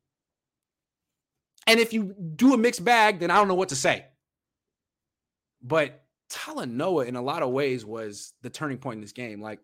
And 1.68 1.80
if 1.80 1.94
you 1.94 2.16
do 2.36 2.54
a 2.54 2.58
mixed 2.58 2.84
bag, 2.84 3.20
then 3.20 3.32
I 3.32 3.36
don't 3.36 3.48
know 3.48 3.56
what 3.56 3.70
to 3.70 3.76
say. 3.76 4.06
But 5.62 6.04
Talanoa, 6.30 7.08
in 7.08 7.16
a 7.16 7.22
lot 7.22 7.44
of 7.44 7.52
ways, 7.52 7.86
was 7.86 8.34
the 8.42 8.50
turning 8.50 8.78
point 8.78 8.96
in 8.96 9.02
this 9.02 9.12
game. 9.12 9.42
Like, 9.42 9.60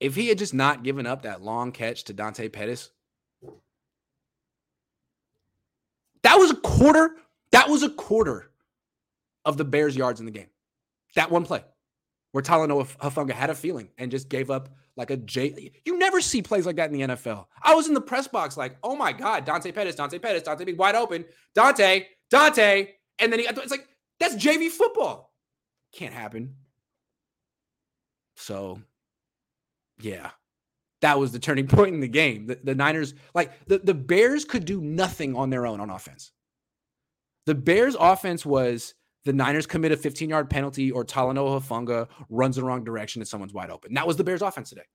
If 0.00 0.14
he 0.14 0.28
had 0.28 0.38
just 0.38 0.54
not 0.54 0.82
given 0.82 1.06
up 1.06 1.22
that 1.22 1.42
long 1.42 1.72
catch 1.72 2.04
to 2.04 2.14
Dante 2.14 2.48
Pettis, 2.48 2.90
that 6.22 6.36
was 6.36 6.50
a 6.50 6.56
quarter. 6.56 7.16
That 7.52 7.68
was 7.68 7.82
a 7.82 7.90
quarter 7.90 8.50
of 9.44 9.58
the 9.58 9.64
Bears' 9.64 9.96
yards 9.96 10.18
in 10.18 10.26
the 10.26 10.32
game. 10.32 10.48
That 11.16 11.30
one 11.30 11.44
play 11.44 11.62
where 12.32 12.42
Talanoa 12.42 12.86
Hufanga 12.98 13.32
had 13.32 13.50
a 13.50 13.54
feeling 13.54 13.88
and 13.98 14.10
just 14.10 14.28
gave 14.28 14.50
up 14.50 14.68
like 14.96 15.10
a 15.10 15.16
J. 15.16 15.72
You 15.84 15.98
never 15.98 16.20
see 16.20 16.42
plays 16.42 16.66
like 16.66 16.76
that 16.76 16.92
in 16.92 16.98
the 16.98 17.14
NFL. 17.14 17.46
I 17.62 17.74
was 17.74 17.88
in 17.88 17.94
the 17.94 18.00
press 18.00 18.28
box 18.28 18.56
like, 18.56 18.76
oh 18.82 18.94
my 18.96 19.12
God, 19.12 19.44
Dante 19.44 19.72
Pettis, 19.72 19.96
Dante 19.96 20.18
Pettis, 20.18 20.42
Dante 20.42 20.64
being 20.64 20.76
wide 20.76 20.94
open. 20.94 21.24
Dante, 21.54 22.06
Dante. 22.30 22.88
And 23.18 23.32
then 23.32 23.40
he, 23.40 23.46
it's 23.46 23.70
like, 23.70 23.86
that's 24.18 24.36
JV 24.36 24.68
football. 24.68 25.32
Can't 25.92 26.14
happen. 26.14 26.54
So 28.36 28.80
yeah. 30.00 30.30
That 31.00 31.18
was 31.18 31.32
the 31.32 31.38
turning 31.38 31.66
point 31.68 31.94
in 31.94 32.00
the 32.00 32.08
game. 32.08 32.46
The, 32.46 32.58
the 32.62 32.74
Niners, 32.74 33.14
like 33.34 33.66
the, 33.66 33.78
the 33.78 33.94
Bears 33.94 34.44
could 34.44 34.64
do 34.64 34.80
nothing 34.80 35.36
on 35.36 35.50
their 35.50 35.66
own 35.66 35.80
on 35.80 35.90
offense. 35.90 36.32
The 37.46 37.54
Bears 37.54 37.96
offense 37.98 38.44
was 38.44 38.94
the 39.24 39.32
Niners 39.32 39.66
commit 39.66 39.92
a 39.92 39.96
15 39.96 40.28
yard 40.30 40.48
penalty 40.50 40.90
or 40.90 41.04
Talanoa 41.04 41.60
Hufanga 41.60 42.08
runs 42.28 42.56
the 42.56 42.64
wrong 42.64 42.84
direction 42.84 43.20
and 43.20 43.28
someone's 43.28 43.52
wide 43.52 43.70
open. 43.70 43.94
That 43.94 44.06
was 44.06 44.16
the 44.16 44.24
Bears 44.24 44.42
offense 44.42 44.70
today. 44.70 44.86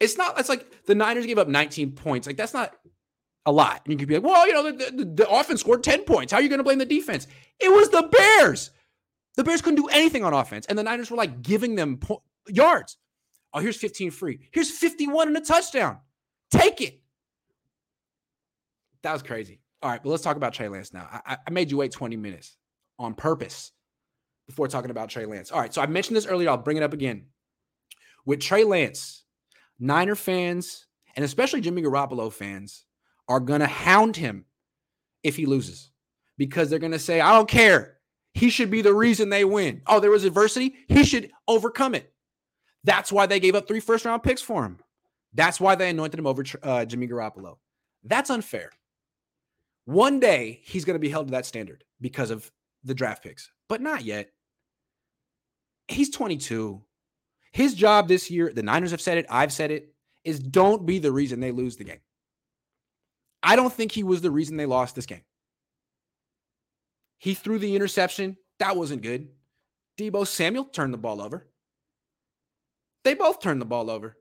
It's 0.00 0.16
not, 0.16 0.38
it's 0.38 0.48
like 0.48 0.84
the 0.86 0.94
Niners 0.94 1.26
gave 1.26 1.38
up 1.38 1.48
19 1.48 1.92
points. 1.92 2.26
Like 2.26 2.36
that's 2.36 2.54
not 2.54 2.74
a 3.44 3.52
lot. 3.52 3.82
And 3.84 3.92
you 3.92 3.98
could 3.98 4.08
be 4.08 4.14
like, 4.14 4.24
well, 4.24 4.46
you 4.46 4.52
know, 4.52 4.70
the, 4.70 4.90
the, 4.90 5.04
the 5.04 5.30
offense 5.30 5.60
scored 5.60 5.82
10 5.82 6.02
points. 6.02 6.32
How 6.32 6.38
are 6.38 6.42
you 6.42 6.48
going 6.48 6.58
to 6.58 6.64
blame 6.64 6.78
the 6.78 6.86
defense? 6.86 7.26
It 7.60 7.68
was 7.68 7.90
the 7.90 8.02
Bears. 8.02 8.70
The 9.36 9.44
Bears 9.44 9.62
couldn't 9.62 9.80
do 9.80 9.88
anything 9.88 10.24
on 10.24 10.34
offense. 10.34 10.66
And 10.66 10.78
the 10.78 10.82
Niners 10.82 11.10
were 11.10 11.16
like 11.16 11.42
giving 11.42 11.74
them 11.74 11.98
po- 11.98 12.22
yards. 12.48 12.96
Oh, 13.54 13.60
here's 13.60 13.76
15 13.76 14.10
free. 14.10 14.40
Here's 14.50 14.70
51 14.70 15.28
and 15.28 15.36
a 15.36 15.40
touchdown. 15.40 15.98
Take 16.50 16.80
it. 16.80 17.00
That 19.02 19.12
was 19.12 19.22
crazy. 19.22 19.60
All 19.86 19.92
right, 19.92 20.02
but 20.02 20.10
let's 20.10 20.24
talk 20.24 20.36
about 20.36 20.52
Trey 20.52 20.66
Lance 20.66 20.92
now. 20.92 21.06
I, 21.24 21.36
I 21.46 21.50
made 21.52 21.70
you 21.70 21.76
wait 21.76 21.92
20 21.92 22.16
minutes 22.16 22.56
on 22.98 23.14
purpose 23.14 23.70
before 24.48 24.66
talking 24.66 24.90
about 24.90 25.10
Trey 25.10 25.26
Lance. 25.26 25.52
All 25.52 25.60
right, 25.60 25.72
so 25.72 25.80
I 25.80 25.86
mentioned 25.86 26.16
this 26.16 26.26
earlier. 26.26 26.50
I'll 26.50 26.56
bring 26.56 26.76
it 26.76 26.82
up 26.82 26.92
again. 26.92 27.26
With 28.24 28.40
Trey 28.40 28.64
Lance, 28.64 29.22
Niner 29.78 30.16
fans 30.16 30.88
and 31.14 31.24
especially 31.24 31.60
Jimmy 31.60 31.82
Garoppolo 31.82 32.32
fans 32.32 32.84
are 33.28 33.38
going 33.38 33.60
to 33.60 33.68
hound 33.68 34.16
him 34.16 34.46
if 35.22 35.36
he 35.36 35.46
loses 35.46 35.92
because 36.36 36.68
they're 36.68 36.80
going 36.80 36.90
to 36.90 36.98
say, 36.98 37.20
I 37.20 37.30
don't 37.36 37.48
care. 37.48 37.98
He 38.34 38.50
should 38.50 38.72
be 38.72 38.82
the 38.82 38.92
reason 38.92 39.30
they 39.30 39.44
win. 39.44 39.82
Oh, 39.86 40.00
there 40.00 40.10
was 40.10 40.24
adversity. 40.24 40.74
He 40.88 41.04
should 41.04 41.30
overcome 41.46 41.94
it. 41.94 42.12
That's 42.82 43.12
why 43.12 43.26
they 43.26 43.38
gave 43.38 43.54
up 43.54 43.68
three 43.68 43.78
first 43.78 44.04
round 44.04 44.24
picks 44.24 44.42
for 44.42 44.64
him. 44.64 44.80
That's 45.32 45.60
why 45.60 45.76
they 45.76 45.90
anointed 45.90 46.18
him 46.18 46.26
over 46.26 46.44
uh, 46.64 46.84
Jimmy 46.86 47.06
Garoppolo. 47.06 47.58
That's 48.02 48.30
unfair. 48.30 48.70
One 49.86 50.20
day 50.20 50.60
he's 50.64 50.84
going 50.84 50.94
to 50.94 51.00
be 51.00 51.08
held 51.08 51.28
to 51.28 51.30
that 51.32 51.46
standard 51.46 51.84
because 52.00 52.30
of 52.30 52.50
the 52.84 52.94
draft 52.94 53.22
picks, 53.22 53.50
but 53.68 53.80
not 53.80 54.04
yet. 54.04 54.30
He's 55.88 56.10
22. 56.10 56.82
His 57.52 57.74
job 57.74 58.08
this 58.08 58.30
year, 58.30 58.52
the 58.52 58.62
Niners 58.62 58.90
have 58.90 59.00
said 59.00 59.16
it, 59.16 59.26
I've 59.30 59.52
said 59.52 59.70
it, 59.70 59.94
is 60.24 60.40
don't 60.40 60.84
be 60.84 60.98
the 60.98 61.12
reason 61.12 61.40
they 61.40 61.52
lose 61.52 61.76
the 61.76 61.84
game. 61.84 62.00
I 63.42 63.54
don't 63.54 63.72
think 63.72 63.92
he 63.92 64.02
was 64.02 64.20
the 64.20 64.30
reason 64.30 64.56
they 64.56 64.66
lost 64.66 64.96
this 64.96 65.06
game. 65.06 65.22
He 67.18 67.34
threw 67.34 67.58
the 67.58 67.76
interception. 67.76 68.36
That 68.58 68.76
wasn't 68.76 69.02
good. 69.02 69.28
Deebo 69.96 70.26
Samuel 70.26 70.64
turned 70.64 70.92
the 70.92 70.98
ball 70.98 71.22
over. 71.22 71.48
They 73.04 73.14
both 73.14 73.40
turned 73.40 73.60
the 73.60 73.66
ball 73.66 73.88
over. 73.88 74.16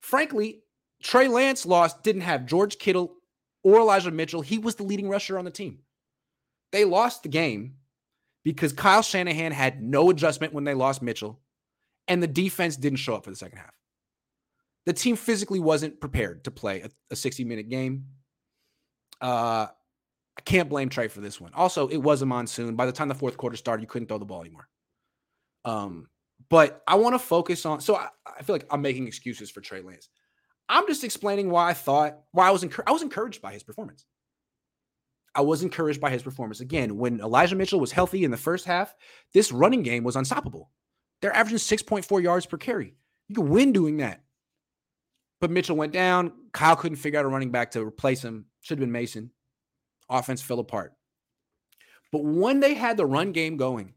Frankly, 0.00 0.64
Trey 1.02 1.28
Lance 1.28 1.64
lost, 1.64 2.02
didn't 2.02 2.22
have 2.22 2.46
George 2.46 2.78
Kittle 2.78 3.14
or 3.62 3.80
Elijah 3.80 4.10
Mitchell. 4.10 4.40
He 4.40 4.58
was 4.58 4.74
the 4.74 4.82
leading 4.82 5.08
rusher 5.08 5.38
on 5.38 5.44
the 5.44 5.50
team. 5.50 5.80
They 6.72 6.84
lost 6.84 7.22
the 7.22 7.28
game 7.28 7.74
because 8.44 8.72
Kyle 8.72 9.02
Shanahan 9.02 9.52
had 9.52 9.82
no 9.82 10.10
adjustment 10.10 10.52
when 10.52 10.64
they 10.64 10.74
lost 10.74 11.02
Mitchell, 11.02 11.40
and 12.08 12.22
the 12.22 12.26
defense 12.26 12.76
didn't 12.76 12.98
show 12.98 13.14
up 13.14 13.24
for 13.24 13.30
the 13.30 13.36
second 13.36 13.58
half. 13.58 13.74
The 14.86 14.92
team 14.92 15.16
physically 15.16 15.60
wasn't 15.60 16.00
prepared 16.00 16.44
to 16.44 16.50
play 16.50 16.80
a, 16.80 16.90
a 17.10 17.16
60 17.16 17.44
minute 17.44 17.68
game. 17.68 18.06
Uh, 19.20 19.66
I 20.38 20.40
can't 20.44 20.70
blame 20.70 20.88
Trey 20.88 21.08
for 21.08 21.20
this 21.20 21.40
one. 21.40 21.52
Also, 21.54 21.88
it 21.88 21.98
was 21.98 22.22
a 22.22 22.26
monsoon. 22.26 22.76
By 22.76 22.86
the 22.86 22.92
time 22.92 23.08
the 23.08 23.14
fourth 23.14 23.36
quarter 23.36 23.56
started, 23.56 23.82
you 23.82 23.88
couldn't 23.88 24.08
throw 24.08 24.18
the 24.18 24.24
ball 24.24 24.40
anymore. 24.40 24.68
Um, 25.64 26.08
but 26.48 26.82
I 26.88 26.94
want 26.94 27.14
to 27.14 27.18
focus 27.18 27.66
on. 27.66 27.80
So 27.80 27.96
I, 27.96 28.08
I, 28.26 28.42
feel 28.42 28.54
like 28.54 28.66
I'm 28.70 28.80
making 28.80 29.06
excuses 29.06 29.50
for 29.50 29.60
Trey 29.60 29.82
Lance. 29.82 30.08
I'm 30.70 30.86
just 30.86 31.02
explaining 31.02 31.50
why 31.50 31.68
I 31.68 31.74
thought 31.74 32.20
why 32.30 32.46
I 32.46 32.52
was 32.52 32.64
I 32.86 32.92
was 32.92 33.02
encouraged 33.02 33.42
by 33.42 33.52
his 33.52 33.64
performance. 33.64 34.06
I 35.34 35.40
was 35.40 35.62
encouraged 35.62 36.00
by 36.00 36.10
his 36.10 36.22
performance. 36.22 36.60
Again, 36.60 36.96
when 36.96 37.20
Elijah 37.20 37.56
Mitchell 37.56 37.80
was 37.80 37.92
healthy 37.92 38.24
in 38.24 38.30
the 38.30 38.36
first 38.36 38.66
half, 38.66 38.94
this 39.34 39.52
running 39.52 39.82
game 39.82 40.04
was 40.04 40.16
unstoppable. 40.16 40.70
They're 41.20 41.34
averaging 41.34 41.58
6.4 41.58 42.22
yards 42.22 42.46
per 42.46 42.56
carry. 42.56 42.94
You 43.28 43.34
can 43.34 43.48
win 43.48 43.72
doing 43.72 43.98
that. 43.98 44.22
But 45.40 45.50
Mitchell 45.50 45.76
went 45.76 45.92
down. 45.92 46.32
Kyle 46.52 46.76
couldn't 46.76 46.98
figure 46.98 47.18
out 47.18 47.24
a 47.24 47.28
running 47.28 47.50
back 47.50 47.72
to 47.72 47.84
replace 47.84 48.24
him. 48.24 48.46
Should 48.60 48.78
have 48.78 48.86
been 48.86 48.92
Mason. 48.92 49.30
Offense 50.08 50.40
fell 50.42 50.60
apart. 50.60 50.94
But 52.12 52.24
when 52.24 52.60
they 52.60 52.74
had 52.74 52.96
the 52.96 53.06
run 53.06 53.32
game 53.32 53.56
going, 53.56 53.94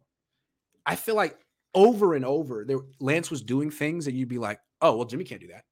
I 0.85 0.95
feel 0.95 1.15
like 1.15 1.37
over 1.75 2.13
and 2.13 2.25
over, 2.25 2.63
there, 2.65 2.79
Lance 2.99 3.31
was 3.31 3.41
doing 3.41 3.71
things 3.71 4.05
that 4.05 4.13
you'd 4.13 4.29
be 4.29 4.37
like, 4.37 4.59
oh, 4.81 4.95
well, 4.95 5.05
Jimmy 5.05 5.23
can't 5.23 5.41
do 5.41 5.47
that. 5.47 5.65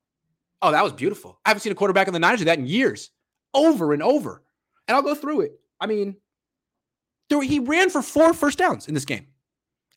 Oh, 0.62 0.72
that 0.72 0.84
was 0.84 0.94
beautiful. 0.94 1.40
I 1.46 1.50
haven't 1.50 1.62
seen 1.62 1.72
a 1.72 1.76
quarterback 1.76 2.08
in 2.08 2.14
the 2.14 2.20
Niners 2.20 2.40
do 2.40 2.46
that 2.46 2.60
in 2.60 2.68
years. 2.68 3.10
Over 3.54 3.94
and 3.94 4.04
over. 4.04 4.44
And 4.88 4.96
I'll 4.96 5.02
go 5.02 5.16
through 5.16 5.42
it. 5.42 5.60
I 5.80 5.88
mean, 5.88 6.18
there, 7.30 7.42
he 7.42 7.60
ran 7.60 7.90
for 7.90 8.02
four 8.02 8.34
first 8.34 8.60
downs 8.60 8.88
in 8.88 8.94
this 8.94 9.06
game. 9.06 9.28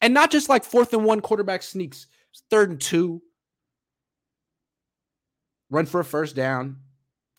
And 0.01 0.15
not 0.15 0.31
just 0.31 0.49
like 0.49 0.65
fourth 0.65 0.93
and 0.93 1.05
one 1.05 1.21
quarterback 1.21 1.63
sneaks, 1.63 2.07
third 2.51 2.71
and 2.71 2.81
two, 2.81 3.23
run 5.71 5.87
for 5.87 6.01
a 6.01 6.05
first 6.05 6.37
down, 6.37 6.79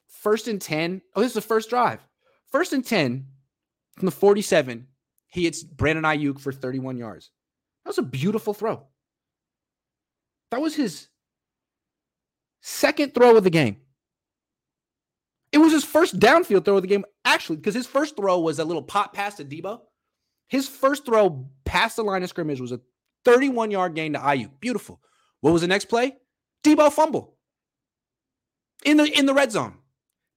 first 0.08 0.48
and 0.48 0.62
10. 0.62 1.02
Oh, 1.16 1.22
this 1.22 1.30
is 1.30 1.36
the 1.36 1.42
first 1.42 1.70
drive. 1.70 2.06
First 2.52 2.74
and 2.74 2.86
10 2.86 3.28
from 3.98 4.06
the 4.06 4.12
47. 4.12 4.88
He 5.28 5.44
hits 5.44 5.64
Brandon 5.64 6.04
Aiyuk 6.04 6.40
for 6.40 6.52
31 6.52 6.98
yards. 6.98 7.32
That 7.84 7.90
was 7.90 7.98
a 7.98 8.04
beautiful 8.04 8.54
throw. 8.54 8.84
That 10.52 10.62
was 10.62 10.76
his 10.76 11.08
second 12.66 13.14
throw 13.14 13.38
of 13.38 13.44
the 13.44 13.50
game. 13.52 13.78
It 15.52 15.60
was 15.60 15.72
his 15.72 15.84
first 15.84 16.20
downfield 16.20 16.66
throw 16.66 16.78
of 16.78 16.82
the 16.82 16.88
game, 16.88 17.06
actually, 17.24 17.58
because 17.58 17.76
his 17.76 17.86
first 17.86 18.18
throw 18.18 18.40
was 18.40 18.60
a 18.60 18.66
little 18.66 18.82
pop 18.82 19.14
pass 19.14 19.36
to 19.36 19.46
Deebo. 19.46 19.82
His 20.48 20.68
first 20.68 21.06
throw 21.06 21.48
past 21.64 21.96
the 21.96 22.04
line 22.04 22.24
of 22.24 22.30
scrimmage 22.30 22.60
was 22.60 22.72
a 22.72 22.82
31 23.24 23.72
yard 23.72 23.96
gain 23.96 24.14
to 24.14 24.20
Aiyuk. 24.20 24.50
Beautiful. 24.60 25.00
What 25.42 25.52
was 25.52 25.62
the 25.62 25.68
next 25.68 25.86
play? 25.86 26.18
Deebo 26.64 26.92
fumble 26.92 27.36
in 28.84 28.98
the 28.98 29.06
in 29.06 29.28
the 29.28 29.34
red 29.34 29.52
zone. 29.52 29.76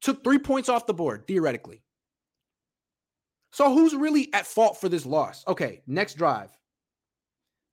Took 0.02 0.22
three 0.22 0.38
points 0.38 0.68
off 0.68 0.86
the 0.86 0.94
board, 0.94 1.26
theoretically. 1.26 1.82
So 3.52 3.72
who's 3.72 3.94
really 3.94 4.32
at 4.34 4.46
fault 4.46 4.78
for 4.80 4.88
this 4.88 5.06
loss? 5.06 5.44
Okay, 5.48 5.80
next 5.86 6.14
drive. 6.14 6.50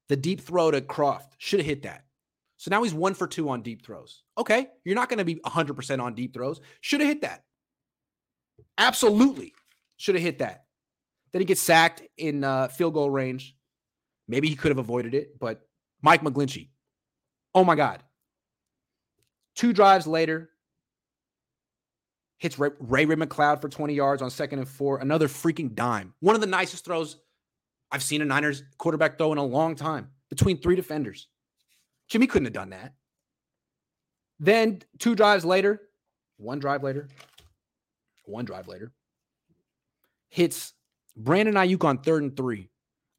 The 0.07 0.15
deep 0.15 0.41
throw 0.41 0.71
to 0.71 0.81
Croft 0.81 1.35
should 1.37 1.59
have 1.59 1.67
hit 1.67 1.83
that. 1.83 2.05
So 2.65 2.71
now 2.71 2.81
he's 2.81 2.95
one 2.95 3.13
for 3.13 3.27
two 3.27 3.47
on 3.49 3.61
deep 3.61 3.85
throws. 3.85 4.23
Okay, 4.39 4.65
you're 4.83 4.95
not 4.95 5.07
going 5.07 5.19
to 5.19 5.23
be 5.23 5.35
100% 5.35 6.01
on 6.01 6.15
deep 6.15 6.33
throws. 6.33 6.59
Should 6.81 6.99
have 6.99 7.07
hit 7.07 7.21
that. 7.21 7.43
Absolutely 8.79 9.53
should 9.97 10.15
have 10.15 10.23
hit 10.23 10.39
that. 10.39 10.63
Then 11.31 11.41
he 11.41 11.45
gets 11.45 11.61
sacked 11.61 12.01
in 12.17 12.43
uh, 12.43 12.69
field 12.69 12.95
goal 12.95 13.11
range. 13.11 13.55
Maybe 14.27 14.49
he 14.49 14.55
could 14.55 14.69
have 14.69 14.79
avoided 14.79 15.13
it, 15.13 15.37
but 15.39 15.61
Mike 16.01 16.23
McGlinchey. 16.23 16.69
Oh 17.53 17.63
my 17.63 17.75
God. 17.75 18.01
Two 19.55 19.71
drives 19.71 20.07
later, 20.07 20.49
hits 22.39 22.57
Ray, 22.57 22.71
Ray 22.79 23.05
McCloud 23.05 23.61
for 23.61 23.69
20 23.69 23.93
yards 23.93 24.23
on 24.23 24.31
second 24.31 24.57
and 24.57 24.67
four. 24.67 24.97
Another 24.97 25.27
freaking 25.27 25.75
dime. 25.75 26.15
One 26.19 26.33
of 26.33 26.41
the 26.41 26.47
nicest 26.47 26.83
throws 26.83 27.17
I've 27.91 28.01
seen 28.01 28.23
a 28.23 28.25
Niners 28.25 28.63
quarterback 28.79 29.19
throw 29.19 29.31
in 29.33 29.37
a 29.37 29.45
long 29.45 29.75
time 29.75 30.09
between 30.31 30.57
three 30.57 30.75
defenders. 30.75 31.27
Jimmy 32.07 32.27
couldn't 32.27 32.45
have 32.45 32.53
done 32.53 32.69
that. 32.69 32.93
Then 34.39 34.81
two 34.99 35.15
drives 35.15 35.45
later, 35.45 35.81
one 36.37 36.59
drive 36.59 36.83
later, 36.83 37.07
one 38.25 38.45
drive 38.45 38.67
later, 38.67 38.91
hits 40.29 40.73
Brandon 41.15 41.55
Aiyuk 41.55 41.83
on 41.83 41.99
third 41.99 42.23
and 42.23 42.35
three. 42.35 42.69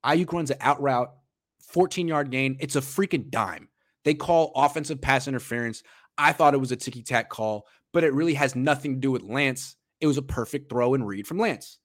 Aiyuk 0.05 0.33
runs 0.33 0.51
an 0.51 0.59
out 0.61 0.81
route, 0.81 1.13
14 1.61 2.07
yard 2.07 2.31
gain. 2.31 2.57
It's 2.61 2.77
a 2.77 2.81
freaking 2.81 3.31
dime. 3.31 3.69
They 4.05 4.15
call 4.15 4.53
offensive 4.55 5.01
pass 5.01 5.27
interference. 5.27 5.83
I 6.19 6.33
thought 6.33 6.55
it 6.55 6.61
was 6.61 6.73
a 6.73 6.77
ticky 6.77 7.03
tack 7.03 7.29
call, 7.29 7.67
but 7.93 8.05
it 8.05 8.15
really 8.15 8.35
has 8.35 8.55
nothing 8.55 8.95
to 8.95 9.01
do 9.01 9.11
with 9.11 9.23
Lance. 9.23 9.77
It 10.01 10.07
was 10.07 10.19
a 10.19 10.23
perfect 10.23 10.71
throw 10.71 10.95
and 10.95 11.07
read 11.07 11.27
from 11.27 11.39
Lance, 11.39 11.79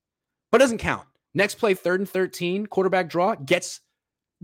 but 0.51 0.59
doesn't 0.59 0.77
count. 0.77 1.07
Next 1.33 1.55
play, 1.55 1.73
third 1.73 2.01
and 2.01 2.09
13, 2.09 2.65
quarterback 2.65 3.09
draw, 3.09 3.35
gets 3.35 3.79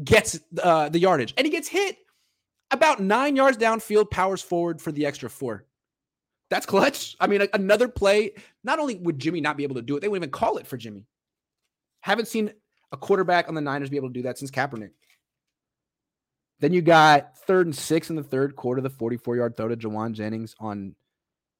gets 0.02 0.40
uh, 0.62 0.90
the 0.90 1.00
yardage, 1.00 1.34
and 1.38 1.46
he 1.46 1.52
gets 1.52 1.68
hit 1.68 1.98
about 2.72 3.00
nine 3.00 3.36
yards 3.36 3.58
downfield, 3.58 4.12
powers 4.12 4.42
forward 4.42 4.82
for 4.82 4.92
the 4.92 5.06
extra 5.06 5.30
four. 5.30 5.66
That's 6.50 6.66
clutch. 6.66 7.16
I 7.20 7.28
mean, 7.28 7.46
another 7.54 7.88
play. 7.88 8.32
Not 8.64 8.80
only 8.80 8.96
would 8.96 9.20
Jimmy 9.20 9.42
not 9.42 9.58
be 9.58 9.64
able 9.64 9.76
to 9.76 9.82
do 9.82 9.98
it, 9.98 10.02
they 10.02 10.08
wouldn't 10.08 10.24
even 10.24 10.32
call 10.32 10.58
it 10.58 10.68
for 10.68 10.78
Jimmy. 10.78 11.06
Haven't 12.02 12.28
seen 12.28 12.52
a 12.92 12.98
quarterback 12.98 13.50
on 13.50 13.56
the 13.56 13.62
Niners 13.62 13.90
be 13.90 13.98
able 13.98 14.10
to 14.10 14.14
do 14.14 14.22
that 14.24 14.38
since 14.38 14.52
Kaepernick. 14.52 14.92
Then 16.60 16.74
you 16.74 16.82
got 16.82 17.38
third 17.40 17.68
and 17.68 17.76
six 17.76 18.10
in 18.10 18.16
the 18.16 18.24
third 18.24 18.56
quarter, 18.56 18.82
the 18.82 18.90
44 18.90 19.36
yard 19.36 19.58
throw 19.58 19.68
to 19.68 19.76
Jauan 19.76 20.14
Jennings 20.14 20.56
on 20.60 20.96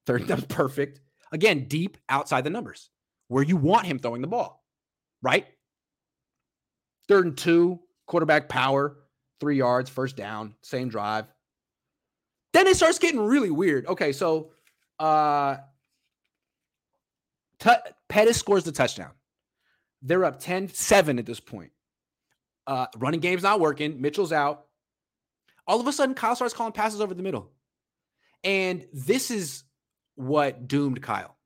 third. 0.06 0.28
That 0.28 0.38
was 0.38 0.46
perfect. 0.50 1.02
Again, 1.32 1.66
deep 1.68 1.98
outside 2.08 2.46
the 2.46 2.50
numbers 2.50 2.90
where 3.28 3.44
you 3.44 3.58
want 3.58 3.86
him 3.86 4.00
throwing 4.00 4.22
the 4.22 4.28
ball 4.28 4.64
right? 5.22 5.46
Third 7.08 7.26
and 7.26 7.38
two, 7.38 7.80
quarterback 8.06 8.50
power, 8.50 8.98
three 9.40 9.58
yards, 9.58 9.90
first 9.90 10.16
down, 10.16 10.56
same 10.62 10.90
drive. 10.90 11.26
Then 12.54 12.68
it 12.68 12.76
starts 12.76 13.00
getting 13.00 13.20
really 13.20 13.52
weird. 13.52 13.86
Okay, 13.88 14.12
so 14.12 14.52
uh 15.00 15.58
t- 17.60 17.72
Pettis 18.10 18.38
scores 18.38 18.64
the 18.64 18.72
touchdown. 18.72 19.12
They're 20.02 20.26
up 20.26 20.40
10 20.40 20.70
7 20.70 21.20
at 21.20 21.26
this 21.26 21.40
point. 21.40 21.72
Uh, 22.66 22.88
running 22.98 23.22
game's 23.22 23.44
not 23.44 23.60
working. 23.60 24.02
Mitchell's 24.02 24.34
out. 24.34 24.66
All 25.66 25.80
of 25.80 25.88
a 25.88 25.94
sudden, 25.94 26.16
Kyle 26.16 26.36
starts 26.36 26.54
calling 26.54 26.74
passes 26.74 27.02
over 27.02 27.14
the 27.14 27.24
middle. 27.24 27.52
And 28.44 28.86
this 28.94 29.32
is 29.32 29.64
what 30.16 30.68
doomed 30.68 31.02
Kyle. 31.02 31.38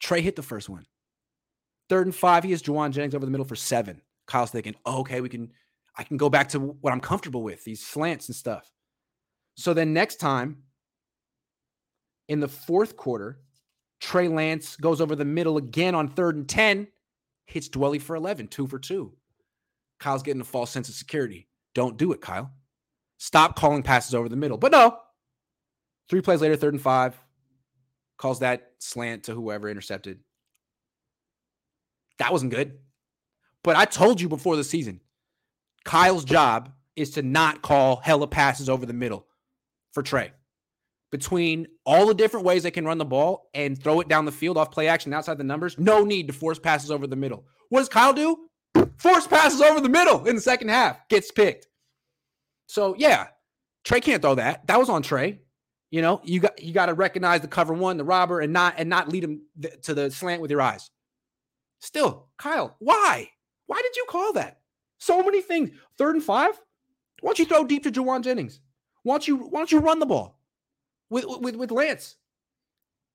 Trey 0.00 0.20
hit 0.20 0.36
the 0.36 0.42
first 0.42 0.68
one. 0.68 0.86
Third 1.88 2.06
and 2.06 2.14
five, 2.14 2.44
he 2.44 2.50
has 2.50 2.62
Jauan 2.62 2.90
Jennings 2.92 3.14
over 3.14 3.24
the 3.24 3.30
middle 3.30 3.46
for 3.46 3.56
seven. 3.56 4.02
Kyle's 4.26 4.50
thinking, 4.50 4.74
oh, 4.84 5.00
okay, 5.00 5.20
we 5.20 5.28
can, 5.28 5.52
I 5.96 6.04
can 6.04 6.16
go 6.16 6.28
back 6.28 6.50
to 6.50 6.58
what 6.58 6.92
I'm 6.92 7.00
comfortable 7.00 7.42
with, 7.42 7.64
these 7.64 7.84
slants 7.84 8.28
and 8.28 8.36
stuff. 8.36 8.70
So 9.56 9.72
then 9.72 9.92
next 9.92 10.16
time 10.16 10.58
in 12.28 12.40
the 12.40 12.48
fourth 12.48 12.96
quarter, 12.96 13.40
Trey 14.00 14.28
Lance 14.28 14.76
goes 14.76 15.00
over 15.00 15.16
the 15.16 15.24
middle 15.24 15.56
again 15.56 15.94
on 15.94 16.08
third 16.08 16.36
and 16.36 16.48
10, 16.48 16.88
hits 17.46 17.68
Dwelley 17.68 18.00
for 18.00 18.14
11, 18.16 18.48
two 18.48 18.66
for 18.66 18.78
two. 18.78 19.14
Kyle's 19.98 20.22
getting 20.22 20.42
a 20.42 20.44
false 20.44 20.70
sense 20.70 20.88
of 20.88 20.94
security. 20.94 21.48
Don't 21.74 21.96
do 21.96 22.12
it, 22.12 22.20
Kyle. 22.20 22.50
Stop 23.18 23.56
calling 23.56 23.82
passes 23.82 24.14
over 24.14 24.28
the 24.28 24.36
middle. 24.36 24.58
But 24.58 24.72
no, 24.72 24.98
three 26.10 26.20
plays 26.20 26.42
later, 26.42 26.56
third 26.56 26.74
and 26.74 26.82
five, 26.82 27.18
calls 28.18 28.40
that 28.40 28.72
slant 28.78 29.24
to 29.24 29.34
whoever 29.34 29.70
intercepted. 29.70 30.20
That 32.18 32.32
wasn't 32.32 32.52
good. 32.52 32.78
But 33.62 33.76
I 33.76 33.84
told 33.84 34.20
you 34.20 34.28
before 34.28 34.56
the 34.56 34.64
season, 34.64 35.00
Kyle's 35.86 36.24
job 36.24 36.72
is 36.96 37.10
to 37.12 37.22
not 37.22 37.62
call 37.62 37.96
hella 37.96 38.26
passes 38.26 38.68
over 38.68 38.84
the 38.84 38.92
middle 38.92 39.24
for 39.94 40.02
Trey. 40.02 40.32
Between 41.12 41.68
all 41.86 42.06
the 42.06 42.14
different 42.14 42.44
ways 42.44 42.64
they 42.64 42.72
can 42.72 42.84
run 42.84 42.98
the 42.98 43.04
ball 43.04 43.48
and 43.54 43.80
throw 43.80 44.00
it 44.00 44.08
down 44.08 44.24
the 44.24 44.32
field 44.32 44.58
off 44.58 44.72
play 44.72 44.88
action 44.88 45.14
outside 45.14 45.38
the 45.38 45.44
numbers, 45.44 45.78
no 45.78 46.04
need 46.04 46.26
to 46.26 46.32
force 46.32 46.58
passes 46.58 46.90
over 46.90 47.06
the 47.06 47.14
middle. 47.14 47.46
What 47.68 47.80
does 47.80 47.88
Kyle 47.88 48.12
do? 48.12 48.48
Force 48.98 49.28
passes 49.28 49.62
over 49.62 49.80
the 49.80 49.88
middle 49.88 50.26
in 50.26 50.34
the 50.34 50.42
second 50.42 50.68
half, 50.68 51.08
gets 51.08 51.30
picked. 51.30 51.68
So 52.66 52.96
yeah, 52.98 53.28
Trey 53.84 54.00
can't 54.00 54.20
throw 54.20 54.34
that. 54.34 54.66
That 54.66 54.80
was 54.80 54.88
on 54.88 55.02
Trey. 55.02 55.40
You 55.92 56.02
know, 56.02 56.20
you 56.24 56.40
got 56.40 56.60
you 56.60 56.72
got 56.72 56.86
to 56.86 56.94
recognize 56.94 57.42
the 57.42 57.48
cover 57.48 57.72
one, 57.72 57.96
the 57.96 58.04
robber, 58.04 58.40
and 58.40 58.52
not 58.52 58.74
and 58.76 58.90
not 58.90 59.08
lead 59.08 59.22
him 59.22 59.42
th- 59.62 59.80
to 59.82 59.94
the 59.94 60.10
slant 60.10 60.42
with 60.42 60.50
your 60.50 60.60
eyes. 60.60 60.90
Still, 61.80 62.26
Kyle, 62.38 62.74
why? 62.80 63.30
Why 63.66 63.80
did 63.80 63.94
you 63.94 64.04
call 64.08 64.32
that? 64.32 64.58
So 64.98 65.22
many 65.22 65.42
things. 65.42 65.70
Third 65.98 66.14
and 66.14 66.24
five? 66.24 66.60
Why 67.20 67.30
don't 67.30 67.38
you 67.38 67.44
throw 67.44 67.64
deep 67.64 67.82
to 67.84 67.90
Jauan 67.90 68.22
Jennings? 68.22 68.60
Why 69.02 69.14
don't 69.14 69.28
you 69.28 69.36
why 69.36 69.60
don't 69.60 69.72
you 69.72 69.78
run 69.78 69.98
the 69.98 70.06
ball 70.06 70.40
with 71.10 71.24
with 71.26 71.56
with 71.56 71.70
Lance? 71.70 72.16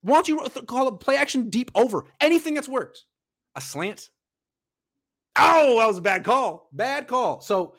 Why 0.02 0.16
don't 0.16 0.28
you 0.28 0.40
call 0.66 0.88
a 0.88 0.98
play 0.98 1.18
action 1.18 1.50
deep 1.50 1.72
over 1.76 2.06
anything 2.20 2.54
that's 2.54 2.70
worked? 2.70 3.06
A 3.56 3.62
slant? 3.62 4.10
Oh, 5.38 5.80
that 5.80 5.88
was 5.88 5.98
a 5.98 6.02
bad 6.02 6.24
call. 6.24 6.70
Bad 6.74 7.08
call. 7.08 7.42
So 7.42 7.76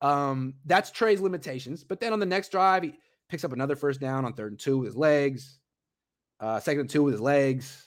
um 0.00 0.54
that's 0.64 0.90
Trey's 0.90 1.20
limitations. 1.20 1.84
But 1.84 2.00
then 2.00 2.12
on 2.12 2.20
the 2.20 2.26
next 2.26 2.50
drive, 2.50 2.84
he, 2.84 2.94
picks 3.28 3.44
up 3.44 3.52
another 3.52 3.76
first 3.76 4.00
down 4.00 4.24
on 4.24 4.32
third 4.32 4.52
and 4.52 4.58
two 4.58 4.78
with 4.78 4.86
his 4.86 4.96
legs, 4.96 5.58
uh, 6.40 6.58
second 6.60 6.80
and 6.82 6.90
two 6.90 7.02
with 7.02 7.14
his 7.14 7.20
legs. 7.20 7.84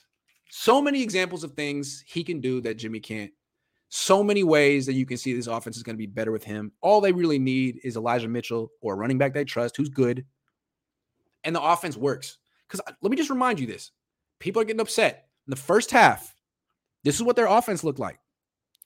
So 0.50 0.80
many 0.80 1.02
examples 1.02 1.44
of 1.44 1.52
things 1.52 2.04
he 2.06 2.22
can 2.22 2.40
do 2.40 2.60
that 2.60 2.74
Jimmy 2.74 3.00
can't. 3.00 3.32
So 3.94 4.24
many 4.24 4.42
ways 4.42 4.86
that 4.86 4.94
you 4.94 5.04
can 5.04 5.18
see 5.18 5.34
this 5.34 5.48
offense 5.48 5.76
is 5.76 5.82
going 5.82 5.94
to 5.94 5.98
be 5.98 6.06
better 6.06 6.32
with 6.32 6.42
him. 6.42 6.72
All 6.80 7.02
they 7.02 7.12
really 7.12 7.38
need 7.38 7.78
is 7.84 7.94
Elijah 7.94 8.26
Mitchell 8.26 8.72
or 8.80 8.94
a 8.94 8.96
running 8.96 9.18
back 9.18 9.34
they 9.34 9.44
trust 9.44 9.76
who's 9.76 9.90
good. 9.90 10.24
And 11.44 11.54
the 11.54 11.60
offense 11.60 11.94
works. 11.94 12.38
Because 12.66 12.80
uh, 12.86 12.92
let 13.02 13.10
me 13.10 13.18
just 13.18 13.28
remind 13.28 13.60
you 13.60 13.66
this 13.66 13.90
people 14.38 14.62
are 14.62 14.64
getting 14.64 14.80
upset. 14.80 15.26
In 15.46 15.50
the 15.50 15.56
first 15.56 15.90
half, 15.90 16.34
this 17.04 17.16
is 17.16 17.22
what 17.22 17.36
their 17.36 17.44
offense 17.44 17.84
looked 17.84 17.98
like 17.98 18.18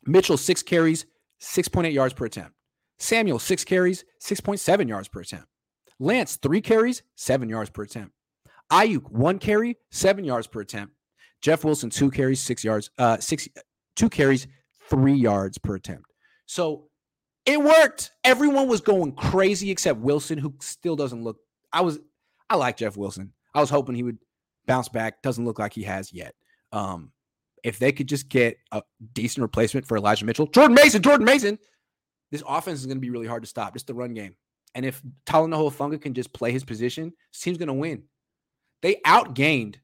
Mitchell, 0.07 0.37
six 0.37 0.61
carries, 0.61 1.07
6.8 1.41 1.93
yards 1.93 2.13
per 2.13 2.25
attempt. 2.25 2.57
Samuel, 2.99 3.39
six 3.39 3.63
carries, 3.63 4.05
6.7 4.21 4.89
yards 4.89 5.07
per 5.07 5.21
attempt. 5.21 5.47
Lance, 6.01 6.35
three 6.35 6.61
carries, 6.61 7.03
seven 7.15 7.49
yards 7.49 7.71
per 7.71 7.83
attempt. 7.83 8.13
Aiyuk, 8.73 9.09
one 9.13 9.39
carry, 9.39 9.77
seven 9.93 10.25
yards 10.25 10.49
per 10.49 10.63
attempt. 10.63 10.95
Jeff 11.43 11.65
Wilson, 11.65 11.91
two 11.91 12.11
carries, 12.11 12.41
six 12.41 12.65
yards, 12.65 12.91
uh, 12.99 13.19
six, 13.19 13.49
two 13.95 14.09
carries, 14.09 14.49
three 14.89 15.15
yards 15.15 15.59
per 15.59 15.75
attempt. 15.75 16.13
So 16.47 16.89
it 17.45 17.63
worked. 17.63 18.11
Everyone 18.25 18.69
was 18.69 18.81
going 18.81 19.13
crazy 19.13 19.71
except 19.71 20.01
Wilson, 20.01 20.39
who 20.39 20.55
still 20.61 20.97
doesn't 20.97 21.23
look. 21.23 21.39
I 21.73 21.81
was, 21.81 21.99
I 22.51 22.57
like 22.57 22.77
Jeff 22.77 22.97
Wilson. 22.97 23.33
I 23.55 23.61
was 23.61 23.71
hoping 23.71 23.95
he 23.95 24.03
would 24.03 24.19
bounce 24.67 24.89
back. 24.89 25.23
Doesn't 25.23 25.45
look 25.45 25.59
like 25.59 25.73
he 25.73 25.83
has 25.85 26.13
yet. 26.13 26.35
Um, 26.73 27.13
if 27.63 27.79
they 27.79 27.93
could 27.93 28.09
just 28.09 28.29
get 28.29 28.59
a 28.73 28.83
decent 29.13 29.43
replacement 29.43 29.87
for 29.87 29.97
Elijah 29.97 30.25
Mitchell, 30.25 30.47
Jordan 30.47 30.75
Mason, 30.75 31.03
Jordan 31.03 31.25
Mason, 31.25 31.59
this 32.31 32.43
offense 32.47 32.81
is 32.81 32.87
going 32.87 32.97
to 32.97 33.01
be 33.01 33.11
really 33.11 33.27
hard 33.27 33.43
to 33.43 33.49
stop. 33.49 33.73
Just 33.73 33.87
the 33.87 33.95
run 33.95 34.15
game. 34.15 34.37
And 34.75 34.85
if 34.85 35.03
Talanoa 35.27 35.73
Hufanga 35.73 36.01
can 36.01 36.13
just 36.13 36.33
play 36.33 36.53
his 36.53 36.65
position, 36.65 37.13
team's 37.33 37.59
going 37.59 37.69
to 37.69 37.73
win. 37.73 38.05
They 38.83 39.01
outgained 39.07 39.77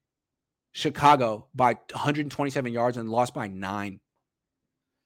Chicago 0.73 1.49
by 1.55 1.75
127 1.93 2.73
yards 2.73 2.97
and 2.99 3.09
lost 3.09 3.33
by 3.33 3.49
nine. 3.49 4.01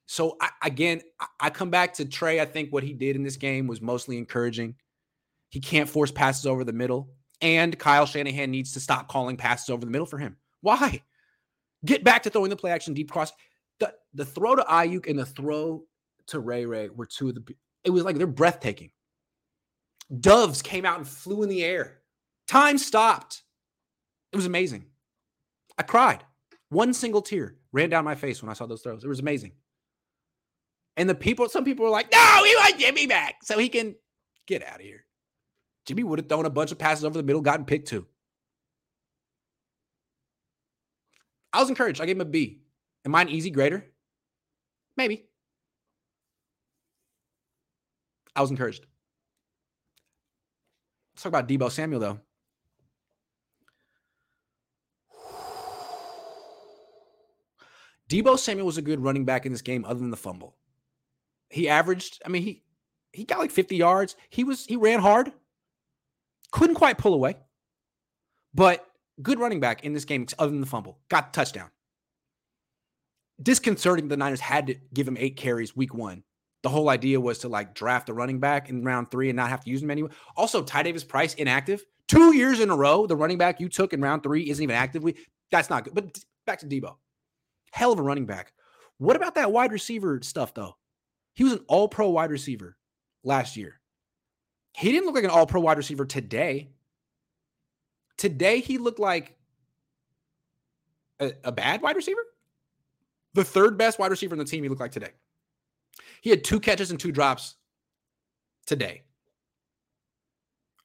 So 0.06 0.36
I, 0.40 0.50
again, 0.62 1.02
I 1.40 1.50
come 1.50 1.70
back 1.70 1.94
to 1.94 2.04
Trey. 2.04 2.40
I 2.40 2.44
think 2.44 2.72
what 2.72 2.84
he 2.84 2.92
did 2.92 3.16
in 3.16 3.22
this 3.22 3.36
game 3.36 3.66
was 3.66 3.80
mostly 3.80 4.18
encouraging. 4.18 4.76
He 5.50 5.60
can't 5.60 5.88
force 5.88 6.10
passes 6.10 6.46
over 6.46 6.64
the 6.64 6.72
middle, 6.72 7.10
and 7.40 7.78
Kyle 7.78 8.06
Shanahan 8.06 8.50
needs 8.50 8.72
to 8.72 8.80
stop 8.80 9.08
calling 9.08 9.36
passes 9.36 9.70
over 9.70 9.84
the 9.84 9.90
middle 9.90 10.06
for 10.06 10.18
him. 10.18 10.36
Why? 10.60 11.02
Get 11.84 12.04
back 12.04 12.22
to 12.22 12.30
throwing 12.30 12.50
the 12.50 12.56
play 12.56 12.70
action 12.70 12.94
deep 12.94 13.10
cross. 13.10 13.32
The 13.78 13.94
the 14.14 14.24
throw 14.24 14.56
to 14.56 14.62
Aiyuk 14.62 15.08
and 15.08 15.18
the 15.18 15.26
throw 15.26 15.84
to 16.28 16.40
Ray 16.40 16.66
Ray 16.66 16.88
were 16.88 17.06
two 17.06 17.28
of 17.28 17.34
the. 17.34 17.54
It 17.84 17.90
was 17.90 18.04
like 18.04 18.16
they're 18.16 18.26
breathtaking. 18.26 18.90
Doves 20.20 20.62
came 20.62 20.84
out 20.84 20.98
and 20.98 21.06
flew 21.06 21.42
in 21.42 21.48
the 21.48 21.64
air. 21.64 21.98
Time 22.46 22.78
stopped. 22.78 23.42
It 24.32 24.36
was 24.36 24.46
amazing. 24.46 24.86
I 25.78 25.82
cried. 25.82 26.24
One 26.68 26.94
single 26.94 27.22
tear 27.22 27.56
ran 27.72 27.90
down 27.90 28.04
my 28.04 28.14
face 28.14 28.42
when 28.42 28.50
I 28.50 28.54
saw 28.54 28.66
those 28.66 28.82
throws. 28.82 29.04
It 29.04 29.08
was 29.08 29.20
amazing. 29.20 29.52
And 30.96 31.08
the 31.08 31.14
people, 31.14 31.48
some 31.48 31.64
people 31.64 31.84
were 31.84 31.90
like, 31.90 32.10
no, 32.10 32.40
we 32.42 32.54
want 32.56 32.78
Jimmy 32.78 33.06
back 33.06 33.36
so 33.42 33.58
he 33.58 33.68
can 33.68 33.94
get 34.46 34.66
out 34.66 34.76
of 34.76 34.80
here. 34.80 35.04
Jimmy 35.84 36.02
would 36.02 36.18
have 36.18 36.28
thrown 36.28 36.46
a 36.46 36.50
bunch 36.50 36.72
of 36.72 36.78
passes 36.78 37.04
over 37.04 37.16
the 37.16 37.22
middle, 37.22 37.42
gotten 37.42 37.66
picked 37.66 37.88
too. 37.88 38.06
I 41.52 41.60
was 41.60 41.68
encouraged. 41.68 42.00
I 42.00 42.06
gave 42.06 42.16
him 42.16 42.22
a 42.22 42.26
B. 42.26 42.60
Am 43.04 43.14
I 43.14 43.22
an 43.22 43.28
easy 43.28 43.50
grader? 43.50 43.86
Maybe. 44.96 45.26
I 48.34 48.40
was 48.40 48.50
encouraged. 48.50 48.84
Let's 51.14 51.22
talk 51.22 51.30
about 51.30 51.48
Deebo 51.48 51.70
Samuel, 51.70 52.00
though. 52.00 52.18
Deebo 58.10 58.38
Samuel 58.38 58.66
was 58.66 58.76
a 58.76 58.82
good 58.82 59.00
running 59.00 59.24
back 59.24 59.46
in 59.46 59.52
this 59.52 59.62
game, 59.62 59.84
other 59.86 60.00
than 60.00 60.10
the 60.10 60.16
fumble. 60.16 60.56
He 61.50 61.68
averaged, 61.68 62.20
I 62.24 62.28
mean, 62.28 62.42
he 62.42 62.62
he 63.12 63.24
got 63.24 63.38
like 63.38 63.50
50 63.50 63.76
yards. 63.76 64.14
He 64.28 64.44
was 64.44 64.66
he 64.66 64.76
ran 64.76 65.00
hard. 65.00 65.32
Couldn't 66.52 66.76
quite 66.76 66.98
pull 66.98 67.14
away. 67.14 67.36
But 68.54 68.86
good 69.22 69.38
running 69.38 69.60
back 69.60 69.84
in 69.84 69.92
this 69.92 70.04
game, 70.04 70.26
other 70.38 70.50
than 70.50 70.60
the 70.60 70.66
fumble. 70.66 70.98
Got 71.08 71.32
the 71.32 71.36
touchdown. 71.36 71.70
Disconcerting 73.42 74.08
the 74.08 74.16
Niners 74.16 74.40
had 74.40 74.66
to 74.68 74.76
give 74.94 75.06
him 75.06 75.16
eight 75.18 75.36
carries 75.36 75.76
week 75.76 75.94
one. 75.94 76.24
The 76.62 76.70
whole 76.70 76.88
idea 76.88 77.20
was 77.20 77.38
to 77.40 77.48
like 77.48 77.74
draft 77.74 78.08
a 78.08 78.14
running 78.14 78.40
back 78.40 78.70
in 78.70 78.84
round 78.84 79.10
three 79.10 79.28
and 79.28 79.36
not 79.36 79.50
have 79.50 79.62
to 79.64 79.70
use 79.70 79.82
him 79.82 79.90
anyway. 79.90 80.10
Also, 80.36 80.62
Ty 80.62 80.84
Davis 80.84 81.04
Price 81.04 81.34
inactive. 81.34 81.84
Two 82.08 82.34
years 82.34 82.60
in 82.60 82.70
a 82.70 82.76
row, 82.76 83.06
the 83.06 83.16
running 83.16 83.38
back 83.38 83.60
you 83.60 83.68
took 83.68 83.92
in 83.92 84.00
round 84.00 84.22
three 84.22 84.48
isn't 84.48 84.62
even 84.62 84.74
actively. 84.74 85.16
That's 85.50 85.70
not 85.70 85.84
good. 85.84 85.94
But 85.94 86.18
back 86.46 86.60
to 86.60 86.66
Deebo. 86.66 86.96
Hell 87.72 87.92
of 87.92 87.98
a 87.98 88.02
running 88.02 88.26
back. 88.26 88.52
What 88.98 89.16
about 89.16 89.34
that 89.34 89.52
wide 89.52 89.72
receiver 89.72 90.20
stuff, 90.22 90.54
though? 90.54 90.76
He 91.36 91.44
was 91.44 91.52
an 91.52 91.60
all 91.68 91.86
pro 91.86 92.08
wide 92.08 92.30
receiver 92.30 92.76
last 93.22 93.56
year. 93.58 93.78
He 94.72 94.90
didn't 94.90 95.04
look 95.04 95.14
like 95.14 95.24
an 95.24 95.30
all 95.30 95.46
pro 95.46 95.60
wide 95.60 95.76
receiver 95.76 96.06
today. 96.06 96.70
Today, 98.16 98.60
he 98.60 98.78
looked 98.78 98.98
like 98.98 99.36
a, 101.20 101.32
a, 101.44 101.52
bad 101.52 101.82
wide 101.82 101.94
receiver. 101.94 102.22
The 103.34 103.44
third 103.44 103.76
best 103.76 103.98
wide 103.98 104.10
receiver 104.10 104.34
in 104.34 104.38
the 104.38 104.46
team, 104.46 104.62
he 104.62 104.70
looked 104.70 104.80
like 104.80 104.92
today. 104.92 105.10
He 106.22 106.30
had 106.30 106.42
two 106.42 106.58
catches 106.58 106.90
and 106.90 106.98
two 106.98 107.12
drops 107.12 107.56
today. 108.66 109.02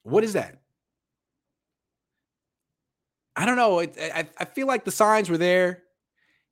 What 0.02 0.22
is 0.22 0.34
that? 0.34 0.60
I 3.34 3.46
don't 3.46 3.56
know. 3.56 3.80
I, 3.80 4.28
I 4.36 4.44
feel 4.44 4.66
like 4.66 4.84
the 4.84 4.90
signs 4.90 5.30
were 5.30 5.38
there. 5.38 5.81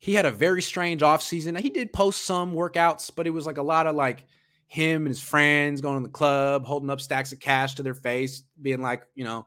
He 0.00 0.14
had 0.14 0.24
a 0.24 0.30
very 0.30 0.62
strange 0.62 1.02
offseason. 1.02 1.58
He 1.60 1.68
did 1.68 1.92
post 1.92 2.24
some 2.24 2.54
workouts, 2.54 3.10
but 3.14 3.26
it 3.26 3.30
was 3.30 3.46
like 3.46 3.58
a 3.58 3.62
lot 3.62 3.86
of 3.86 3.94
like 3.94 4.24
him 4.66 5.02
and 5.02 5.08
his 5.08 5.22
friends 5.22 5.82
going 5.82 6.02
to 6.02 6.06
the 6.08 6.12
club, 6.12 6.64
holding 6.64 6.88
up 6.88 7.02
stacks 7.02 7.32
of 7.32 7.38
cash 7.38 7.74
to 7.74 7.82
their 7.82 7.94
face, 7.94 8.42
being 8.62 8.80
like, 8.80 9.02
you 9.14 9.24
know, 9.24 9.46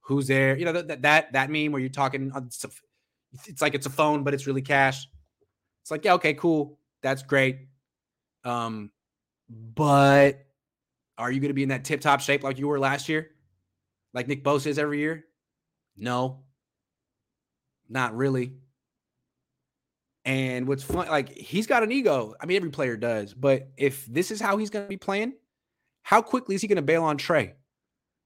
who's 0.00 0.26
there? 0.26 0.56
You 0.58 0.64
know, 0.64 0.72
that 0.72 1.02
that 1.02 1.32
that 1.32 1.50
meme 1.50 1.70
where 1.70 1.80
you're 1.80 1.88
talking, 1.88 2.32
it's 3.46 3.62
like 3.62 3.74
it's 3.74 3.86
a 3.86 3.90
phone, 3.90 4.24
but 4.24 4.34
it's 4.34 4.46
really 4.46 4.60
cash. 4.60 5.06
It's 5.82 5.90
like, 5.90 6.04
yeah, 6.04 6.14
okay, 6.14 6.34
cool. 6.34 6.78
That's 7.00 7.22
great. 7.22 7.68
Um, 8.44 8.90
but 9.48 10.44
are 11.16 11.30
you 11.30 11.38
going 11.38 11.50
to 11.50 11.54
be 11.54 11.62
in 11.62 11.68
that 11.68 11.84
tip 11.84 12.00
top 12.00 12.20
shape 12.20 12.42
like 12.42 12.58
you 12.58 12.66
were 12.66 12.80
last 12.80 13.08
year? 13.08 13.30
Like 14.14 14.26
Nick 14.26 14.42
Bosa 14.42 14.66
is 14.66 14.78
every 14.78 14.98
year? 14.98 15.26
No, 15.96 16.40
not 17.88 18.16
really. 18.16 18.54
And 20.24 20.68
what's 20.68 20.84
fun, 20.84 21.08
like 21.08 21.36
he's 21.36 21.66
got 21.66 21.82
an 21.82 21.90
ego. 21.90 22.34
I 22.40 22.46
mean, 22.46 22.56
every 22.56 22.70
player 22.70 22.96
does. 22.96 23.34
But 23.34 23.68
if 23.76 24.06
this 24.06 24.30
is 24.30 24.40
how 24.40 24.56
he's 24.56 24.70
going 24.70 24.84
to 24.84 24.88
be 24.88 24.96
playing, 24.96 25.34
how 26.02 26.22
quickly 26.22 26.54
is 26.54 26.62
he 26.62 26.68
going 26.68 26.76
to 26.76 26.82
bail 26.82 27.02
on 27.02 27.16
Trey? 27.16 27.54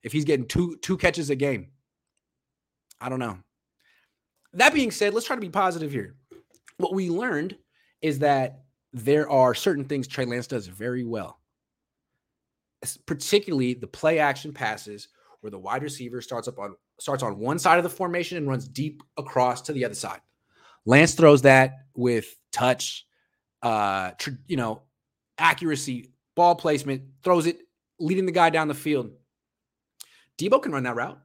If 0.02 0.12
he's 0.12 0.24
getting 0.24 0.46
two 0.46 0.76
two 0.82 0.96
catches 0.96 1.30
a 1.30 1.36
game, 1.36 1.68
I 3.00 3.08
don't 3.08 3.18
know. 3.18 3.38
That 4.52 4.74
being 4.74 4.90
said, 4.90 5.14
let's 5.14 5.26
try 5.26 5.36
to 5.36 5.40
be 5.40 5.48
positive 5.48 5.90
here. 5.90 6.16
What 6.78 6.94
we 6.94 7.10
learned 7.10 7.56
is 8.02 8.18
that 8.20 8.64
there 8.92 9.28
are 9.28 9.54
certain 9.54 9.84
things 9.84 10.06
Trey 10.06 10.24
Lance 10.24 10.46
does 10.46 10.66
very 10.66 11.04
well, 11.04 11.40
particularly 13.06 13.74
the 13.74 13.86
play 13.86 14.18
action 14.18 14.52
passes 14.52 15.08
where 15.40 15.50
the 15.50 15.58
wide 15.58 15.82
receiver 15.82 16.20
starts 16.20 16.48
up 16.48 16.58
on 16.58 16.74
starts 16.98 17.22
on 17.22 17.38
one 17.38 17.58
side 17.58 17.78
of 17.78 17.84
the 17.84 17.90
formation 17.90 18.38
and 18.38 18.48
runs 18.48 18.68
deep 18.68 19.02
across 19.18 19.60
to 19.62 19.72
the 19.72 19.84
other 19.84 19.94
side. 19.94 20.20
Lance 20.86 21.14
throws 21.14 21.42
that 21.42 21.86
with 21.94 22.34
touch, 22.52 23.04
uh, 23.62 24.12
tr- 24.12 24.30
you 24.46 24.56
know, 24.56 24.82
accuracy, 25.36 26.12
ball 26.34 26.54
placement, 26.54 27.02
throws 27.22 27.46
it, 27.46 27.58
leading 27.98 28.24
the 28.24 28.32
guy 28.32 28.50
down 28.50 28.68
the 28.68 28.74
field. 28.74 29.10
Deebo 30.38 30.62
can 30.62 30.72
run 30.72 30.84
that 30.84 30.96
route. 30.96 31.18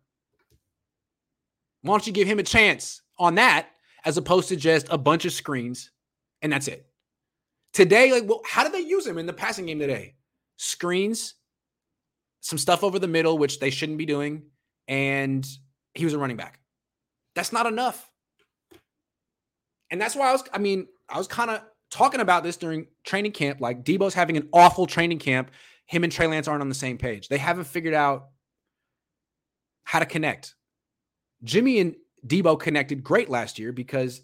Why 1.84 1.93
don't 1.93 2.08
you 2.08 2.13
give 2.13 2.28
him 2.28 2.39
a 2.39 2.43
chance 2.43 3.02
on 3.17 3.36
that 3.36 3.69
as 4.04 4.17
opposed 4.17 4.50
to 4.50 4.56
just 4.56 4.88
a 4.89 4.97
bunch 4.97 5.26
of 5.26 5.34
screens 5.34 5.91
and 6.41 6.52
that's 6.52 6.67
it? 6.67 6.88
Today, 7.74 8.12
like, 8.12 8.28
well, 8.28 8.41
how 8.45 8.63
did 8.63 8.74
they 8.74 8.82
use 8.82 9.08
him 9.08 9.17
in 9.17 9.26
the 9.26 9.34
passing 9.34 9.67
game 9.67 9.80
today? 9.80 10.15
Screens, 10.58 11.36
some 12.41 12.58
stuff 12.58 12.84
over 12.84 13.00
the 13.00 13.08
middle, 13.08 13.38
which 13.38 13.60
they 13.60 13.69
shouldn't 13.69 13.97
be 13.97 14.06
doing, 14.06 14.43
and 14.88 15.47
he 15.93 16.04
was 16.04 16.13
a 16.13 16.17
running 16.17 16.38
back. 16.38 16.60
That's 17.36 17.54
not 17.54 17.65
enough. 17.65 18.11
And 19.91 20.01
that's 20.01 20.15
why 20.15 20.30
I 20.30 20.32
was, 20.32 20.43
I 20.54 20.58
mean, 20.58 20.88
I 21.10 21.17
was 21.17 21.27
kind 21.27 21.51
of 21.51 21.62
talking 21.91 22.21
about 22.21 22.43
this 22.43 22.58
during 22.58 22.88
training 23.04 23.34
camp. 23.34 23.62
Like 23.62 23.84
Deebo's 23.84 24.13
having 24.13 24.38
an 24.38 24.49
awful 24.54 24.88
training 24.88 25.19
camp. 25.19 25.51
Him 25.86 26.04
and 26.04 26.12
Trey 26.12 26.27
Lance 26.27 26.47
aren't 26.47 26.62
on 26.62 26.69
the 26.69 26.75
same 26.75 26.97
page. 26.97 27.27
They 27.27 27.38
haven't 27.38 27.65
figured 27.65 27.93
out 27.93 28.30
how 29.84 29.99
to 29.99 30.06
connect. 30.06 30.56
Jimmy 31.43 31.80
and 31.80 31.95
Deebo 32.25 32.60
connected 32.60 33.04
great 33.04 33.30
last 33.30 33.60
year 33.60 33.73
because 33.73 34.21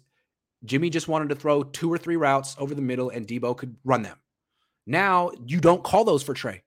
Jimmy 0.64 0.88
just 0.88 1.08
wanted 1.08 1.28
to 1.28 1.34
throw 1.34 1.62
two 1.62 1.92
or 1.92 1.98
three 1.98 2.16
routes 2.16 2.56
over 2.58 2.74
the 2.74 2.82
middle 2.82 3.10
and 3.10 3.26
Deebo 3.26 3.56
could 3.56 3.76
run 3.84 4.02
them. 4.02 4.16
Now 4.86 5.30
you 5.44 5.60
don't 5.60 5.84
call 5.84 6.04
those 6.04 6.22
for 6.22 6.32
Trey. 6.32 6.62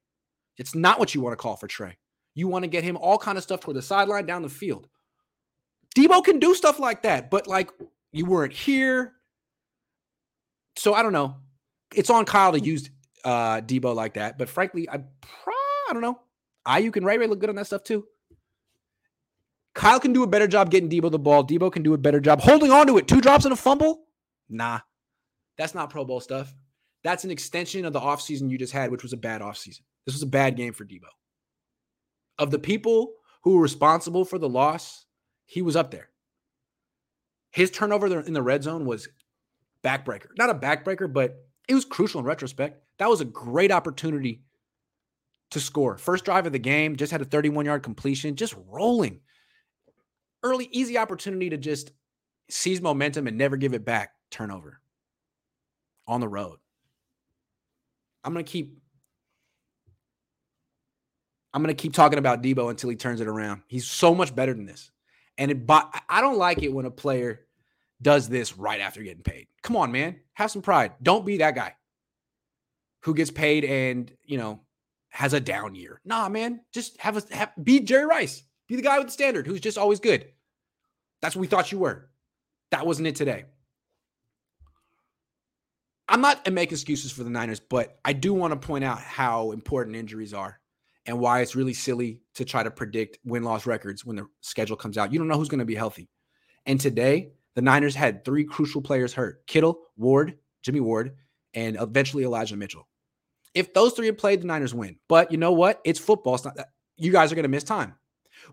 It's 0.57 0.75
not 0.75 0.99
what 0.99 1.15
you 1.15 1.21
want 1.21 1.33
to 1.33 1.41
call 1.41 1.55
for 1.55 1.67
Trey. 1.67 1.97
You 2.35 2.47
want 2.47 2.63
to 2.63 2.69
get 2.69 2.83
him 2.83 2.95
all 2.97 3.17
kind 3.17 3.37
of 3.37 3.43
stuff 3.43 3.61
toward 3.61 3.77
the 3.77 3.81
sideline, 3.81 4.25
down 4.25 4.43
the 4.43 4.49
field. 4.49 4.87
Deebo 5.95 6.23
can 6.23 6.39
do 6.39 6.53
stuff 6.53 6.79
like 6.79 7.01
that, 7.01 7.31
but 7.31 7.47
like 7.47 7.71
you 8.11 8.25
weren't 8.25 8.53
here. 8.53 9.13
So 10.77 10.93
I 10.93 11.03
don't 11.03 11.13
know. 11.13 11.35
It's 11.95 12.09
on 12.09 12.25
Kyle 12.25 12.53
to 12.53 12.59
use 12.59 12.89
uh 13.23 13.61
Deebo 13.61 13.93
like 13.95 14.15
that, 14.15 14.37
but 14.37 14.49
frankly, 14.49 14.89
I 14.89 14.97
pro- 14.97 15.53
I 15.89 15.93
don't 15.93 16.01
know. 16.01 16.19
Aiyuk 16.67 16.95
and 16.95 17.05
Ray 17.05 17.17
Ray 17.17 17.27
look 17.27 17.39
good 17.39 17.49
on 17.49 17.55
that 17.55 17.67
stuff 17.67 17.83
too. 17.83 18.05
Kyle 19.73 19.99
can 19.99 20.13
do 20.13 20.23
a 20.23 20.27
better 20.27 20.47
job 20.47 20.69
getting 20.69 20.89
Deebo 20.89 21.11
the 21.11 21.19
ball. 21.19 21.45
Deebo 21.45 21.71
can 21.71 21.83
do 21.83 21.93
a 21.93 21.97
better 21.97 22.19
job 22.19 22.41
holding 22.41 22.71
on 22.71 22.87
to 22.87 22.97
it. 22.97 23.07
Two 23.07 23.21
drops 23.21 23.45
and 23.45 23.53
a 23.53 23.57
fumble? 23.57 24.03
Nah. 24.49 24.79
That's 25.57 25.73
not 25.73 25.89
Pro 25.89 26.03
Bowl 26.03 26.19
stuff. 26.19 26.53
That's 27.03 27.23
an 27.23 27.31
extension 27.31 27.85
of 27.85 27.93
the 27.93 27.99
offseason 27.99 28.49
you 28.49 28.57
just 28.57 28.73
had, 28.73 28.91
which 28.91 29.03
was 29.03 29.13
a 29.13 29.17
bad 29.17 29.41
offseason. 29.41 29.81
This 30.05 30.15
was 30.15 30.23
a 30.23 30.27
bad 30.27 30.55
game 30.55 30.73
for 30.73 30.85
Deebo. 30.85 31.07
Of 32.37 32.51
the 32.51 32.59
people 32.59 33.13
who 33.43 33.55
were 33.55 33.61
responsible 33.61 34.25
for 34.25 34.37
the 34.37 34.49
loss, 34.49 35.05
he 35.45 35.61
was 35.61 35.75
up 35.75 35.91
there. 35.91 36.09
His 37.51 37.71
turnover 37.71 38.19
in 38.21 38.33
the 38.33 38.41
red 38.41 38.63
zone 38.63 38.85
was 38.85 39.09
backbreaker. 39.83 40.27
Not 40.37 40.49
a 40.49 40.55
backbreaker, 40.55 41.11
but 41.11 41.45
it 41.67 41.75
was 41.75 41.85
crucial 41.85 42.19
in 42.19 42.25
retrospect. 42.25 42.83
That 42.97 43.09
was 43.09 43.21
a 43.21 43.25
great 43.25 43.71
opportunity 43.71 44.41
to 45.51 45.59
score. 45.59 45.97
First 45.97 46.25
drive 46.25 46.45
of 46.45 46.53
the 46.53 46.59
game, 46.59 46.95
just 46.95 47.11
had 47.11 47.21
a 47.21 47.25
31 47.25 47.65
yard 47.65 47.83
completion, 47.83 48.35
just 48.35 48.55
rolling. 48.67 49.19
Early, 50.43 50.69
easy 50.71 50.97
opportunity 50.97 51.49
to 51.49 51.57
just 51.57 51.91
seize 52.49 52.81
momentum 52.81 53.27
and 53.27 53.37
never 53.37 53.57
give 53.57 53.73
it 53.73 53.85
back. 53.85 54.11
Turnover 54.31 54.79
on 56.07 56.21
the 56.21 56.27
road. 56.27 56.57
I'm 58.23 58.33
going 58.33 58.45
to 58.45 58.51
keep 58.51 58.77
I'm 61.53 61.61
going 61.61 61.75
to 61.75 61.81
keep 61.81 61.93
talking 61.93 62.19
about 62.19 62.41
Deebo 62.41 62.69
until 62.69 62.89
he 62.89 62.95
turns 62.95 63.19
it 63.19 63.27
around. 63.27 63.61
He's 63.67 63.85
so 63.85 64.15
much 64.15 64.33
better 64.33 64.53
than 64.53 64.65
this. 64.65 64.89
And 65.41 65.49
it, 65.49 65.57
I 66.07 66.21
don't 66.21 66.37
like 66.37 66.61
it 66.61 66.71
when 66.71 66.85
a 66.85 66.91
player 66.91 67.39
does 67.99 68.29
this 68.29 68.59
right 68.59 68.79
after 68.79 69.01
getting 69.01 69.23
paid. 69.23 69.47
Come 69.63 69.75
on, 69.75 69.91
man. 69.91 70.19
Have 70.33 70.51
some 70.51 70.61
pride. 70.61 70.91
Don't 71.01 71.25
be 71.25 71.37
that 71.37 71.55
guy 71.55 71.73
who 73.01 73.15
gets 73.15 73.31
paid 73.31 73.65
and, 73.65 74.11
you 74.23 74.37
know, 74.37 74.59
has 75.09 75.33
a 75.33 75.39
down 75.39 75.73
year. 75.73 75.99
Nah, 76.05 76.29
man. 76.29 76.61
Just 76.71 76.95
have 77.01 77.17
a 77.17 77.35
have, 77.35 77.53
be 77.61 77.79
Jerry 77.79 78.05
Rice. 78.05 78.43
Be 78.67 78.75
the 78.75 78.83
guy 78.83 78.99
with 78.99 79.07
the 79.07 79.13
standard 79.13 79.47
who's 79.47 79.61
just 79.61 79.79
always 79.79 79.99
good. 79.99 80.27
That's 81.23 81.35
what 81.35 81.41
we 81.41 81.47
thought 81.47 81.71
you 81.71 81.79
were. 81.79 82.11
That 82.69 82.85
wasn't 82.85 83.07
it 83.07 83.15
today. 83.15 83.45
I'm 86.07 86.21
not 86.21 86.53
making 86.53 86.75
excuses 86.75 87.11
for 87.11 87.23
the 87.23 87.31
Niners, 87.31 87.59
but 87.59 87.97
I 88.05 88.13
do 88.13 88.31
want 88.31 88.51
to 88.53 88.67
point 88.67 88.83
out 88.83 88.99
how 88.99 89.53
important 89.53 89.95
injuries 89.95 90.35
are 90.35 90.60
and 91.05 91.19
why 91.19 91.41
it's 91.41 91.55
really 91.55 91.73
silly 91.73 92.21
to 92.35 92.45
try 92.45 92.63
to 92.63 92.71
predict 92.71 93.19
win 93.25 93.43
loss 93.43 93.65
records 93.65 94.05
when 94.05 94.15
the 94.15 94.27
schedule 94.41 94.75
comes 94.75 94.97
out. 94.97 95.11
You 95.11 95.19
don't 95.19 95.27
know 95.27 95.37
who's 95.37 95.49
going 95.49 95.59
to 95.59 95.65
be 95.65 95.75
healthy. 95.75 96.09
And 96.65 96.79
today, 96.79 97.31
the 97.55 97.61
Niners 97.61 97.95
had 97.95 98.23
three 98.23 98.43
crucial 98.43 98.81
players 98.81 99.13
hurt 99.13 99.45
Kittle, 99.47 99.79
Ward, 99.97 100.37
Jimmy 100.61 100.79
Ward, 100.79 101.15
and 101.53 101.75
eventually 101.79 102.23
Elijah 102.23 102.55
Mitchell. 102.55 102.87
If 103.53 103.73
those 103.73 103.93
three 103.93 104.05
had 104.05 104.17
played, 104.17 104.41
the 104.41 104.47
Niners 104.47 104.73
win. 104.73 104.97
But 105.09 105.31
you 105.31 105.37
know 105.37 105.51
what? 105.51 105.81
It's 105.83 105.99
football. 105.99 106.35
It's 106.35 106.45
not 106.45 106.55
that 106.55 106.69
you 106.97 107.11
guys 107.11 107.31
are 107.31 107.35
going 107.35 107.43
to 107.43 107.49
miss 107.49 107.63
time. 107.63 107.95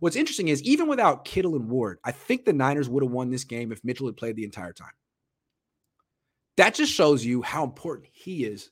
What's 0.00 0.16
interesting 0.16 0.48
is 0.48 0.62
even 0.62 0.88
without 0.88 1.24
Kittle 1.24 1.54
and 1.54 1.68
Ward, 1.68 1.98
I 2.04 2.12
think 2.12 2.44
the 2.44 2.52
Niners 2.52 2.88
would 2.88 3.02
have 3.02 3.12
won 3.12 3.30
this 3.30 3.44
game 3.44 3.72
if 3.72 3.84
Mitchell 3.84 4.06
had 4.06 4.16
played 4.16 4.36
the 4.36 4.44
entire 4.44 4.72
time. 4.72 4.90
That 6.56 6.74
just 6.74 6.92
shows 6.92 7.24
you 7.24 7.42
how 7.42 7.62
important 7.62 8.08
he 8.12 8.44
is. 8.44 8.70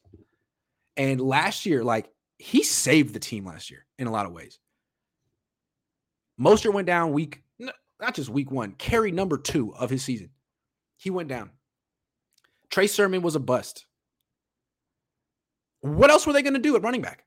And 0.97 1.21
last 1.21 1.67
year, 1.67 1.85
like 1.85 2.09
he 2.39 2.63
saved 2.63 3.15
the 3.15 3.21
team 3.21 3.47
last 3.47 3.71
year 3.71 3.87
in 3.99 4.07
a 4.07 4.13
lot 4.13 4.27
of 4.27 4.33
ways. 4.33 4.59
Mostert 6.41 6.75
went 6.75 6.87
down 6.87 7.13
week, 7.13 7.43
not 7.59 8.15
just 8.15 8.29
week 8.29 8.51
one, 8.51 8.73
carry 8.73 9.11
number 9.11 9.39
two 9.39 9.75
of 9.75 9.91
his 9.91 10.05
season. 10.05 10.31
He 10.97 11.11
went 11.11 11.29
down. 11.29 11.51
Trey 12.71 12.87
Sermon 12.87 13.23
was 13.23 13.37
a 13.37 13.41
bust. 13.41 13.87
What 15.81 16.11
else 16.11 16.27
were 16.27 16.33
they 16.33 16.43
going 16.43 16.55
to 16.55 16.61
do 16.61 16.77
at 16.77 16.83
running 16.83 17.03
back? 17.03 17.25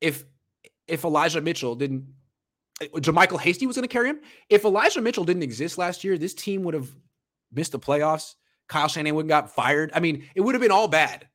If 0.00 0.24
if 0.86 1.04
Elijah 1.04 1.40
Mitchell 1.40 1.74
didn't, 1.74 2.06
eh, 2.80 2.86
JaMycal 2.94 3.38
Hasty 3.38 3.66
was 3.66 3.76
going 3.76 3.86
to 3.86 3.92
carry 3.92 4.08
him. 4.08 4.20
If 4.48 4.64
Elijah 4.64 5.02
Mitchell 5.02 5.24
didn't 5.24 5.42
exist 5.42 5.76
last 5.76 6.02
year, 6.02 6.16
this 6.16 6.34
team 6.34 6.62
would 6.62 6.74
have 6.74 6.88
missed 7.52 7.72
the 7.72 7.78
playoffs. 7.78 8.34
Kyle 8.68 8.88
Shanahan 8.88 9.26
got 9.26 9.54
fired. 9.54 9.90
I 9.94 10.00
mean, 10.00 10.28
it 10.34 10.40
would 10.40 10.54
have 10.54 10.62
been 10.62 10.70
all 10.70 10.88
bad. 10.88 11.28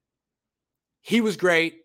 He 1.02 1.22
was 1.22 1.38
great. 1.38 1.83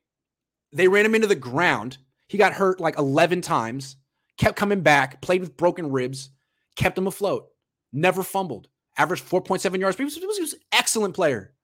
They 0.73 0.89
ran 0.89 1.07
him 1.07 1.15
into 1.15 1.27
the 1.27 1.35
ground. 1.35 1.99
He 2.29 2.39
got 2.39 2.53
hurt 2.53 2.81
like 2.81 2.99
11 2.99 3.41
times, 3.41 3.97
kept 4.37 4.57
coming 4.57 4.83
back, 4.83 5.21
played 5.23 5.41
with 5.41 5.57
broken 5.57 5.91
ribs, 5.91 6.31
kept 6.77 6.99
him 6.99 7.07
afloat, 7.07 7.49
never 7.93 8.23
fumbled, 8.23 8.69
averaged 8.97 9.25
4.7 9.25 9.79
yards. 9.79 9.97
He 9.97 10.05
was, 10.05 10.17
he 10.17 10.27
was 10.27 10.53
an 10.53 10.61
excellent 10.73 11.15
player. 11.15 11.55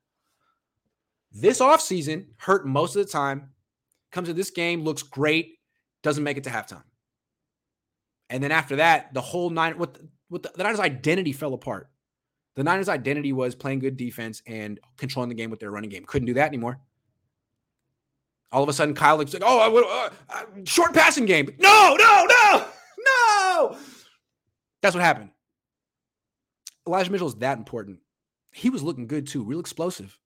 This 1.33 1.61
offseason, 1.61 2.27
hurt 2.39 2.67
most 2.67 2.97
of 2.97 3.05
the 3.05 3.13
time, 3.13 3.51
comes 4.13 4.29
to 4.29 4.35
this 4.35 4.51
game, 4.51 4.85
looks 4.85 5.03
great, 5.03 5.59
doesn't 6.03 6.23
make 6.23 6.37
it 6.37 6.45
to 6.45 6.51
halftime. 6.51 6.85
And 8.31 8.43
then 8.43 8.53
after 8.53 8.77
that, 8.77 9.13
the 9.13 9.21
whole 9.21 9.51
nine, 9.51 9.77
what 9.77 9.95
the, 9.95 10.09
what 10.29 10.43
the, 10.43 10.53
the 10.57 10.63
Niners' 10.63 10.81
identity 10.81 11.33
fell 11.33 11.55
apart. 11.55 11.91
The 12.57 12.63
Niners' 12.63 12.89
identity 12.89 13.33
was 13.33 13.55
playing 13.55 13.81
good 13.81 13.97
defense 13.97 14.43
and 14.47 14.79
controlling 14.97 15.29
the 15.29 15.35
game 15.35 15.51
with 15.51 15.61
their 15.61 15.73
running 15.73 15.91
game. 15.91 16.05
Couldn't 16.07 16.27
do 16.27 16.35
that 16.35 16.47
anymore. 16.47 16.81
All 18.55 18.63
of 18.63 18.69
a 18.69 18.73
sudden, 18.73 18.95
Kyle 18.95 19.17
looks 19.17 19.35
like, 19.35 19.43
oh, 19.45 19.83
uh, 19.83 20.11
uh, 20.33 20.43
short 20.63 20.95
passing 20.95 21.27
game. 21.27 21.51
No, 21.59 21.97
no, 21.99 22.27
no, 22.29 22.67
no. 23.05 23.77
That's 24.81 24.95
what 24.95 25.03
happened. 25.03 25.31
Elijah 26.87 27.11
Mitchell 27.11 27.27
is 27.27 27.35
that 27.37 27.59
important. 27.59 27.99
He 28.53 28.71
was 28.71 28.81
looking 28.81 29.09
good 29.09 29.27
too, 29.27 29.43
real 29.43 29.59
explosive. 29.59 30.17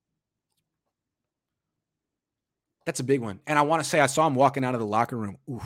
That's 2.84 3.00
a 3.00 3.04
big 3.04 3.22
one. 3.22 3.40
And 3.46 3.58
I 3.58 3.62
want 3.62 3.82
to 3.82 3.88
say 3.88 3.98
I 3.98 4.06
saw 4.06 4.26
him 4.26 4.34
walking 4.34 4.62
out 4.62 4.74
of 4.74 4.80
the 4.80 4.86
locker 4.86 5.16
room. 5.16 5.38
Ooh, 5.48 5.62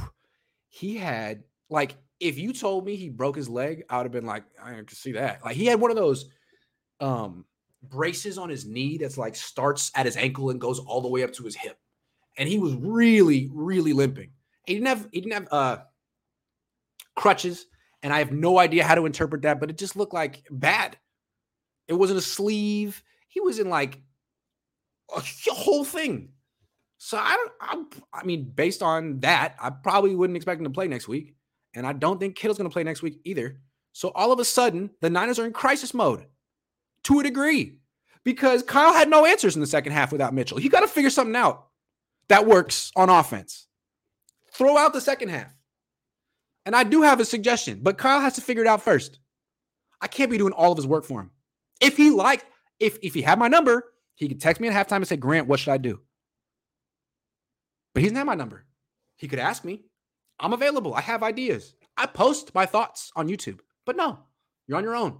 he 0.68 0.96
had 0.96 1.42
like 1.68 1.96
if 2.20 2.38
you 2.38 2.52
told 2.52 2.86
me 2.86 2.94
he 2.94 3.08
broke 3.08 3.34
his 3.34 3.48
leg, 3.48 3.82
I 3.90 3.96
would 3.96 4.04
have 4.04 4.12
been 4.12 4.26
like, 4.26 4.44
I 4.62 4.74
can 4.74 4.88
see 4.88 5.12
that. 5.12 5.44
Like 5.44 5.56
he 5.56 5.66
had 5.66 5.80
one 5.80 5.90
of 5.90 5.96
those 5.96 6.26
um, 7.00 7.44
braces 7.82 8.38
on 8.38 8.48
his 8.48 8.66
knee 8.66 8.98
that's 8.98 9.18
like 9.18 9.34
starts 9.34 9.90
at 9.96 10.06
his 10.06 10.16
ankle 10.16 10.50
and 10.50 10.60
goes 10.60 10.78
all 10.78 11.00
the 11.00 11.08
way 11.08 11.24
up 11.24 11.32
to 11.32 11.42
his 11.42 11.56
hip. 11.56 11.76
And 12.36 12.48
he 12.48 12.58
was 12.58 12.74
really, 12.74 13.50
really 13.52 13.92
limping. 13.92 14.30
He 14.66 14.74
didn't 14.74 14.88
have 14.88 15.08
he 15.12 15.20
didn't 15.20 15.34
have 15.34 15.48
uh 15.50 15.76
crutches, 17.16 17.66
and 18.02 18.12
I 18.12 18.18
have 18.18 18.32
no 18.32 18.58
idea 18.58 18.84
how 18.84 18.94
to 18.94 19.06
interpret 19.06 19.42
that, 19.42 19.60
but 19.60 19.70
it 19.70 19.78
just 19.78 19.96
looked 19.96 20.14
like 20.14 20.44
bad. 20.50 20.96
It 21.88 21.94
wasn't 21.94 22.18
a 22.18 22.22
sleeve. 22.22 23.02
He 23.28 23.40
was 23.40 23.58
in 23.58 23.68
like 23.68 24.00
a 25.14 25.20
whole 25.52 25.84
thing. 25.84 26.30
So 26.98 27.18
I 27.18 27.36
don't. 27.36 27.52
I, 28.12 28.20
I 28.20 28.24
mean, 28.24 28.52
based 28.54 28.82
on 28.82 29.20
that, 29.20 29.56
I 29.60 29.70
probably 29.70 30.14
wouldn't 30.14 30.36
expect 30.36 30.60
him 30.60 30.64
to 30.64 30.70
play 30.70 30.88
next 30.88 31.08
week, 31.08 31.34
and 31.74 31.86
I 31.86 31.92
don't 31.92 32.20
think 32.20 32.36
Kittle's 32.36 32.58
going 32.58 32.70
to 32.70 32.72
play 32.72 32.84
next 32.84 33.02
week 33.02 33.20
either. 33.24 33.60
So 33.92 34.10
all 34.14 34.32
of 34.32 34.38
a 34.38 34.44
sudden, 34.44 34.90
the 35.00 35.10
Niners 35.10 35.38
are 35.38 35.44
in 35.44 35.52
crisis 35.52 35.92
mode 35.92 36.26
to 37.04 37.20
a 37.20 37.22
degree 37.22 37.78
because 38.24 38.62
Kyle 38.62 38.94
had 38.94 39.10
no 39.10 39.26
answers 39.26 39.54
in 39.54 39.60
the 39.60 39.66
second 39.66 39.92
half 39.92 40.12
without 40.12 40.32
Mitchell. 40.32 40.58
He 40.58 40.68
got 40.68 40.80
to 40.80 40.88
figure 40.88 41.10
something 41.10 41.36
out 41.36 41.66
that 42.28 42.46
works 42.46 42.92
on 42.96 43.10
offense. 43.10 43.66
Throw 44.52 44.76
out 44.76 44.92
the 44.92 45.00
second 45.00 45.28
half. 45.30 45.54
And 46.64 46.76
I 46.76 46.84
do 46.84 47.02
have 47.02 47.20
a 47.20 47.24
suggestion, 47.24 47.80
but 47.82 47.98
Kyle 47.98 48.20
has 48.20 48.34
to 48.34 48.40
figure 48.40 48.62
it 48.62 48.68
out 48.68 48.82
first. 48.82 49.18
I 50.00 50.06
can't 50.06 50.30
be 50.30 50.38
doing 50.38 50.52
all 50.52 50.72
of 50.72 50.78
his 50.78 50.86
work 50.86 51.04
for 51.04 51.20
him. 51.20 51.30
If 51.80 51.96
he 51.96 52.10
liked, 52.10 52.44
if 52.78 52.98
if 53.02 53.14
he 53.14 53.22
had 53.22 53.38
my 53.38 53.48
number, 53.48 53.92
he 54.14 54.28
could 54.28 54.40
text 54.40 54.60
me 54.60 54.68
at 54.68 54.88
halftime 54.88 54.96
and 54.96 55.08
say, 55.08 55.16
Grant, 55.16 55.48
what 55.48 55.58
should 55.58 55.72
I 55.72 55.78
do? 55.78 56.00
But 57.94 58.02
he 58.02 58.08
doesn't 58.08 58.16
have 58.16 58.26
my 58.26 58.34
number. 58.34 58.64
He 59.16 59.28
could 59.28 59.38
ask 59.38 59.64
me. 59.64 59.82
I'm 60.38 60.52
available. 60.52 60.94
I 60.94 61.00
have 61.00 61.22
ideas. 61.22 61.74
I 61.96 62.06
post 62.06 62.54
my 62.54 62.66
thoughts 62.66 63.12
on 63.16 63.28
YouTube. 63.28 63.60
But 63.84 63.96
no, 63.96 64.18
you're 64.66 64.78
on 64.78 64.84
your 64.84 64.96
own. 64.96 65.18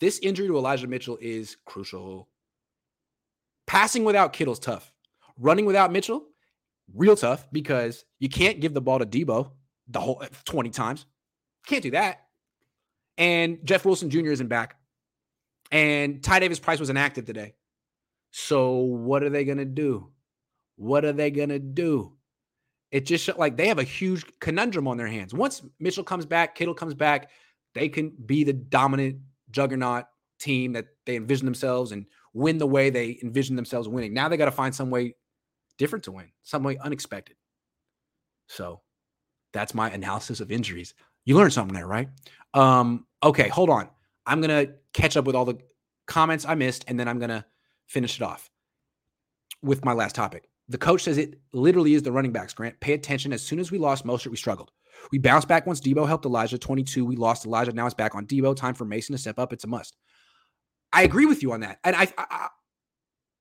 This 0.00 0.18
injury 0.20 0.46
to 0.48 0.56
Elijah 0.56 0.86
Mitchell 0.86 1.18
is 1.20 1.56
crucial. 1.66 2.29
Passing 3.70 4.02
without 4.02 4.32
Kittle's 4.32 4.58
tough. 4.58 4.90
Running 5.38 5.64
without 5.64 5.92
Mitchell, 5.92 6.26
real 6.92 7.14
tough 7.14 7.46
because 7.52 8.04
you 8.18 8.28
can't 8.28 8.58
give 8.58 8.74
the 8.74 8.80
ball 8.80 8.98
to 8.98 9.06
Deebo 9.06 9.52
the 9.86 10.00
whole 10.00 10.20
eh, 10.24 10.28
20 10.44 10.70
times. 10.70 11.06
Can't 11.68 11.80
do 11.80 11.92
that. 11.92 12.22
And 13.16 13.64
Jeff 13.64 13.84
Wilson 13.84 14.10
Jr. 14.10 14.32
isn't 14.32 14.48
back. 14.48 14.74
And 15.70 16.20
Ty 16.20 16.40
Davis 16.40 16.58
Price 16.58 16.80
was 16.80 16.90
inactive 16.90 17.26
today. 17.26 17.54
So 18.32 18.78
what 18.78 19.22
are 19.22 19.30
they 19.30 19.44
going 19.44 19.58
to 19.58 19.64
do? 19.64 20.10
What 20.74 21.04
are 21.04 21.12
they 21.12 21.30
going 21.30 21.50
to 21.50 21.60
do? 21.60 22.14
It 22.90 23.06
just 23.06 23.38
like 23.38 23.56
they 23.56 23.68
have 23.68 23.78
a 23.78 23.84
huge 23.84 24.24
conundrum 24.40 24.88
on 24.88 24.96
their 24.96 25.06
hands. 25.06 25.32
Once 25.32 25.62
Mitchell 25.78 26.02
comes 26.02 26.26
back, 26.26 26.56
Kittle 26.56 26.74
comes 26.74 26.94
back, 26.94 27.30
they 27.76 27.88
can 27.88 28.10
be 28.26 28.42
the 28.42 28.52
dominant 28.52 29.20
juggernaut 29.52 30.06
team 30.40 30.72
that 30.72 30.86
they 31.06 31.14
envision 31.14 31.44
themselves 31.44 31.92
and 31.92 32.06
win 32.32 32.58
the 32.58 32.66
way 32.66 32.90
they 32.90 33.18
envision 33.22 33.56
themselves 33.56 33.88
winning. 33.88 34.14
Now 34.14 34.28
they 34.28 34.36
got 34.36 34.46
to 34.46 34.52
find 34.52 34.74
some 34.74 34.90
way 34.90 35.14
different 35.78 36.04
to 36.04 36.12
win, 36.12 36.30
some 36.42 36.62
way 36.62 36.78
unexpected. 36.78 37.36
So 38.48 38.80
That's 39.52 39.74
my 39.74 39.90
analysis 39.90 40.40
of 40.40 40.52
injuries. 40.52 40.94
You 41.24 41.36
learned 41.36 41.52
something 41.52 41.74
there, 41.74 41.86
right? 41.86 42.08
Um, 42.54 43.06
okay, 43.22 43.48
hold 43.48 43.70
on. 43.70 43.88
I'm 44.26 44.40
gonna 44.40 44.66
catch 44.94 45.16
up 45.16 45.24
with 45.24 45.34
all 45.36 45.44
the 45.44 45.58
comments 46.06 46.44
I 46.46 46.54
missed, 46.54 46.84
and 46.88 46.98
then 46.98 47.08
I'm 47.08 47.18
gonna 47.18 47.46
finish 47.86 48.16
it 48.20 48.22
off 48.22 48.50
with 49.62 49.84
my 49.84 49.92
last 49.92 50.14
topic. 50.14 50.48
The 50.68 50.78
coach 50.78 51.02
says 51.02 51.18
it 51.18 51.40
literally 51.52 51.94
is 51.94 52.02
the 52.02 52.12
running 52.12 52.32
backs, 52.32 52.54
Grant. 52.54 52.78
Pay 52.80 52.92
attention. 52.94 53.32
As 53.32 53.42
soon 53.42 53.58
as 53.58 53.72
we 53.72 53.78
lost 53.78 54.06
Mostert, 54.06 54.28
we 54.28 54.36
struggled. 54.36 54.70
We 55.12 55.18
bounced 55.18 55.48
back 55.48 55.66
once 55.66 55.80
Deebo 55.80 56.06
helped 56.06 56.26
Elijah. 56.26 56.58
22. 56.58 57.04
We 57.04 57.16
lost 57.16 57.46
Elijah. 57.46 57.72
Now 57.72 57.86
it's 57.86 57.94
back 57.94 58.14
on 58.14 58.26
Deebo. 58.26 58.54
Time 58.56 58.74
for 58.74 58.84
Mason 58.84 59.14
to 59.14 59.18
step 59.18 59.38
up. 59.38 59.52
It's 59.52 59.64
a 59.64 59.68
must. 59.68 59.96
I 60.92 61.02
agree 61.02 61.26
with 61.26 61.42
you 61.42 61.52
on 61.52 61.60
that. 61.60 61.78
And 61.84 61.94
I 61.96 62.08
I, 62.16 62.48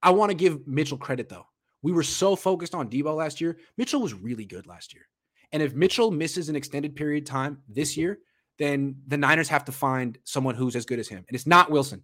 I 0.01 0.09
want 0.11 0.31
to 0.31 0.35
give 0.35 0.67
Mitchell 0.67 0.97
credit 0.97 1.29
though. 1.29 1.45
We 1.81 1.91
were 1.91 2.03
so 2.03 2.35
focused 2.35 2.75
on 2.75 2.89
Deebo 2.89 3.15
last 3.15 3.39
year. 3.39 3.57
Mitchell 3.77 4.01
was 4.01 4.13
really 4.13 4.45
good 4.45 4.67
last 4.67 4.93
year. 4.93 5.03
And 5.51 5.63
if 5.63 5.73
Mitchell 5.73 6.11
misses 6.11 6.49
an 6.49 6.55
extended 6.55 6.95
period 6.95 7.23
of 7.23 7.29
time 7.29 7.59
this 7.67 7.97
year, 7.97 8.19
then 8.59 8.95
the 9.07 9.17
Niners 9.17 9.49
have 9.49 9.65
to 9.65 9.71
find 9.71 10.17
someone 10.25 10.55
who's 10.55 10.75
as 10.75 10.85
good 10.85 10.99
as 10.99 11.07
him. 11.07 11.23
And 11.27 11.35
it's 11.35 11.47
not 11.47 11.71
Wilson. 11.71 12.03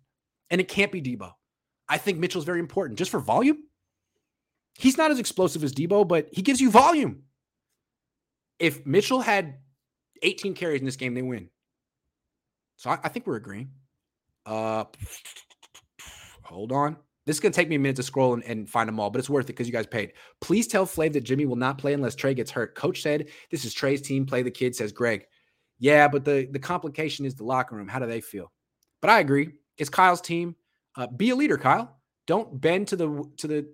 And 0.50 0.62
it 0.62 0.68
can't 0.68 0.92
be 0.92 1.02
Deebo. 1.02 1.32
I 1.88 1.98
think 1.98 2.18
Mitchell's 2.18 2.46
very 2.46 2.60
important 2.60 2.98
just 2.98 3.12
for 3.12 3.20
volume. 3.20 3.58
He's 4.78 4.98
not 4.98 5.12
as 5.12 5.20
explosive 5.20 5.64
as 5.64 5.74
Deebo, 5.74 6.08
but 6.08 6.30
he 6.32 6.42
gives 6.42 6.60
you 6.60 6.72
volume. 6.72 7.24
If 8.58 8.86
Mitchell 8.86 9.22
had 9.22 9.56
18 10.22 10.54
carries 10.54 10.80
in 10.80 10.86
this 10.86 10.96
game, 10.96 11.14
they 11.14 11.22
win. 11.22 11.50
So 12.78 12.90
I, 12.90 13.00
I 13.04 13.10
think 13.10 13.28
we're 13.28 13.36
agreeing. 13.36 13.72
Uh, 14.46 14.86
hold 16.44 16.72
on. 16.72 16.98
This 17.26 17.38
is 17.38 17.40
going 17.40 17.52
to 17.52 17.56
take 17.56 17.70
me 17.70 17.76
a 17.76 17.80
minute 17.80 17.96
to 17.96 18.04
scroll 18.04 18.36
and, 18.36 18.44
and 18.44 18.70
find 18.70 18.88
them 18.88 19.00
all, 19.00 19.10
but 19.10 19.18
it's 19.18 19.30
worth 19.30 19.46
it 19.46 19.48
because 19.48 19.66
you 19.66 19.74
guys 19.74 19.88
paid. 19.88 20.14
Please 20.42 20.68
tell 20.68 20.86
Flav 20.86 21.14
that 21.14 21.24
Jimmy 21.24 21.46
will 21.46 21.56
not 21.56 21.80
play 21.80 21.94
unless 21.94 22.14
Trey 22.16 22.36
gets 22.36 22.52
hurt. 22.52 22.76
Coach 22.76 23.02
said 23.02 23.30
this 23.50 23.66
is 23.66 23.74
Trey's 23.74 24.02
team. 24.02 24.26
Play 24.26 24.44
the 24.44 24.52
kid, 24.52 24.76
says 24.76 24.92
Greg. 24.92 25.26
Yeah, 25.80 26.08
but 26.08 26.24
the, 26.24 26.48
the 26.52 26.60
complication 26.60 27.26
is 27.26 27.34
the 27.34 27.44
locker 27.44 27.76
room. 27.76 27.88
How 27.88 28.00
do 28.00 28.06
they 28.06 28.22
feel? 28.22 28.52
But 29.02 29.10
I 29.10 29.20
agree. 29.20 29.50
It's 29.78 29.90
Kyle's 29.90 30.22
team. 30.22 30.56
Uh, 30.96 31.08
be 31.08 31.32
a 31.32 31.36
leader, 31.36 31.58
Kyle. 31.58 31.98
Don't 32.28 32.62
bend 32.62 32.88
to 32.90 32.96
the 32.96 33.30
to 33.38 33.48
the 33.48 33.68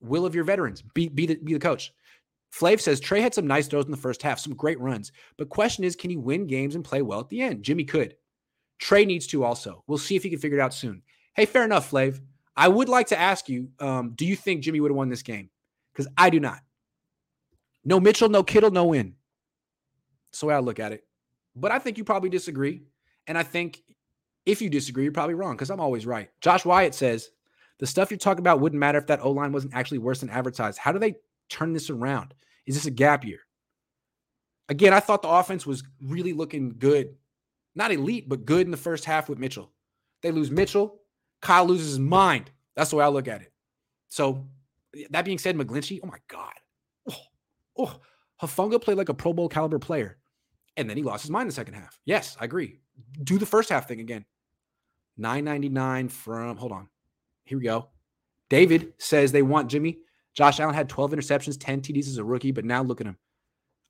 will 0.00 0.26
of 0.26 0.34
your 0.34 0.44
veterans. 0.44 0.82
Be 0.94 1.08
be 1.08 1.26
the, 1.26 1.36
be 1.36 1.54
the 1.54 1.58
coach. 1.58 1.92
Flav 2.52 2.80
says 2.80 3.00
Trey 3.00 3.20
had 3.20 3.34
some 3.34 3.46
nice 3.46 3.66
throws 3.66 3.84
in 3.84 3.90
the 3.90 3.96
first 3.96 4.22
half, 4.22 4.38
some 4.38 4.54
great 4.54 4.80
runs. 4.80 5.12
But 5.38 5.48
question 5.48 5.84
is, 5.84 5.96
can 5.96 6.10
he 6.10 6.16
win 6.16 6.46
games 6.46 6.74
and 6.74 6.84
play 6.84 7.02
well 7.02 7.20
at 7.20 7.28
the 7.28 7.40
end? 7.40 7.62
Jimmy 7.62 7.84
could. 7.84 8.16
Trey 8.78 9.04
needs 9.04 9.26
to 9.28 9.44
also. 9.44 9.82
We'll 9.86 9.98
see 9.98 10.16
if 10.16 10.22
he 10.22 10.30
can 10.30 10.38
figure 10.38 10.58
it 10.58 10.62
out 10.62 10.74
soon. 10.74 11.02
Hey, 11.34 11.46
fair 11.46 11.64
enough, 11.64 11.90
Flav. 11.90 12.20
I 12.56 12.68
would 12.68 12.88
like 12.88 13.08
to 13.08 13.18
ask 13.18 13.48
you, 13.48 13.70
um, 13.80 14.12
do 14.14 14.24
you 14.24 14.36
think 14.36 14.62
Jimmy 14.62 14.80
would 14.80 14.90
have 14.90 14.96
won 14.96 15.08
this 15.08 15.22
game? 15.22 15.50
Because 15.92 16.10
I 16.16 16.30
do 16.30 16.40
not. 16.40 16.60
No 17.84 18.00
Mitchell, 18.00 18.28
no 18.28 18.42
Kittle, 18.42 18.70
no 18.70 18.86
win. 18.86 19.14
That's 20.26 20.40
the 20.40 20.46
way 20.46 20.54
I 20.54 20.60
look 20.60 20.80
at 20.80 20.92
it. 20.92 21.04
But 21.54 21.70
I 21.70 21.78
think 21.78 21.98
you 21.98 22.04
probably 22.04 22.28
disagree. 22.28 22.82
And 23.26 23.36
I 23.36 23.42
think 23.42 23.82
if 24.44 24.62
you 24.62 24.70
disagree, 24.70 25.04
you're 25.04 25.12
probably 25.12 25.34
wrong 25.34 25.54
because 25.54 25.70
I'm 25.70 25.80
always 25.80 26.06
right. 26.06 26.30
Josh 26.40 26.64
Wyatt 26.64 26.94
says 26.94 27.30
the 27.78 27.86
stuff 27.86 28.10
you're 28.10 28.18
talking 28.18 28.40
about 28.40 28.60
wouldn't 28.60 28.80
matter 28.80 28.98
if 28.98 29.06
that 29.08 29.20
O 29.20 29.30
line 29.30 29.52
wasn't 29.52 29.74
actually 29.74 29.98
worse 29.98 30.20
than 30.20 30.30
advertised. 30.30 30.78
How 30.78 30.92
do 30.92 30.98
they 30.98 31.16
turn 31.48 31.72
this 31.72 31.90
around? 31.90 32.34
Is 32.66 32.74
this 32.74 32.86
a 32.86 32.90
gap 32.90 33.24
year? 33.24 33.40
Again, 34.68 34.92
I 34.92 35.00
thought 35.00 35.22
the 35.22 35.28
offense 35.28 35.66
was 35.66 35.82
really 36.02 36.32
looking 36.32 36.74
good. 36.78 37.14
Not 37.76 37.92
elite, 37.92 38.28
but 38.28 38.44
good 38.46 38.66
in 38.66 38.70
the 38.72 38.76
first 38.76 39.04
half 39.04 39.28
with 39.28 39.38
Mitchell. 39.38 39.70
They 40.22 40.32
lose 40.32 40.50
Mitchell. 40.50 40.98
Kyle 41.42 41.66
loses 41.66 41.90
his 41.90 41.98
mind. 41.98 42.50
That's 42.74 42.90
the 42.90 42.96
way 42.96 43.04
I 43.04 43.08
look 43.08 43.28
at 43.28 43.42
it. 43.42 43.52
So, 44.08 44.46
that 45.10 45.24
being 45.24 45.38
said, 45.38 45.56
McGlinchey, 45.56 46.00
oh 46.02 46.06
my 46.06 46.18
God. 46.26 46.54
Oh, 47.08 47.20
oh, 47.78 48.00
Hufanga 48.42 48.80
played 48.80 48.96
like 48.96 49.10
a 49.10 49.14
Pro 49.14 49.32
Bowl 49.32 49.48
caliber 49.48 49.78
player. 49.78 50.16
And 50.78 50.88
then 50.88 50.96
he 50.96 51.02
lost 51.02 51.22
his 51.22 51.30
mind 51.30 51.42
in 51.42 51.48
the 51.48 51.54
second 51.54 51.74
half. 51.74 51.98
Yes, 52.04 52.36
I 52.40 52.46
agree. 52.46 52.80
Do 53.22 53.38
the 53.38 53.46
first 53.46 53.68
half 53.68 53.86
thing 53.86 54.00
again. 54.00 54.24
999 55.18 56.08
from, 56.08 56.56
hold 56.56 56.72
on. 56.72 56.88
Here 57.44 57.58
we 57.58 57.64
go. 57.64 57.88
David 58.48 58.94
says 58.98 59.32
they 59.32 59.42
want 59.42 59.70
Jimmy. 59.70 59.98
Josh 60.34 60.60
Allen 60.60 60.74
had 60.74 60.88
12 60.88 61.12
interceptions, 61.12 61.56
10 61.58 61.80
TDs 61.80 62.08
as 62.08 62.18
a 62.18 62.24
rookie, 62.24 62.52
but 62.52 62.64
now 62.64 62.82
look 62.82 63.00
at 63.00 63.06
him. 63.06 63.16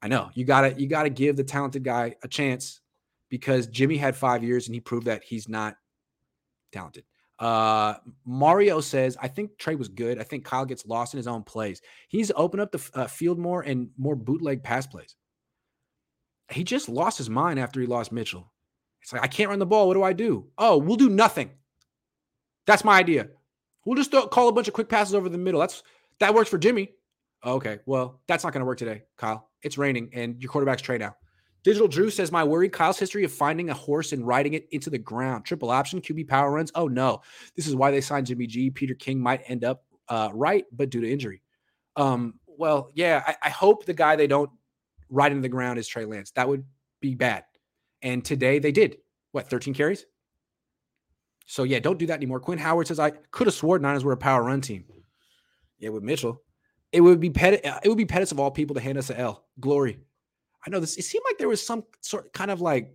I 0.02 0.08
know 0.08 0.30
you 0.34 0.44
gotta 0.44 0.78
you 0.78 0.86
gotta 0.86 1.08
give 1.08 1.36
the 1.36 1.42
talented 1.42 1.82
guy 1.82 2.14
a 2.22 2.28
chance 2.28 2.80
because 3.28 3.66
Jimmy 3.66 3.96
had 3.96 4.16
five 4.16 4.42
years 4.44 4.66
and 4.66 4.74
he 4.74 4.80
proved 4.80 5.06
that 5.06 5.22
he's 5.22 5.48
not 5.48 5.76
talented. 6.72 7.04
Uh, 7.38 7.94
Mario 8.24 8.80
says, 8.80 9.16
I 9.20 9.28
think 9.28 9.58
Trey 9.58 9.74
was 9.74 9.88
good. 9.88 10.18
I 10.18 10.22
think 10.22 10.44
Kyle 10.44 10.64
gets 10.64 10.86
lost 10.86 11.12
in 11.14 11.18
his 11.18 11.26
own 11.26 11.42
plays. 11.42 11.82
He's 12.08 12.32
opened 12.34 12.62
up 12.62 12.72
the 12.72 12.90
uh, 12.94 13.06
field 13.06 13.38
more 13.38 13.62
and 13.62 13.90
more 13.98 14.16
bootleg 14.16 14.62
pass 14.62 14.86
plays. 14.86 15.16
He 16.50 16.64
just 16.64 16.88
lost 16.88 17.18
his 17.18 17.28
mind 17.28 17.58
after 17.58 17.80
he 17.80 17.86
lost 17.86 18.12
Mitchell. 18.12 18.52
It's 19.02 19.12
like, 19.12 19.22
I 19.22 19.26
can't 19.26 19.50
run 19.50 19.58
the 19.58 19.66
ball. 19.66 19.88
What 19.88 19.94
do 19.94 20.02
I 20.02 20.12
do? 20.12 20.46
Oh, 20.56 20.78
we'll 20.78 20.96
do 20.96 21.10
nothing. 21.10 21.50
That's 22.66 22.84
my 22.84 22.98
idea. 22.98 23.28
We'll 23.84 23.96
just 23.96 24.12
call 24.30 24.48
a 24.48 24.52
bunch 24.52 24.68
of 24.68 24.74
quick 24.74 24.88
passes 24.88 25.14
over 25.14 25.28
the 25.28 25.38
middle. 25.38 25.60
That's 25.60 25.82
that 26.18 26.34
works 26.34 26.50
for 26.50 26.58
Jimmy. 26.58 26.90
Okay, 27.44 27.78
well, 27.86 28.20
that's 28.26 28.42
not 28.42 28.52
going 28.52 28.60
to 28.60 28.66
work 28.66 28.78
today, 28.78 29.02
Kyle. 29.16 29.50
It's 29.62 29.78
raining 29.78 30.10
and 30.12 30.40
your 30.42 30.50
quarterback's 30.50 30.82
Trey 30.82 30.98
now. 30.98 31.14
Digital 31.66 31.88
Drew 31.88 32.10
says, 32.10 32.30
My 32.30 32.44
worry 32.44 32.68
Kyle's 32.68 32.96
history 32.96 33.24
of 33.24 33.32
finding 33.32 33.70
a 33.70 33.74
horse 33.74 34.12
and 34.12 34.24
riding 34.24 34.54
it 34.54 34.68
into 34.70 34.88
the 34.88 34.98
ground. 34.98 35.44
Triple 35.44 35.72
option, 35.72 36.00
QB 36.00 36.28
power 36.28 36.52
runs. 36.52 36.70
Oh, 36.76 36.86
no. 36.86 37.22
This 37.56 37.66
is 37.66 37.74
why 37.74 37.90
they 37.90 38.00
signed 38.00 38.28
Jimmy 38.28 38.46
G. 38.46 38.70
Peter 38.70 38.94
King 38.94 39.18
might 39.18 39.42
end 39.48 39.64
up 39.64 39.82
uh, 40.08 40.30
right, 40.32 40.64
but 40.70 40.90
due 40.90 41.00
to 41.00 41.10
injury. 41.10 41.42
Um, 41.96 42.34
well, 42.46 42.92
yeah, 42.94 43.20
I, 43.26 43.34
I 43.42 43.50
hope 43.50 43.84
the 43.84 43.94
guy 43.94 44.14
they 44.14 44.28
don't 44.28 44.48
ride 45.10 45.32
into 45.32 45.42
the 45.42 45.48
ground 45.48 45.80
is 45.80 45.88
Trey 45.88 46.04
Lance. 46.04 46.30
That 46.36 46.48
would 46.48 46.62
be 47.00 47.16
bad. 47.16 47.42
And 48.00 48.24
today 48.24 48.60
they 48.60 48.70
did. 48.70 48.98
What, 49.32 49.50
13 49.50 49.74
carries? 49.74 50.06
So, 51.46 51.64
yeah, 51.64 51.80
don't 51.80 51.98
do 51.98 52.06
that 52.06 52.14
anymore. 52.14 52.38
Quinn 52.38 52.58
Howard 52.58 52.86
says, 52.86 53.00
I 53.00 53.10
could 53.10 53.48
have 53.48 53.54
sworn 53.54 53.82
Niners 53.82 54.04
were 54.04 54.12
a 54.12 54.16
power 54.16 54.44
run 54.44 54.60
team. 54.60 54.84
Yeah, 55.80 55.88
with 55.88 56.04
Mitchell. 56.04 56.42
It 56.92 57.00
would 57.00 57.18
be 57.18 57.30
Pettis. 57.30 57.68
It 57.82 57.88
would 57.88 57.98
be 57.98 58.06
Pettis 58.06 58.30
of 58.30 58.38
all 58.38 58.52
people 58.52 58.74
to 58.74 58.80
hand 58.80 58.98
us 58.98 59.10
a 59.10 59.18
L. 59.18 59.46
Glory. 59.58 59.98
I 60.66 60.70
know 60.70 60.80
this. 60.80 60.96
It 60.96 61.04
seemed 61.04 61.24
like 61.28 61.38
there 61.38 61.48
was 61.48 61.64
some 61.64 61.84
sort 62.00 62.32
kind 62.32 62.50
of 62.50 62.60
like 62.60 62.94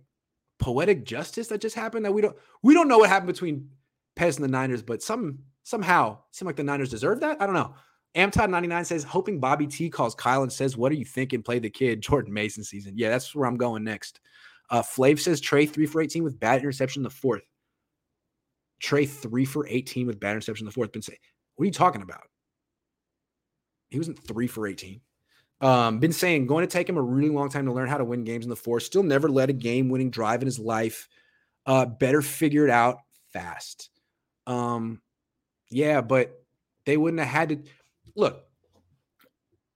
poetic 0.58 1.04
justice 1.04 1.48
that 1.48 1.60
just 1.60 1.74
happened 1.74 2.04
that 2.04 2.12
we 2.12 2.22
don't 2.22 2.36
we 2.62 2.74
don't 2.74 2.88
know 2.88 2.98
what 2.98 3.08
happened 3.08 3.32
between 3.32 3.68
Pez 4.16 4.36
and 4.36 4.44
the 4.44 4.48
Niners, 4.48 4.82
but 4.82 5.02
some 5.02 5.38
somehow 5.62 6.18
seemed 6.32 6.46
like 6.46 6.56
the 6.56 6.64
Niners 6.64 6.90
deserve 6.90 7.20
that. 7.20 7.40
I 7.40 7.46
don't 7.46 7.54
know. 7.54 7.74
Amtod99 8.14 8.84
says, 8.84 9.04
hoping 9.04 9.40
Bobby 9.40 9.66
T 9.66 9.88
calls 9.88 10.14
Kyle 10.14 10.42
and 10.42 10.52
says, 10.52 10.76
What 10.76 10.92
are 10.92 10.96
you 10.96 11.04
thinking? 11.04 11.42
Play 11.42 11.58
the 11.58 11.70
kid, 11.70 12.00
Jordan 12.02 12.32
Mason 12.32 12.62
season. 12.62 12.94
Yeah, 12.96 13.08
that's 13.08 13.34
where 13.34 13.46
I'm 13.46 13.56
going 13.56 13.84
next. 13.84 14.20
Uh, 14.70 14.82
Flav 14.82 15.18
says 15.18 15.40
Trey 15.40 15.66
three 15.66 15.86
for 15.86 16.00
18 16.00 16.22
with 16.22 16.38
bad 16.38 16.60
interception 16.60 17.00
in 17.00 17.04
the 17.04 17.10
fourth. 17.10 17.42
Trey 18.80 19.06
three 19.06 19.44
for 19.44 19.66
18 19.66 20.06
with 20.06 20.20
bad 20.20 20.32
interception 20.32 20.64
in 20.64 20.66
the 20.66 20.72
fourth. 20.72 20.92
Been 20.92 21.02
say, 21.02 21.18
what 21.56 21.64
are 21.64 21.66
you 21.66 21.72
talking 21.72 22.02
about? 22.02 22.24
He 23.90 23.98
wasn't 23.98 24.22
three 24.22 24.46
for 24.46 24.66
18. 24.66 25.00
Um, 25.62 26.00
been 26.00 26.12
saying 26.12 26.48
going 26.48 26.66
to 26.66 26.72
take 26.72 26.88
him 26.88 26.96
a 26.96 27.02
really 27.02 27.30
long 27.30 27.48
time 27.48 27.66
to 27.66 27.72
learn 27.72 27.88
how 27.88 27.98
to 27.98 28.04
win 28.04 28.24
games 28.24 28.44
in 28.44 28.50
the 28.50 28.56
fourth. 28.56 28.82
Still 28.82 29.04
never 29.04 29.28
led 29.28 29.48
a 29.48 29.54
game 29.54 29.88
winning 29.88 30.10
drive 30.10 30.42
in 30.42 30.46
his 30.46 30.58
life. 30.58 31.08
Uh, 31.64 31.86
better 31.86 32.20
figure 32.20 32.64
it 32.64 32.70
out 32.70 32.98
fast. 33.32 33.88
Um, 34.46 35.00
yeah, 35.70 36.00
but 36.00 36.42
they 36.84 36.96
wouldn't 36.96 37.20
have 37.20 37.28
had 37.28 37.48
to 37.50 37.70
look. 38.16 38.44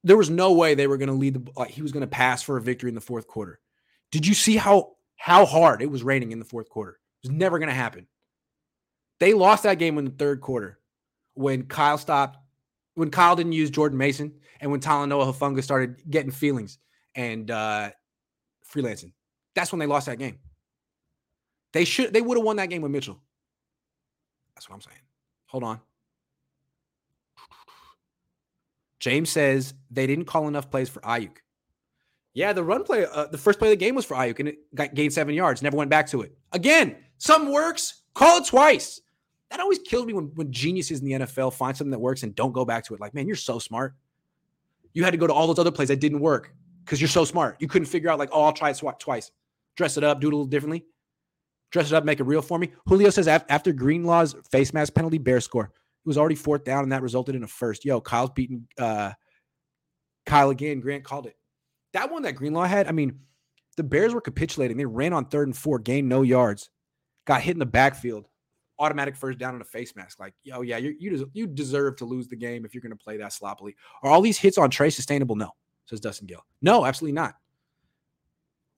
There 0.03 0.17
was 0.17 0.29
no 0.29 0.53
way 0.53 0.75
they 0.75 0.89
were 0.89 0.99
going 0.99 1.09
to 1.09 1.15
lead 1.15 1.35
the 1.35 1.53
like 1.57 1.71
he 1.71 1.83
was 1.83 1.93
going 1.93 2.03
to 2.03 2.09
pass 2.09 2.43
for 2.43 2.57
a 2.57 2.63
victory 2.63 2.89
in 2.89 2.97
the 2.97 3.01
fourth 3.01 3.29
quarter. 3.29 3.61
Did 4.11 4.27
you 4.27 4.35
see 4.35 4.57
how 4.57 4.97
how 5.17 5.47
hard 5.47 5.83
it 5.83 5.91
was 5.91 6.03
raining 6.03 6.33
in 6.33 6.41
the 6.41 6.45
fourth 6.45 6.69
quarter? 6.69 6.99
It 7.23 7.29
was 7.29 7.37
never 7.37 7.61
going 7.61 7.69
to 7.69 7.75
happen. 7.75 8.09
They 9.21 9.35
lost 9.35 9.63
that 9.63 9.79
game 9.79 9.99
in 9.99 10.05
the 10.05 10.11
third 10.11 10.41
quarter 10.41 10.79
when 11.35 11.65
Kyle 11.65 11.99
stopped 11.99 12.39
when 12.97 13.11
Kyle 13.11 13.37
didn't 13.37 13.53
use 13.53 13.71
Jordan 13.71 13.99
Mason 13.99 14.33
and 14.61 14.71
when 14.71 14.81
Talanoa 14.81 15.33
Hufanga 15.33 15.63
started 15.63 16.03
getting 16.11 16.33
feelings 16.33 16.79
and 17.15 17.51
uh, 17.51 17.91
freelancing. 18.69 19.13
That's 19.55 19.71
when 19.71 19.79
they 19.79 19.87
lost 19.87 20.07
that 20.07 20.19
game. 20.19 20.39
They 21.73 21.85
should 21.85 22.13
they 22.13 22.23
would 22.23 22.37
have 22.37 22.45
won 22.45 22.57
that 22.57 22.71
game 22.71 22.83
with 22.83 22.91
Mitchell. 22.91 23.21
That's 24.55 24.69
what 24.69 24.75
I'm 24.75 24.81
saying. 24.81 24.97
Hold 25.47 25.63
on. 25.63 25.81
James 28.99 29.29
says 29.31 29.75
they 29.91 30.07
didn't 30.07 30.25
call 30.25 30.49
enough 30.49 30.71
plays 30.71 30.89
for 30.89 31.01
Aiyuk. 31.01 31.37
Yeah, 32.33 32.53
the 32.55 32.65
run 32.65 32.83
play, 32.83 33.07
uh, 33.07 33.27
the 33.27 33.39
first 33.39 33.59
play 33.59 33.69
of 33.69 33.73
the 33.73 33.85
game 33.85 33.95
was 33.95 34.05
for 34.05 34.15
Aiyuk, 34.15 34.41
and 34.41 34.49
it 34.49 34.75
got 34.75 34.95
gained 34.95 35.13
seven 35.13 35.35
yards. 35.35 35.63
Never 35.63 35.77
went 35.77 35.91
back 35.91 36.07
to 36.09 36.23
it. 36.23 36.37
Again, 36.53 36.97
something 37.19 37.53
works. 37.53 38.03
Call 38.15 38.39
it 38.39 38.47
twice 38.47 39.01
that 39.51 39.61
always 39.61 39.79
kills 39.79 40.07
me 40.07 40.13
when, 40.13 40.27
when 40.35 40.51
geniuses 40.53 41.01
in 41.01 41.07
the 41.07 41.13
NFL 41.13 41.53
find 41.53 41.77
something 41.77 41.93
that 41.93 41.99
works 41.99 42.23
and 42.23 42.35
don't 42.35 42.53
go 42.53 42.65
back 42.65 42.85
to 42.87 42.95
it. 42.95 43.01
Like, 43.01 43.15
man, 43.15 43.27
you're 43.27 43.37
so 43.37 43.59
smart. 43.59 43.95
You 44.93 45.05
had 45.05 45.13
to 45.13 45.19
go 45.19 45.27
to 45.27 45.33
all 45.33 45.47
those 45.47 45.59
other 45.59 45.71
plays 45.71 45.89
that 45.89 46.01
didn't 46.01 46.21
work 46.21 46.53
because 46.85 47.01
you're 47.01 47.09
so 47.09 47.25
smart. 47.25 47.57
You 47.61 47.69
couldn't 47.69 47.87
figure 47.87 48.11
out, 48.11 48.19
like, 48.19 48.31
oh, 48.33 48.43
I'll 48.43 48.53
try 48.53 48.71
it 48.71 48.81
twice. 48.99 49.31
Dress 49.77 49.97
it 49.97 50.05
up, 50.05 50.21
do 50.21 50.29
it 50.29 50.33
a 50.33 50.37
little 50.37 50.47
differently. 50.47 50.85
Dress 51.71 51.93
it 51.93 51.95
up, 51.95 52.05
make 52.05 52.21
it 52.21 52.25
real 52.25 52.43
for 52.43 52.59
me. 52.59 52.73
Julio 52.87 53.11
says 53.11 53.29
after 53.29 53.73
Greenlaw's 53.73 54.35
face 54.51 54.73
mask 54.73 54.95
penalty, 54.95 55.19
bear 55.19 55.41
score. 55.41 55.65
It 55.65 56.09
was 56.09 56.17
already 56.17 56.37
fourth 56.37 56.65
down, 56.65 56.85
and 56.85 56.93
that 56.93 57.03
resulted 57.03 57.35
in 57.35 57.43
a 57.43 57.49
first. 57.49 57.85
Yo, 57.85 58.01
Kyle's 58.01 58.31
beating 58.31 58.67
uh, 58.79 59.13
Kyle 60.25 60.51
again. 60.51 60.81
Grant 60.81 61.05
called 61.05 61.27
it. 61.27 61.37
that 61.93 62.11
one 62.11 62.23
that 62.23 62.33
Greenlaw 62.33 62.65
had, 62.65 62.87
I 62.87 62.93
mean, 62.93 63.21
the 63.77 63.83
Bears 63.83 64.15
were 64.15 64.21
capitulating. 64.21 64.77
They 64.77 64.87
ran 64.87 65.13
on 65.13 65.27
third 65.27 65.49
and 65.49 65.57
four, 65.57 65.79
gained 65.79 66.09
no 66.09 66.23
yards, 66.23 66.71
got 67.27 67.43
hit 67.43 67.53
in 67.53 67.59
the 67.59 67.67
backfield, 67.67 68.27
automatic 68.79 69.17
first 69.17 69.39
down 69.39 69.55
on 69.55 69.61
a 69.61 69.65
face 69.65 69.95
mask. 69.97 70.21
Like, 70.21 70.35
yo, 70.43 70.63
yeah, 70.63 70.77
you 70.77 70.95
you, 70.99 71.31
you 71.33 71.47
deserve 71.47 71.97
to 71.97 72.05
lose 72.05 72.29
the 72.29 72.37
game 72.37 72.65
if 72.65 72.75
you're 72.75 72.83
going 72.83 72.97
to 72.97 72.97
play 72.97 73.17
that 73.17 73.33
sloppily. 73.33 73.77
Are 74.03 74.11
all 74.11 74.21
these 74.21 74.39
hits 74.39 74.59
on 74.59 74.71
Trey 74.71 74.91
sustainable? 74.91 75.37
No, 75.37 75.51
says 75.87 76.01
Dustin 76.01 76.27
Gill. 76.27 76.45
No, 76.63 76.85
absolutely 76.85 77.15
not. 77.15 77.35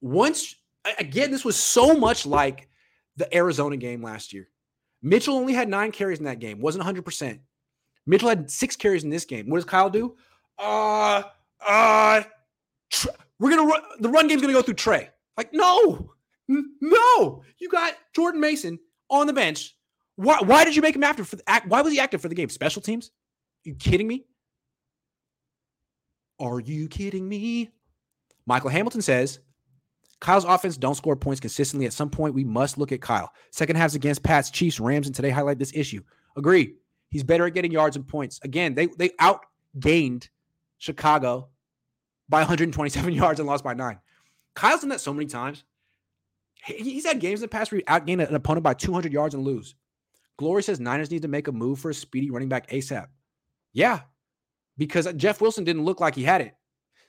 Once 0.00 0.54
again, 0.98 1.30
this 1.30 1.44
was 1.44 1.56
so 1.56 1.96
much 1.96 2.24
like 2.26 2.68
the 3.16 3.34
Arizona 3.34 3.76
game 3.76 4.02
last 4.02 4.32
year. 4.32 4.48
Mitchell 5.02 5.36
only 5.36 5.52
had 5.52 5.68
nine 5.68 5.92
carries 5.92 6.18
in 6.18 6.24
that 6.24 6.38
game, 6.38 6.60
wasn't 6.60 6.84
100%. 6.84 7.38
Mitchell 8.06 8.28
had 8.28 8.50
six 8.50 8.74
carries 8.74 9.04
in 9.04 9.10
this 9.10 9.24
game. 9.24 9.48
What 9.48 9.58
does 9.58 9.64
Kyle 9.64 9.90
do? 9.90 10.16
Uh, 10.58 11.22
uh, 11.66 12.22
tr- 12.90 13.08
we're 13.38 13.50
gonna 13.50 13.68
run 13.68 13.82
the 14.00 14.08
run 14.08 14.26
game's 14.26 14.40
gonna 14.40 14.54
go 14.54 14.62
through 14.62 14.74
Trey. 14.74 15.10
Like, 15.36 15.52
no, 15.52 16.10
no, 16.48 17.42
you 17.58 17.68
got 17.68 17.94
Jordan 18.14 18.40
Mason 18.40 18.78
on 19.10 19.26
the 19.26 19.32
bench. 19.32 19.76
Why, 20.18 20.38
why 20.40 20.64
did 20.64 20.74
you 20.74 20.82
make 20.82 20.96
him 20.96 21.04
after 21.04 21.22
for 21.22 21.36
the? 21.36 21.62
Why 21.68 21.80
was 21.80 21.92
he 21.92 22.00
active 22.00 22.20
for 22.20 22.28
the 22.28 22.34
game? 22.34 22.48
Special 22.48 22.82
teams? 22.82 23.12
Are 23.64 23.68
you 23.68 23.76
kidding 23.76 24.08
me? 24.08 24.24
Are 26.40 26.58
you 26.58 26.88
kidding 26.88 27.28
me? 27.28 27.70
Michael 28.44 28.68
Hamilton 28.68 29.00
says 29.00 29.38
Kyle's 30.18 30.44
offense 30.44 30.76
don't 30.76 30.96
score 30.96 31.14
points 31.14 31.38
consistently. 31.38 31.86
At 31.86 31.92
some 31.92 32.10
point, 32.10 32.34
we 32.34 32.42
must 32.42 32.78
look 32.78 32.90
at 32.90 33.00
Kyle. 33.00 33.30
Second 33.52 33.76
halves 33.76 33.94
against 33.94 34.24
Pats, 34.24 34.50
Chiefs, 34.50 34.80
Rams, 34.80 35.06
and 35.06 35.14
today 35.14 35.30
highlight 35.30 35.60
this 35.60 35.72
issue. 35.72 36.02
Agree. 36.36 36.74
He's 37.10 37.22
better 37.22 37.46
at 37.46 37.54
getting 37.54 37.70
yards 37.70 37.94
and 37.94 38.06
points. 38.06 38.40
Again, 38.42 38.74
they 38.74 38.86
they 38.86 39.10
outgained 39.20 40.30
Chicago 40.78 41.48
by 42.28 42.40
127 42.40 43.12
yards 43.14 43.38
and 43.38 43.48
lost 43.48 43.62
by 43.62 43.74
nine. 43.74 44.00
Kyle's 44.56 44.80
done 44.80 44.88
that 44.88 45.00
so 45.00 45.14
many 45.14 45.26
times. 45.26 45.62
He's 46.64 47.06
had 47.06 47.20
games 47.20 47.38
in 47.38 47.42
the 47.42 47.48
past 47.48 47.70
where 47.70 47.78
he 47.78 47.84
outgained 47.84 48.26
an 48.26 48.34
opponent 48.34 48.64
by 48.64 48.74
200 48.74 49.12
yards 49.12 49.36
and 49.36 49.44
lose. 49.44 49.76
Glory 50.38 50.62
says 50.62 50.80
Niners 50.80 51.10
need 51.10 51.22
to 51.22 51.28
make 51.28 51.48
a 51.48 51.52
move 51.52 51.80
for 51.80 51.90
a 51.90 51.94
speedy 51.94 52.30
running 52.30 52.48
back 52.48 52.70
ASAP. 52.70 53.08
Yeah, 53.72 54.00
because 54.78 55.12
Jeff 55.14 55.40
Wilson 55.40 55.64
didn't 55.64 55.84
look 55.84 56.00
like 56.00 56.14
he 56.14 56.24
had 56.24 56.40
it. 56.40 56.54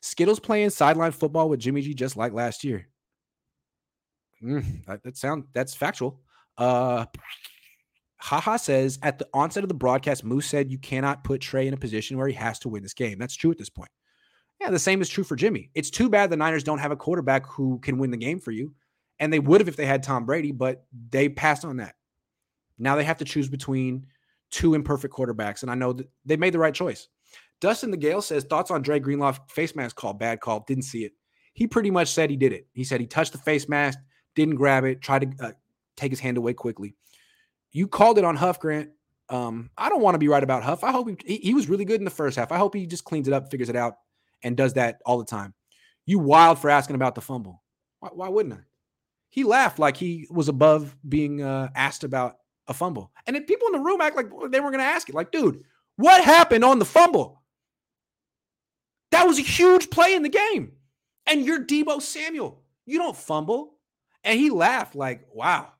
Skittles 0.01 0.39
playing 0.39 0.71
sideline 0.71 1.11
football 1.11 1.47
with 1.47 1.59
Jimmy 1.59 1.81
G 1.81 1.93
just 1.93 2.17
like 2.17 2.33
last 2.33 2.63
year. 2.63 2.87
Mm, 4.43 4.85
that, 4.85 5.03
that 5.03 5.17
sound 5.17 5.45
that's 5.53 5.73
factual. 5.73 6.21
Uh, 6.57 7.05
Haha 8.17 8.57
says 8.57 8.99
at 9.01 9.17
the 9.19 9.27
onset 9.33 9.63
of 9.63 9.69
the 9.69 9.75
broadcast, 9.75 10.23
Moose 10.23 10.47
said 10.47 10.71
you 10.71 10.77
cannot 10.77 11.23
put 11.23 11.41
Trey 11.41 11.67
in 11.67 11.73
a 11.73 11.77
position 11.77 12.17
where 12.17 12.27
he 12.27 12.33
has 12.33 12.59
to 12.59 12.69
win 12.69 12.83
this 12.83 12.93
game. 12.93 13.17
That's 13.17 13.35
true 13.35 13.51
at 13.51 13.57
this 13.57 13.69
point. 13.69 13.89
Yeah, 14.59 14.71
the 14.71 14.79
same 14.79 15.01
is 15.01 15.07
true 15.07 15.23
for 15.23 15.37
Jimmy. 15.37 15.69
It's 15.73 15.89
too 15.89 16.09
bad 16.09 16.29
the 16.29 16.35
Niners 16.35 16.65
don't 16.65 16.79
have 16.79 16.91
a 16.91 16.97
quarterback 16.97 17.45
who 17.47 17.79
can 17.79 17.97
win 17.97 18.11
the 18.11 18.17
game 18.17 18.39
for 18.39 18.51
you. 18.51 18.73
And 19.19 19.31
they 19.31 19.39
would 19.39 19.61
have 19.61 19.67
if 19.67 19.75
they 19.75 19.85
had 19.85 20.03
Tom 20.03 20.25
Brady, 20.25 20.51
but 20.51 20.85
they 21.11 21.29
passed 21.29 21.63
on 21.63 21.77
that. 21.77 21.95
Now 22.79 22.95
they 22.95 23.03
have 23.03 23.17
to 23.17 23.25
choose 23.25 23.49
between 23.49 24.07
two 24.51 24.73
imperfect 24.73 25.13
quarterbacks. 25.13 25.61
And 25.61 25.71
I 25.71 25.75
know 25.75 25.93
that 25.93 26.07
they 26.25 26.37
made 26.37 26.53
the 26.53 26.59
right 26.59 26.73
choice. 26.73 27.07
Dustin 27.61 27.91
the 27.91 27.97
Gale 27.97 28.21
says 28.21 28.45
thoughts 28.45 28.71
on 28.71 28.81
Dre 28.81 28.99
Greenlaw 28.99 29.33
face 29.49 29.75
mask 29.75 29.95
call, 29.95 30.13
bad 30.13 30.39
call, 30.39 30.63
didn't 30.67 30.83
see 30.83 31.03
it. 31.03 31.11
He 31.53 31.67
pretty 31.67 31.91
much 31.91 32.11
said 32.11 32.29
he 32.29 32.37
did 32.37 32.53
it. 32.53 32.67
He 32.73 32.83
said 32.83 33.01
he 33.01 33.07
touched 33.07 33.33
the 33.33 33.37
face 33.37 33.67
mask, 33.67 33.99
didn't 34.35 34.55
grab 34.55 34.85
it, 34.85 35.01
tried 35.01 35.37
to 35.37 35.47
uh, 35.47 35.51
take 35.97 36.11
his 36.11 36.19
hand 36.19 36.37
away 36.37 36.53
quickly. 36.53 36.95
You 37.71 37.87
called 37.87 38.17
it 38.17 38.23
on 38.23 38.35
Huff, 38.35 38.59
Grant. 38.59 38.89
Um, 39.27 39.69
I 39.77 39.89
don't 39.89 40.01
want 40.01 40.15
to 40.15 40.19
be 40.19 40.27
right 40.27 40.41
about 40.41 40.63
Huff. 40.63 40.83
I 40.83 40.91
hope 40.91 41.09
he, 41.23 41.37
he, 41.37 41.53
was 41.53 41.69
really 41.69 41.85
good 41.85 42.01
in 42.01 42.05
the 42.05 42.09
first 42.09 42.37
half. 42.37 42.51
I 42.51 42.57
hope 42.57 42.73
he 42.73 42.87
just 42.87 43.03
cleans 43.03 43.27
it 43.27 43.33
up, 43.33 43.51
figures 43.51 43.69
it 43.69 43.75
out, 43.75 43.95
and 44.41 44.57
does 44.57 44.73
that 44.73 44.99
all 45.05 45.19
the 45.19 45.25
time. 45.25 45.53
You 46.07 46.17
wild 46.17 46.57
for 46.57 46.69
asking 46.69 46.95
about 46.95 47.13
the 47.13 47.21
fumble. 47.21 47.61
Why, 47.99 48.09
why 48.13 48.29
wouldn't 48.29 48.55
I? 48.55 48.61
He 49.29 49.43
laughed 49.43 49.77
like 49.77 49.97
he 49.97 50.27
was 50.31 50.47
above 50.47 50.95
being 51.07 51.43
uh, 51.43 51.69
asked 51.75 52.03
about 52.03 52.37
a 52.69 52.73
fumble. 52.73 53.11
And 53.25 53.35
then 53.35 53.43
people 53.43 53.67
in 53.67 53.73
the 53.73 53.79
room 53.79 53.99
act 53.99 54.15
like 54.15 54.29
they 54.51 54.59
were 54.59 54.71
going 54.71 54.79
to 54.79 54.85
ask 54.85 55.09
it. 55.09 55.15
Like, 55.15 55.31
dude, 55.31 55.63
what 55.97 56.23
happened 56.23 56.63
on 56.63 56.79
the 56.79 56.85
fumble? 56.85 57.41
That 59.11 59.27
was 59.27 59.39
a 59.39 59.43
huge 59.43 59.89
play 59.89 60.13
in 60.13 60.23
the 60.23 60.29
game. 60.29 60.73
And 61.25 61.43
you're 61.43 61.65
Deebo 61.65 62.01
Samuel. 62.01 62.61
You 62.85 62.99
don't 62.99 63.17
fumble. 63.17 63.73
And 64.23 64.39
he 64.39 64.49
laughed 64.49 64.95
like, 64.95 65.27
wow. 65.33 65.73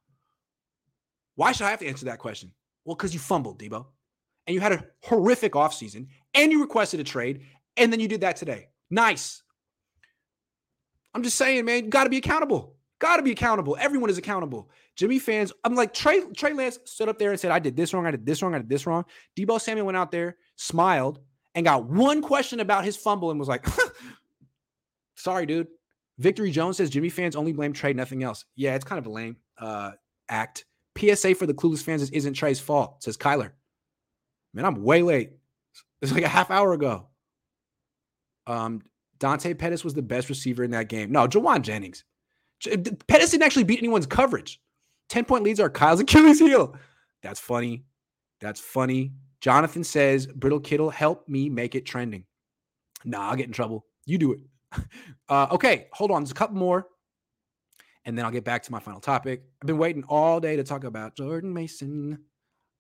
Why 1.36 1.52
should 1.52 1.68
I 1.68 1.70
have 1.70 1.80
to 1.80 1.88
answer 1.88 2.06
that 2.06 2.20
question? 2.20 2.52
Well, 2.84 2.96
because 2.96 3.14
you 3.14 3.20
fumbled, 3.20 3.60
Deebo. 3.60 3.86
And 4.48 4.56
you 4.56 4.60
had 4.60 4.74
a 4.74 4.84
horrific 5.04 5.54
offseason 5.54 6.08
and 6.34 6.52
you 6.52 6.62
requested 6.62 7.00
a 7.00 7.04
trade. 7.04 7.46
And 7.78 7.94
then 7.94 8.00
you 8.00 8.08
did 8.08 8.22
that 8.22 8.36
today. 8.36 8.70
Nice. 8.90 9.44
I'm 11.14 11.24
just 11.24 11.38
saying, 11.38 11.66
man, 11.66 11.86
you 11.86 11.90
got 11.90 12.06
to 12.06 12.10
be 12.10 12.18
accountable. 12.18 12.76
Got 13.00 13.18
to 13.18 13.24
be 13.24 13.32
accountable. 13.32 13.78
Everyone 13.80 14.10
is 14.10 14.18
accountable. 14.18 14.70
Jimmy 14.95 15.20
fans, 15.20 15.54
I'm 15.64 15.74
like 15.74 15.93
Trey. 15.93 16.22
Trey 16.36 16.54
Lance 16.54 16.80
stood 16.84 17.08
up 17.08 17.18
there 17.18 17.32
and 17.32 17.39
said, 17.39 17.52
"I 17.52 17.60
did 17.60 17.76
this 17.76 17.93
wrong. 17.93 18.06
I 18.06 18.12
did 18.12 18.26
this 18.26 18.43
wrong. 18.43 18.54
I 18.54 18.58
did 18.58 18.70
this 18.70 18.86
wrong." 18.86 19.06
Deebo 19.38 19.60
Samuel 19.60 19.86
went 19.86 19.97
out 19.97 20.12
there, 20.12 20.38
smiled, 20.58 21.20
and 21.56 21.66
got 21.66 21.86
one 21.86 22.22
question 22.22 22.60
about 22.60 22.84
his 22.84 22.97
fumble 22.97 23.32
and 23.32 23.39
was 23.39 23.47
like, 23.47 23.66
"Sorry, 25.16 25.45
dude." 25.45 25.68
Victory 26.18 26.52
Jones 26.52 26.76
says 26.76 26.89
Jimmy 26.89 27.08
fans 27.08 27.38
only 27.38 27.54
blame 27.54 27.72
Trey, 27.72 27.93
nothing 27.93 28.24
else. 28.24 28.43
Yeah, 28.58 28.76
it's 28.76 28.84
kind 28.84 29.00
of 29.00 29.06
a 29.06 29.10
lame 29.10 29.38
uh, 29.58 29.91
act. 30.28 30.66
PSA 30.97 31.36
for 31.36 31.45
the 31.45 31.54
clueless 31.54 31.82
fans 31.82 32.02
is 32.02 32.10
isn't 32.10 32.34
Trey's 32.34 32.60
fault, 32.60 33.02
says 33.02 33.16
Kyler. 33.16 33.52
Man, 34.54 34.66
I'm 34.66 34.84
way 34.84 35.02
late. 35.02 35.32
It's 36.02 36.12
like 36.12 36.24
a 36.24 36.28
half 36.30 36.52
hour 36.52 36.74
ago. 36.74 37.08
Um, 38.47 38.82
Dante 39.20 39.54
Pettis 39.54 39.84
was 39.84 39.93
the 39.93 40.02
best 40.02 40.28
receiver 40.28 40.64
in 40.64 40.72
that 40.72 40.89
game. 40.89 41.12
No, 41.12 41.28
Jauan 41.28 41.62
Jennings. 41.62 42.04
Pettis 43.07 43.32
didn't 43.32 43.43
actually 43.43 43.64
beat 43.64 43.80
anyone's 43.80 44.05
coverage. 44.05 44.62
10 45.10 45.26
point 45.26 45.43
leads 45.43 45.60
are 45.60 45.70
Kyle's 45.70 45.99
Achilles 45.99 46.39
heel. 46.39 46.76
That's 47.22 47.39
funny. 47.39 47.86
That's 48.39 48.60
funny. 48.60 49.14
Jonathan 49.41 49.84
says, 49.84 50.28
Brittle 50.28 50.60
Kittle, 50.60 50.89
help 50.89 51.28
me 51.28 51.49
make 51.49 51.76
it 51.76 51.86
trending. 51.86 52.26
Nah, 53.05 53.30
I'll 53.30 53.36
get 53.36 53.47
in 53.47 53.53
trouble. 53.53 53.86
You 54.05 54.18
do 54.18 54.34
it. 54.34 54.39
Uh, 55.30 55.45
okay, 55.51 55.86
hold 55.93 56.10
on. 56.10 56.24
There's 56.24 56.32
a 56.32 56.34
couple 56.34 56.57
more. 56.57 56.88
And 58.03 58.18
then 58.18 58.26
I'll 58.26 58.32
get 58.32 58.43
back 58.43 58.64
to 58.64 58.72
my 58.72 58.80
final 58.80 58.99
topic. 58.99 59.43
I've 59.62 59.68
been 59.68 59.78
waiting 59.78 60.03
all 60.10 60.39
day 60.39 60.55
to 60.55 60.64
talk 60.64 60.84
about 60.86 61.16
Jordan 61.16 61.53
Mason. 61.53 62.18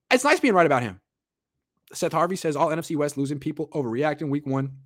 It's 0.09 0.23
nice 0.23 0.39
being 0.39 0.55
right 0.55 0.65
about 0.65 0.81
him. 0.81 0.99
Seth 1.93 2.11
Harvey 2.11 2.35
says 2.35 2.55
all 2.55 2.69
NFC 2.69 2.95
West 2.95 3.17
losing 3.17 3.37
people 3.37 3.67
overreacting 3.67 4.29
week 4.29 4.47
one. 4.47 4.77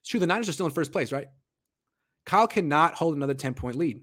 It's 0.00 0.08
true. 0.08 0.20
The 0.20 0.28
Niners 0.28 0.48
are 0.48 0.52
still 0.52 0.66
in 0.66 0.72
first 0.72 0.92
place, 0.92 1.10
right? 1.10 1.26
Kyle 2.28 2.46
cannot 2.46 2.92
hold 2.94 3.16
another 3.16 3.32
10 3.32 3.54
point 3.54 3.74
lead. 3.74 4.02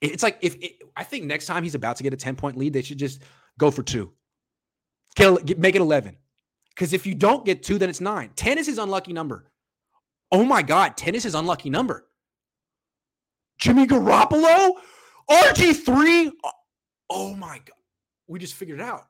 It's 0.00 0.22
like 0.22 0.38
if 0.42 0.54
it, 0.62 0.80
I 0.96 1.02
think 1.02 1.24
next 1.24 1.46
time 1.46 1.64
he's 1.64 1.74
about 1.74 1.96
to 1.96 2.04
get 2.04 2.14
a 2.14 2.16
10 2.16 2.36
point 2.36 2.56
lead, 2.56 2.72
they 2.72 2.82
should 2.82 2.98
just 2.98 3.20
go 3.58 3.72
for 3.72 3.82
two. 3.82 4.12
Get, 5.16 5.44
get, 5.44 5.58
make 5.58 5.74
it 5.74 5.80
11. 5.80 6.16
Because 6.68 6.92
if 6.92 7.04
you 7.04 7.16
don't 7.16 7.44
get 7.44 7.64
two, 7.64 7.78
then 7.78 7.90
it's 7.90 8.00
nine. 8.00 8.30
10 8.36 8.58
is 8.58 8.66
his 8.68 8.78
unlucky 8.78 9.12
number. 9.12 9.50
Oh 10.30 10.44
my 10.44 10.62
God, 10.62 10.96
10 10.96 11.16
is 11.16 11.24
his 11.24 11.34
unlucky 11.34 11.68
number. 11.68 12.06
Jimmy 13.58 13.88
Garoppolo? 13.88 14.74
RG3? 15.28 16.30
Oh 17.10 17.34
my 17.34 17.56
God. 17.58 17.76
We 18.28 18.38
just 18.38 18.54
figured 18.54 18.78
it 18.78 18.84
out. 18.84 19.08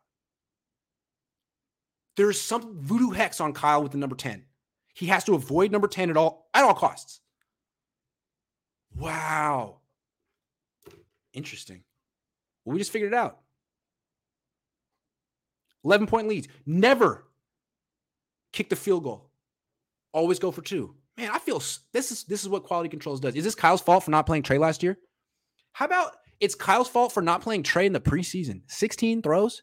There's 2.17 2.41
some 2.41 2.79
voodoo 2.81 3.11
hex 3.11 3.43
on 3.43 3.53
Kyle 3.53 3.83
with 3.83 3.93
the 3.93 3.99
number 3.99 4.17
10. 4.17 4.47
He 5.01 5.07
has 5.07 5.25
to 5.25 5.35
avoid 5.35 5.73
number 5.73 5.89
10 5.89 6.11
at 6.11 6.19
all 6.19 6.51
at 6.53 6.63
all 6.63 6.75
costs. 6.75 7.23
Wow. 8.95 9.79
Interesting. 11.33 11.85
Well, 12.65 12.75
we 12.75 12.81
just 12.81 12.93
figured 12.93 13.15
it 13.15 13.17
out. 13.17 13.39
11 15.87 16.07
point 16.07 16.29
leads. 16.29 16.49
Never 16.67 17.25
kick 18.53 18.69
the 18.69 18.77
field 18.77 19.05
goal. 19.05 19.31
Always 20.13 20.39
go 20.39 20.51
for 20.51 20.61
two. 20.61 20.95
Man, 21.17 21.31
I 21.33 21.39
feel 21.39 21.63
this 21.95 22.13
is 22.13 22.25
this 22.25 22.43
is 22.43 22.51
what 22.51 22.65
quality 22.65 22.91
controls 22.91 23.21
does. 23.21 23.35
Is 23.35 23.45
this 23.45 23.55
Kyle's 23.55 23.81
fault 23.81 24.05
for 24.05 24.11
not 24.11 24.27
playing 24.27 24.43
Trey 24.43 24.59
last 24.59 24.83
year? 24.83 24.99
How 25.73 25.87
about 25.87 26.17
it's 26.41 26.55
Kyle's 26.55 26.89
fault 26.89 27.13
for 27.13 27.23
not 27.23 27.41
playing 27.41 27.63
Trey 27.63 27.87
in 27.87 27.95
the 27.95 28.01
preseason? 28.03 28.61
16 28.67 29.23
throws. 29.23 29.63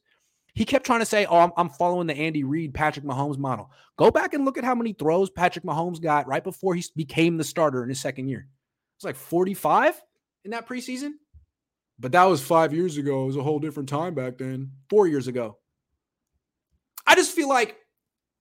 He 0.58 0.66
kept 0.66 0.88
trying 0.88 1.02
to 1.02 1.06
say, 1.06 1.28
"Oh, 1.28 1.38
I'm, 1.38 1.52
I'm 1.56 1.70
following 1.70 2.08
the 2.08 2.18
Andy 2.18 2.44
Reid, 2.44 2.74
Patrick 2.74 3.06
Mahomes 3.06 3.38
model." 3.38 3.70
Go 3.96 4.10
back 4.10 4.34
and 4.34 4.44
look 4.44 4.58
at 4.58 4.64
how 4.64 4.74
many 4.74 4.92
throws 4.92 5.30
Patrick 5.30 5.64
Mahomes 5.64 6.02
got 6.02 6.26
right 6.26 6.44
before 6.44 6.74
he 6.74 6.84
became 6.96 7.38
the 7.38 7.44
starter 7.44 7.84
in 7.84 7.90
his 7.90 8.02
second 8.02 8.28
year. 8.28 8.48
It's 8.98 9.06
like 9.06 9.16
45 9.16 10.02
in 10.46 10.52
that 10.52 10.68
preseason. 10.68 11.12
But 12.00 12.12
that 12.14 12.24
was 12.24 12.42
five 12.42 12.74
years 12.74 12.98
ago. 12.98 13.22
It 13.22 13.28
was 13.28 13.36
a 13.36 13.44
whole 13.44 13.60
different 13.60 13.88
time 13.88 14.16
back 14.16 14.40
then. 14.40 14.72
Four 14.90 15.06
years 15.06 15.28
ago. 15.28 15.60
I 17.06 17.14
just 17.14 17.36
feel 17.36 17.50
like 17.50 17.78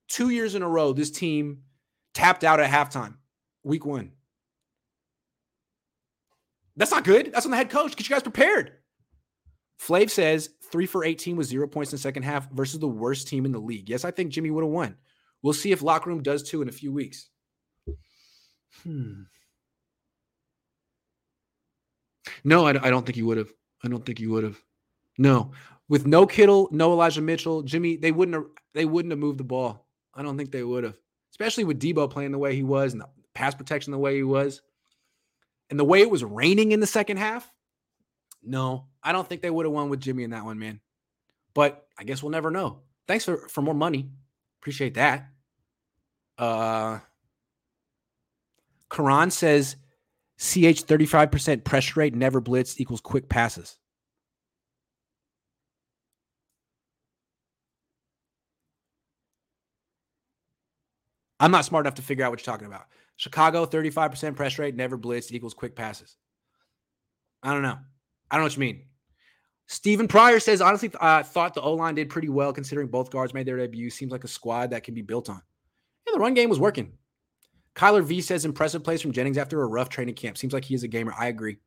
two 0.08 0.30
years 0.30 0.54
in 0.54 0.62
a 0.62 0.68
row, 0.68 0.94
this 0.94 1.10
team 1.10 1.64
tapped 2.14 2.44
out 2.44 2.60
at 2.60 2.70
halftime, 2.70 3.16
week 3.62 3.84
one. 3.84 4.12
That's 6.78 6.92
not 6.92 7.04
good. 7.04 7.30
That's 7.34 7.44
on 7.44 7.50
the 7.50 7.58
head 7.58 7.68
coach. 7.68 7.94
Get 7.94 8.08
you 8.08 8.14
guys 8.14 8.22
prepared. 8.22 8.72
Flav 9.78 10.08
says 10.08 10.48
three 10.70 10.86
for 10.86 11.04
18 11.04 11.36
with 11.36 11.46
zero 11.46 11.66
points 11.66 11.92
in 11.92 11.96
the 11.96 12.00
second 12.02 12.22
half 12.22 12.50
versus 12.50 12.80
the 12.80 12.88
worst 12.88 13.28
team 13.28 13.44
in 13.44 13.52
the 13.52 13.58
league. 13.58 13.88
Yes, 13.88 14.04
I 14.04 14.10
think 14.10 14.32
Jimmy 14.32 14.50
would 14.50 14.64
have 14.64 14.72
won. 14.72 14.96
We'll 15.42 15.52
see 15.52 15.72
if 15.72 15.82
locker 15.82 16.10
room 16.10 16.22
does 16.22 16.42
too 16.42 16.62
in 16.62 16.68
a 16.68 16.72
few 16.72 16.92
weeks. 16.92 17.28
Hmm. 18.82 19.22
No, 22.44 22.66
I, 22.66 22.70
I 22.70 22.90
don't 22.90 23.06
think 23.06 23.16
he 23.16 23.22
would 23.22 23.38
have. 23.38 23.52
I 23.84 23.88
don't 23.88 24.04
think 24.04 24.18
he 24.18 24.26
would 24.26 24.44
have. 24.44 24.60
No, 25.18 25.52
with 25.88 26.06
no 26.06 26.26
Kittle, 26.26 26.68
no 26.72 26.92
Elijah 26.92 27.22
Mitchell, 27.22 27.62
Jimmy, 27.62 27.96
they 27.96 28.12
wouldn't 28.12 28.34
have. 28.34 28.46
They 28.74 28.84
wouldn't 28.84 29.12
have 29.12 29.18
moved 29.18 29.38
the 29.38 29.44
ball. 29.44 29.86
I 30.14 30.22
don't 30.22 30.36
think 30.36 30.50
they 30.50 30.62
would 30.62 30.84
have, 30.84 30.96
especially 31.30 31.64
with 31.64 31.80
Deebo 31.80 32.10
playing 32.10 32.32
the 32.32 32.38
way 32.38 32.54
he 32.54 32.62
was 32.62 32.92
and 32.92 33.00
the 33.00 33.08
pass 33.34 33.54
protection 33.54 33.92
the 33.92 33.98
way 33.98 34.16
he 34.16 34.22
was, 34.22 34.62
and 35.70 35.78
the 35.78 35.84
way 35.84 36.00
it 36.00 36.10
was 36.10 36.24
raining 36.24 36.72
in 36.72 36.80
the 36.80 36.86
second 36.86 37.18
half. 37.18 37.50
No, 38.46 38.86
I 39.02 39.12
don't 39.12 39.28
think 39.28 39.42
they 39.42 39.50
would 39.50 39.66
have 39.66 39.72
won 39.72 39.88
with 39.88 40.00
Jimmy 40.00 40.22
in 40.22 40.30
that 40.30 40.44
one, 40.44 40.58
man. 40.58 40.80
But 41.52 41.86
I 41.98 42.04
guess 42.04 42.22
we'll 42.22 42.30
never 42.30 42.50
know. 42.50 42.80
Thanks 43.08 43.24
for 43.24 43.48
for 43.48 43.62
more 43.62 43.74
money. 43.74 44.08
Appreciate 44.60 44.94
that. 44.94 45.28
Uh 46.38 47.00
Quran 48.90 49.32
says 49.32 49.76
CH 50.38 50.84
35% 50.86 51.64
pressure 51.64 52.00
rate, 52.00 52.14
never 52.14 52.40
blitz 52.40 52.80
equals 52.80 53.00
quick 53.00 53.28
passes. 53.28 53.78
I'm 61.40 61.50
not 61.50 61.64
smart 61.64 61.84
enough 61.84 61.96
to 61.96 62.02
figure 62.02 62.24
out 62.24 62.30
what 62.30 62.40
you're 62.40 62.52
talking 62.52 62.66
about. 62.66 62.86
Chicago, 63.16 63.66
35% 63.66 64.36
pressure 64.36 64.62
rate, 64.62 64.74
never 64.74 64.96
blitz 64.96 65.32
equals 65.32 65.54
quick 65.54 65.74
passes. 65.74 66.16
I 67.42 67.52
don't 67.52 67.62
know. 67.62 67.78
I 68.30 68.36
don't 68.36 68.42
know 68.42 68.46
what 68.46 68.56
you 68.56 68.60
mean. 68.60 68.82
Stephen 69.68 70.06
Pryor 70.06 70.38
says, 70.38 70.60
honestly, 70.60 70.90
I 71.00 71.22
thought 71.22 71.54
the 71.54 71.60
O 71.60 71.74
line 71.74 71.96
did 71.96 72.08
pretty 72.08 72.28
well 72.28 72.52
considering 72.52 72.86
both 72.88 73.10
guards 73.10 73.34
made 73.34 73.46
their 73.46 73.56
debut. 73.56 73.90
Seems 73.90 74.12
like 74.12 74.24
a 74.24 74.28
squad 74.28 74.70
that 74.70 74.84
can 74.84 74.94
be 74.94 75.02
built 75.02 75.28
on. 75.28 75.42
Yeah, 76.06 76.12
the 76.14 76.20
run 76.20 76.34
game 76.34 76.48
was 76.48 76.60
working. 76.60 76.92
Kyler 77.74 78.04
V 78.04 78.20
says 78.20 78.44
impressive 78.44 78.84
plays 78.84 79.02
from 79.02 79.12
Jennings 79.12 79.38
after 79.38 79.62
a 79.62 79.66
rough 79.66 79.88
training 79.88 80.14
camp. 80.14 80.38
Seems 80.38 80.52
like 80.52 80.64
he 80.64 80.74
is 80.74 80.84
a 80.84 80.88
gamer. 80.88 81.12
I 81.18 81.26
agree. 81.26 81.58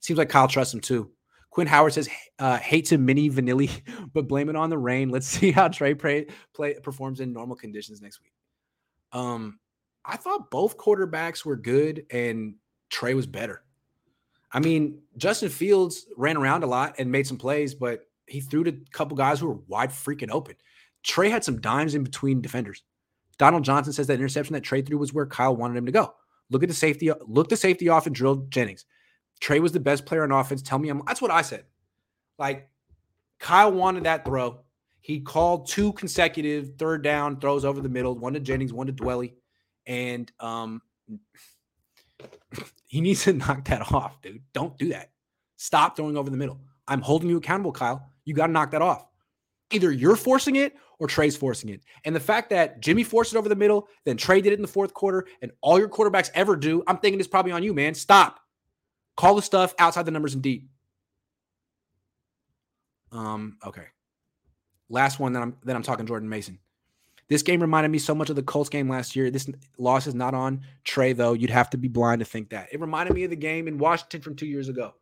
Seems 0.00 0.18
like 0.18 0.28
Kyle 0.28 0.48
trusts 0.48 0.72
him 0.72 0.80
too. 0.80 1.10
Quinn 1.50 1.66
Howard 1.66 1.92
says 1.92 2.08
uh, 2.38 2.56
hate 2.56 2.86
to 2.86 2.98
Milli 2.98 3.30
Vanilli, 3.30 3.82
but 4.12 4.28
blame 4.28 4.48
it 4.48 4.56
on 4.56 4.70
the 4.70 4.78
rain. 4.78 5.10
Let's 5.10 5.26
see 5.26 5.50
how 5.50 5.68
Trey 5.68 5.94
play, 5.94 6.26
play 6.54 6.74
performs 6.82 7.20
in 7.20 7.32
normal 7.32 7.56
conditions 7.56 8.00
next 8.00 8.20
week. 8.22 8.32
Um, 9.12 9.58
I 10.04 10.16
thought 10.16 10.50
both 10.50 10.76
quarterbacks 10.76 11.44
were 11.44 11.56
good 11.56 12.06
and 12.10 12.56
Trey 12.90 13.14
was 13.14 13.26
better. 13.26 13.63
I 14.54 14.60
mean, 14.60 15.00
Justin 15.16 15.50
Fields 15.50 16.06
ran 16.16 16.36
around 16.36 16.62
a 16.62 16.66
lot 16.66 16.94
and 16.98 17.10
made 17.10 17.26
some 17.26 17.36
plays, 17.36 17.74
but 17.74 18.06
he 18.26 18.40
threw 18.40 18.64
to 18.64 18.70
a 18.70 18.90
couple 18.92 19.16
guys 19.16 19.40
who 19.40 19.48
were 19.48 19.58
wide 19.66 19.90
freaking 19.90 20.30
open. 20.30 20.54
Trey 21.02 21.28
had 21.28 21.42
some 21.44 21.60
dimes 21.60 21.94
in 21.94 22.04
between 22.04 22.40
defenders. 22.40 22.84
Donald 23.36 23.64
Johnson 23.64 23.92
says 23.92 24.06
that 24.06 24.14
interception 24.14 24.54
that 24.54 24.62
Trey 24.62 24.80
threw 24.80 24.96
was 24.96 25.12
where 25.12 25.26
Kyle 25.26 25.56
wanted 25.56 25.76
him 25.76 25.86
to 25.86 25.92
go. 25.92 26.14
Look 26.50 26.62
at 26.62 26.68
the 26.68 26.74
safety. 26.74 27.10
Look 27.26 27.48
the 27.48 27.56
safety 27.56 27.88
off 27.88 28.06
and 28.06 28.14
drill 28.14 28.46
Jennings. 28.48 28.84
Trey 29.40 29.58
was 29.58 29.72
the 29.72 29.80
best 29.80 30.06
player 30.06 30.22
on 30.22 30.30
offense. 30.30 30.62
Tell 30.62 30.78
me, 30.78 30.88
I'm, 30.88 31.02
that's 31.04 31.20
what 31.20 31.32
I 31.32 31.42
said. 31.42 31.64
Like 32.38 32.68
Kyle 33.40 33.72
wanted 33.72 34.04
that 34.04 34.24
throw. 34.24 34.60
He 35.00 35.20
called 35.20 35.68
two 35.68 35.92
consecutive 35.94 36.76
third 36.78 37.02
down 37.02 37.40
throws 37.40 37.64
over 37.64 37.80
the 37.80 37.88
middle, 37.88 38.16
one 38.16 38.34
to 38.34 38.40
Jennings, 38.40 38.72
one 38.72 38.86
to 38.86 38.92
Dwelley. 38.92 39.32
and 39.86 40.30
um, 40.40 40.80
he 42.86 43.00
needs 43.00 43.24
to 43.24 43.32
knock 43.34 43.64
that 43.66 43.92
off, 43.92 44.20
dude. 44.22 44.42
Don't 44.52 44.76
do 44.78 44.88
that. 44.90 45.10
Stop 45.56 45.96
throwing 45.96 46.16
over 46.16 46.30
the 46.30 46.36
middle. 46.36 46.60
I'm 46.86 47.00
holding 47.00 47.30
you 47.30 47.38
accountable, 47.38 47.72
Kyle. 47.72 48.10
You 48.24 48.34
got 48.34 48.48
to 48.48 48.52
knock 48.52 48.70
that 48.72 48.82
off. 48.82 49.06
Either 49.70 49.90
you're 49.90 50.16
forcing 50.16 50.56
it 50.56 50.74
or 50.98 51.06
Trey's 51.06 51.36
forcing 51.36 51.70
it. 51.70 51.80
And 52.04 52.14
the 52.14 52.20
fact 52.20 52.50
that 52.50 52.80
Jimmy 52.80 53.02
forced 53.02 53.34
it 53.34 53.38
over 53.38 53.48
the 53.48 53.56
middle, 53.56 53.88
then 54.04 54.16
Trey 54.16 54.40
did 54.40 54.52
it 54.52 54.56
in 54.56 54.62
the 54.62 54.68
fourth 54.68 54.94
quarter, 54.94 55.26
and 55.42 55.50
all 55.60 55.78
your 55.78 55.88
quarterbacks 55.88 56.30
ever 56.34 56.56
do, 56.56 56.82
I'm 56.86 56.98
thinking 56.98 57.18
it's 57.18 57.28
probably 57.28 57.52
on 57.52 57.62
you, 57.62 57.74
man. 57.74 57.94
Stop. 57.94 58.38
Call 59.16 59.34
the 59.34 59.42
stuff 59.42 59.74
outside 59.78 60.06
the 60.06 60.10
numbers 60.10 60.34
and 60.34 60.42
deep. 60.42 60.68
Um, 63.12 63.58
okay. 63.64 63.86
Last 64.88 65.18
one 65.18 65.32
that 65.32 65.42
I'm 65.42 65.56
that 65.64 65.76
I'm 65.76 65.82
talking 65.82 66.06
Jordan 66.06 66.28
Mason. 66.28 66.58
This 67.28 67.42
game 67.42 67.60
reminded 67.60 67.90
me 67.90 67.98
so 67.98 68.14
much 68.14 68.28
of 68.30 68.36
the 68.36 68.42
Colts 68.42 68.68
game 68.68 68.88
last 68.88 69.16
year. 69.16 69.30
This 69.30 69.48
loss 69.78 70.06
is 70.06 70.14
not 70.14 70.34
on 70.34 70.62
Trey, 70.84 71.12
though. 71.12 71.32
You'd 71.32 71.50
have 71.50 71.70
to 71.70 71.78
be 71.78 71.88
blind 71.88 72.18
to 72.18 72.24
think 72.24 72.50
that. 72.50 72.68
It 72.72 72.80
reminded 72.80 73.14
me 73.14 73.24
of 73.24 73.30
the 73.30 73.36
game 73.36 73.66
in 73.66 73.78
Washington 73.78 74.20
from 74.20 74.36
two 74.36 74.46
years 74.46 74.68
ago 74.68 74.94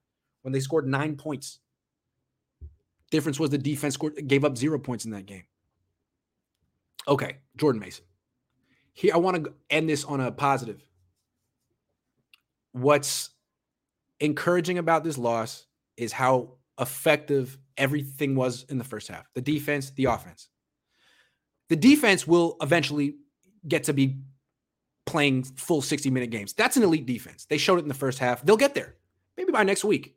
when 0.43 0.53
they 0.53 0.61
scored 0.61 0.87
nine 0.87 1.17
points. 1.17 1.59
Difference 3.11 3.41
was 3.41 3.51
the 3.51 3.59
defense 3.59 3.95
scored, 3.95 4.27
gave 4.27 4.45
up 4.45 4.57
zero 4.57 4.79
points 4.79 5.05
in 5.05 5.11
that 5.11 5.27
game. 5.27 5.45
Okay, 7.09 7.39
Jordan 7.57 7.81
Mason. 7.81 8.05
Here, 8.93 9.13
I 9.15 9.19
want 9.19 9.45
to 9.45 9.53
end 9.71 9.89
this 9.89 10.05
on 10.05 10.21
a 10.21 10.31
positive. 10.31 10.83
What's 12.73 13.31
encouraging 14.21 14.79
about 14.79 15.03
this 15.03 15.19
loss 15.19 15.67
is 15.97 16.13
how 16.13 16.55
effective 16.79 17.59
everything 17.77 18.35
was 18.35 18.65
in 18.69 18.79
the 18.79 18.85
first 18.85 19.09
half 19.09 19.27
the 19.35 19.41
defense, 19.41 19.91
the 19.91 20.05
offense 20.05 20.49
the 21.69 21.77
defense 21.77 22.27
will 22.27 22.57
eventually 22.61 23.17
get 23.67 23.85
to 23.85 23.93
be 23.93 24.19
playing 25.07 25.45
full 25.45 25.83
60 25.83 26.11
minute 26.11 26.31
games. 26.31 26.53
That's 26.53 26.77
an 26.77 26.83
elite 26.83 27.07
defense. 27.07 27.45
They 27.47 27.59
showed 27.59 27.79
it 27.79 27.83
in 27.83 27.89
the 27.89 27.95
first 27.95 28.19
half. 28.19 28.43
They'll 28.43 28.57
get 28.57 28.75
there, 28.75 28.97
maybe 29.37 29.53
by 29.53 29.63
next 29.65 29.85
week. 29.85 30.17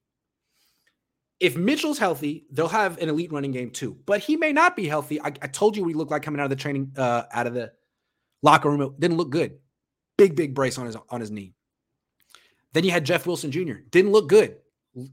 If 1.40 1.58
Mitchell's 1.58 2.00
healthy, 2.00 2.46
they'll 2.52 2.70
have 2.70 2.98
an 3.02 3.10
elite 3.10 3.32
running 3.32 3.52
game 3.52 3.72
too. 3.72 3.98
But 4.06 4.22
he 4.22 4.38
may 4.38 4.54
not 4.54 4.76
be 4.76 4.88
healthy. 4.88 5.22
I, 5.22 5.28
I 5.28 5.48
told 5.48 5.76
you 5.76 5.86
he 5.88 5.94
looked 5.94 6.12
like 6.12 6.24
coming 6.24 6.40
out 6.40 6.46
of 6.46 6.50
the 6.50 6.56
training, 6.56 6.94
uh, 6.98 7.24
out 7.32 7.46
of 7.46 7.54
the 7.54 7.74
locker 8.42 8.70
room. 8.70 8.82
It 8.82 9.00
didn't 9.00 9.18
look 9.18 9.32
good. 9.32 9.58
Big, 10.18 10.36
big 10.36 10.54
brace 10.54 10.78
on 10.78 10.86
his 10.86 10.96
on 11.10 11.20
his 11.20 11.32
knee. 11.32 11.54
Then 12.74 12.86
you 12.86 12.92
had 12.92 13.06
Jeff 13.06 13.28
Wilson 13.28 13.52
Jr. 13.52 13.74
Didn't 13.90 14.12
look 14.12 14.30
good. 14.30 14.58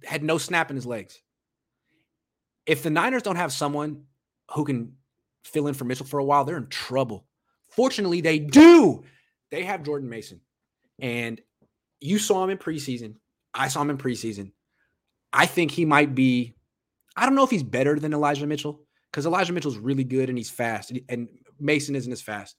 Had 0.05 0.23
no 0.23 0.39
snap 0.39 0.71
in 0.71 0.77
his 0.77 0.87
legs. 0.87 1.21
If 2.67 2.85
the 2.85 2.91
Niners 2.91 3.23
don't 3.23 3.37
have 3.37 3.53
someone 3.53 4.05
who 4.55 4.65
can 4.65 4.93
fill 5.45 5.67
in 5.67 5.75
for 5.75 5.85
Mitchell 5.85 6.07
for 6.07 6.19
a 6.19 6.25
while, 6.25 6.45
they're 6.45 6.57
in 6.57 6.69
trouble. 6.69 7.27
Fortunately, 7.71 8.21
they 8.21 8.39
do. 8.39 9.05
They 9.51 9.65
have 9.65 9.83
Jordan 9.83 10.09
Mason. 10.09 10.41
And 10.99 11.41
you 12.01 12.19
saw 12.19 12.45
him 12.45 12.51
in 12.51 12.59
preseason. 12.59 13.15
I 13.55 13.69
saw 13.69 13.83
him 13.83 13.91
in 13.91 13.99
preseason. 13.99 14.53
I 15.33 15.47
think 15.47 15.71
he 15.71 15.85
might 15.85 16.15
be, 16.15 16.55
I 17.17 17.27
don't 17.27 17.35
know 17.35 17.45
if 17.45 17.51
he's 17.51 17.63
better 17.63 17.99
than 17.99 18.13
Elijah 18.13 18.47
Mitchell 18.47 18.81
because 19.11 19.27
Elijah 19.27 19.53
Mitchell's 19.53 19.79
really 19.79 20.05
good 20.05 20.29
and 20.29 20.37
he's 20.37 20.51
fast. 20.51 20.93
And 21.09 21.29
Mason 21.59 21.97
isn't 21.97 22.13
as 22.13 22.23
fast, 22.23 22.57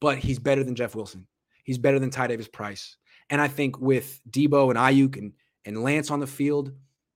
but 0.00 0.18
he's 0.18 0.38
better 0.38 0.64
than 0.64 0.74
Jeff 0.74 0.94
Wilson. 0.94 1.26
He's 1.64 1.78
better 1.78 1.98
than 1.98 2.10
Ty 2.10 2.28
Davis 2.28 2.48
Price. 2.48 2.96
And 3.28 3.40
I 3.40 3.48
think 3.48 3.78
with 3.78 4.20
Deebo 4.28 4.70
and 4.70 4.78
Aiyuk 4.78 5.16
and, 5.16 5.32
and 5.64 5.82
Lance 5.82 6.10
on 6.10 6.20
the 6.20 6.26
field, 6.26 6.72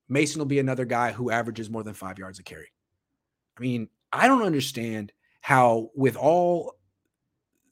Mason 0.08 0.38
will 0.38 0.46
be 0.46 0.58
another 0.60 0.84
guy 0.84 1.12
who 1.12 1.30
averages 1.30 1.70
more 1.70 1.82
than 1.82 1.94
five 1.94 2.18
yards 2.18 2.38
a 2.38 2.42
carry. 2.42 2.70
I 3.58 3.60
mean, 3.60 3.88
I 4.14 4.28
don't 4.28 4.42
understand 4.42 5.12
how, 5.40 5.90
with 5.94 6.16
all 6.16 6.74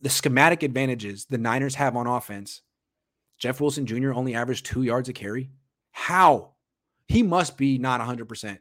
the 0.00 0.10
schematic 0.10 0.64
advantages 0.64 1.26
the 1.26 1.38
Niners 1.38 1.76
have 1.76 1.96
on 1.96 2.08
offense, 2.08 2.62
Jeff 3.38 3.60
Wilson 3.60 3.86
Jr. 3.86 4.12
only 4.12 4.34
averaged 4.34 4.66
two 4.66 4.82
yards 4.82 5.08
a 5.08 5.12
carry. 5.12 5.50
How? 5.92 6.54
He 7.06 7.22
must 7.22 7.56
be 7.56 7.78
not 7.78 8.00
100% 8.00 8.58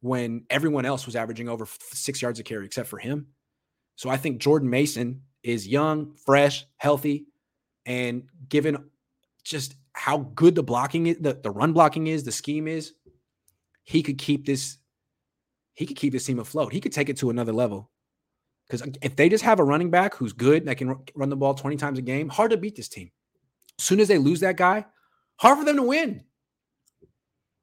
when 0.00 0.44
everyone 0.50 0.86
else 0.86 1.04
was 1.04 1.16
averaging 1.16 1.48
over 1.48 1.66
six 1.92 2.22
yards 2.22 2.38
a 2.38 2.44
carry 2.44 2.64
except 2.64 2.88
for 2.88 2.98
him. 2.98 3.26
So 3.96 4.08
I 4.08 4.16
think 4.16 4.38
Jordan 4.38 4.70
Mason 4.70 5.22
is 5.42 5.66
young, 5.66 6.14
fresh, 6.24 6.64
healthy, 6.76 7.26
and 7.84 8.24
given 8.48 8.84
just 9.42 9.74
how 9.92 10.18
good 10.34 10.54
the 10.54 10.62
blocking 10.62 11.06
is, 11.06 11.16
the, 11.18 11.34
the 11.34 11.50
run 11.50 11.72
blocking 11.72 12.06
is, 12.06 12.24
the 12.24 12.32
scheme 12.32 12.68
is, 12.68 12.92
he 13.82 14.02
could 14.02 14.18
keep 14.18 14.46
this 14.46 14.78
he 15.76 15.86
could 15.86 15.96
keep 15.96 16.12
his 16.12 16.24
team 16.24 16.38
afloat. 16.38 16.72
He 16.72 16.80
could 16.80 16.92
take 16.92 17.08
it 17.08 17.18
to 17.18 17.30
another 17.30 17.52
level. 17.52 17.90
Because 18.66 18.88
if 19.02 19.14
they 19.14 19.28
just 19.28 19.44
have 19.44 19.60
a 19.60 19.64
running 19.64 19.90
back 19.90 20.14
who's 20.14 20.32
good 20.32 20.64
that 20.64 20.78
can 20.78 20.96
run 21.14 21.28
the 21.28 21.36
ball 21.36 21.54
20 21.54 21.76
times 21.76 21.98
a 21.98 22.02
game, 22.02 22.28
hard 22.28 22.50
to 22.50 22.56
beat 22.56 22.74
this 22.74 22.88
team. 22.88 23.12
As 23.78 23.84
soon 23.84 24.00
as 24.00 24.08
they 24.08 24.18
lose 24.18 24.40
that 24.40 24.56
guy, 24.56 24.84
hard 25.36 25.58
for 25.58 25.64
them 25.64 25.76
to 25.76 25.82
win. 25.82 26.24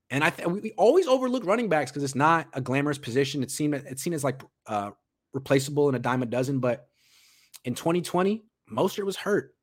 And 0.09 0.23
I 0.23 0.29
th- 0.29 0.47
we 0.47 0.71
always 0.77 1.07
overlook 1.07 1.43
running 1.45 1.67
backs 1.67 1.91
because 1.91 2.03
it's 2.03 2.15
not 2.15 2.47
a 2.53 2.61
glamorous 2.61 2.99
position. 2.99 3.41
It's 3.41 3.53
seen 3.53 3.73
it's 3.73 4.03
seen 4.03 4.13
as 4.13 4.23
like 4.23 4.41
uh, 4.67 4.91
replaceable 5.33 5.89
in 5.89 5.95
a 5.95 5.99
dime 5.99 6.21
a 6.21 6.27
dozen. 6.27 6.59
But 6.59 6.87
in 7.65 7.73
2020, 7.73 8.45
Mostert 8.71 9.05
was 9.05 9.17
hurt 9.17 9.55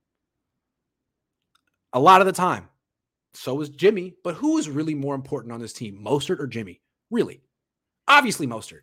a 1.93 2.01
lot 2.01 2.21
of 2.21 2.27
the 2.27 2.33
time. 2.33 2.69
So 3.33 3.55
was 3.55 3.69
Jimmy. 3.69 4.15
But 4.25 4.35
who 4.35 4.59
is 4.59 4.69
really 4.69 4.95
more 4.95 5.15
important 5.15 5.53
on 5.53 5.61
this 5.61 5.73
team, 5.73 6.05
Mostert 6.05 6.41
or 6.41 6.49
Jimmy? 6.49 6.83
Really? 7.13 7.43
Obviously, 8.11 8.49
Mostert. 8.49 8.81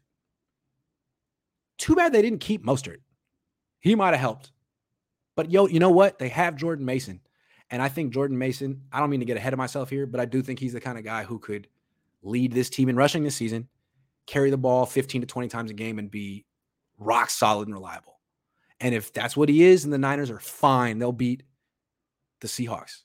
Too 1.78 1.98
bad 1.98 2.14
they 2.14 2.22
didn't 2.22 2.40
keep 2.40 2.66
Mostert. 2.66 3.00
He 3.80 3.94
might 3.94 4.12
have 4.12 4.22
helped. 4.22 4.52
But 5.36 5.52
yo, 5.52 5.68
you 5.68 5.82
know 5.82 5.92
what? 5.92 6.18
They 6.18 6.30
have 6.30 6.56
Jordan 6.56 6.86
Mason. 6.86 7.20
And 7.70 7.82
I 7.82 7.90
think 7.90 8.14
Jordan 8.14 8.38
Mason, 8.38 8.84
I 8.90 9.02
don't 9.02 9.10
mean 9.10 9.20
to 9.20 9.26
get 9.26 9.36
ahead 9.36 9.52
of 9.52 9.58
myself 9.58 9.90
here, 9.90 10.06
but 10.06 10.22
I 10.22 10.26
do 10.26 10.42
think 10.42 10.60
he's 10.60 10.72
the 10.72 10.80
kind 10.80 10.98
of 10.98 11.04
guy 11.04 11.26
who 11.26 11.40
could 11.40 11.68
lead 12.24 12.54
this 12.54 12.70
team 12.70 12.88
in 12.88 12.96
rushing 12.96 13.22
this 13.22 13.36
season, 13.36 13.68
carry 14.28 14.50
the 14.50 14.58
ball 14.58 14.86
15 14.86 15.20
to 15.20 15.28
20 15.28 15.50
times 15.50 15.72
a 15.72 15.74
game, 15.74 16.00
and 16.00 16.10
be 16.10 16.46
rock 16.98 17.30
solid 17.30 17.68
and 17.68 17.76
reliable. 17.76 18.22
And 18.80 18.96
if 18.96 19.12
that's 19.12 19.36
what 19.36 19.50
he 19.50 19.66
is, 19.66 19.84
and 19.84 19.92
the 19.92 19.98
Niners 19.98 20.32
are 20.32 20.40
fine, 20.40 21.00
they'll 21.00 21.12
beat 21.12 21.44
the 22.40 22.48
Seahawks. 22.48 23.02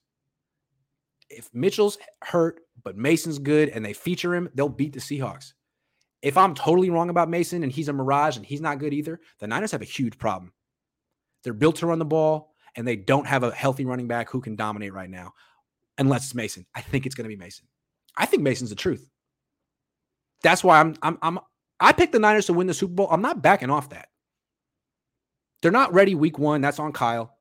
If 1.28 1.50
Mitchell's 1.52 1.98
hurt, 2.22 2.60
but 2.84 2.96
Mason's 2.96 3.40
good 3.40 3.70
and 3.70 3.84
they 3.84 3.92
feature 3.92 4.36
him, 4.36 4.48
they'll 4.54 4.68
beat 4.68 4.92
the 4.92 5.00
Seahawks. 5.00 5.54
If 6.22 6.36
I'm 6.36 6.54
totally 6.54 6.88
wrong 6.88 7.10
about 7.10 7.28
Mason 7.28 7.62
and 7.62 7.72
he's 7.72 7.88
a 7.88 7.92
mirage 7.92 8.36
and 8.36 8.46
he's 8.46 8.60
not 8.60 8.78
good 8.78 8.94
either, 8.94 9.20
the 9.40 9.48
Niners 9.48 9.72
have 9.72 9.82
a 9.82 9.86
huge 9.86 10.18
problem. 10.18 10.52
They're 11.42 11.52
built 11.52 11.76
to 11.76 11.86
run 11.86 11.98
the 11.98 12.04
ball 12.04 12.54
and 12.76 12.86
they 12.86 12.96
don't 12.96 13.26
have 13.26 13.42
a 13.42 13.50
healthy 13.50 13.84
running 13.84 14.06
back 14.06 14.30
who 14.30 14.40
can 14.40 14.56
dominate 14.56 14.94
right 14.94 15.10
now, 15.10 15.32
unless 15.98 16.24
it's 16.24 16.34
Mason. 16.34 16.64
I 16.74 16.80
think 16.80 17.06
it's 17.06 17.14
going 17.14 17.24
to 17.24 17.34
be 17.34 17.36
Mason. 17.36 17.66
I 18.16 18.26
think 18.26 18.42
Mason's 18.42 18.70
the 18.70 18.76
truth. 18.76 19.08
That's 20.42 20.62
why 20.62 20.80
I'm 20.80 20.94
I'm 21.02 21.18
I'm 21.22 21.38
I 21.80 21.92
picked 21.92 22.12
the 22.12 22.18
Niners 22.18 22.46
to 22.46 22.52
win 22.52 22.66
the 22.66 22.74
Super 22.74 22.94
Bowl. 22.94 23.08
I'm 23.10 23.22
not 23.22 23.42
backing 23.42 23.70
off 23.70 23.90
that. 23.90 24.08
They're 25.60 25.70
not 25.70 25.92
ready 25.92 26.14
week 26.14 26.38
one. 26.38 26.60
That's 26.60 26.78
on 26.78 26.92
Kyle. 26.92 27.36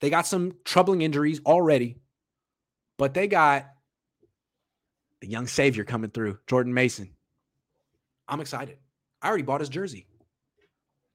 They 0.00 0.10
got 0.10 0.26
some 0.26 0.52
troubling 0.64 1.02
injuries 1.02 1.40
already, 1.44 1.96
but 2.98 3.14
they 3.14 3.28
got 3.28 3.66
the 5.20 5.28
young 5.28 5.46
savior 5.46 5.84
coming 5.84 6.10
through, 6.10 6.38
Jordan 6.46 6.74
Mason. 6.74 7.10
I'm 8.30 8.40
excited. 8.40 8.78
I 9.20 9.28
already 9.28 9.42
bought 9.42 9.60
his 9.60 9.68
jersey. 9.68 10.06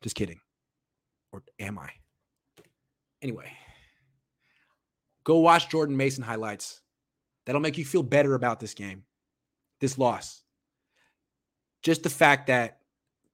Just 0.03 0.15
kidding. 0.15 0.39
Or 1.31 1.41
am 1.59 1.79
I? 1.79 1.89
Anyway, 3.21 3.51
go 5.23 5.39
watch 5.39 5.69
Jordan 5.69 5.97
Mason 5.97 6.23
highlights. 6.23 6.81
That'll 7.45 7.61
make 7.61 7.77
you 7.77 7.85
feel 7.85 8.03
better 8.03 8.35
about 8.35 8.59
this 8.59 8.73
game, 8.73 9.03
this 9.79 9.97
loss. 9.97 10.43
Just 11.81 12.03
the 12.03 12.09
fact 12.09 12.47
that 12.47 12.79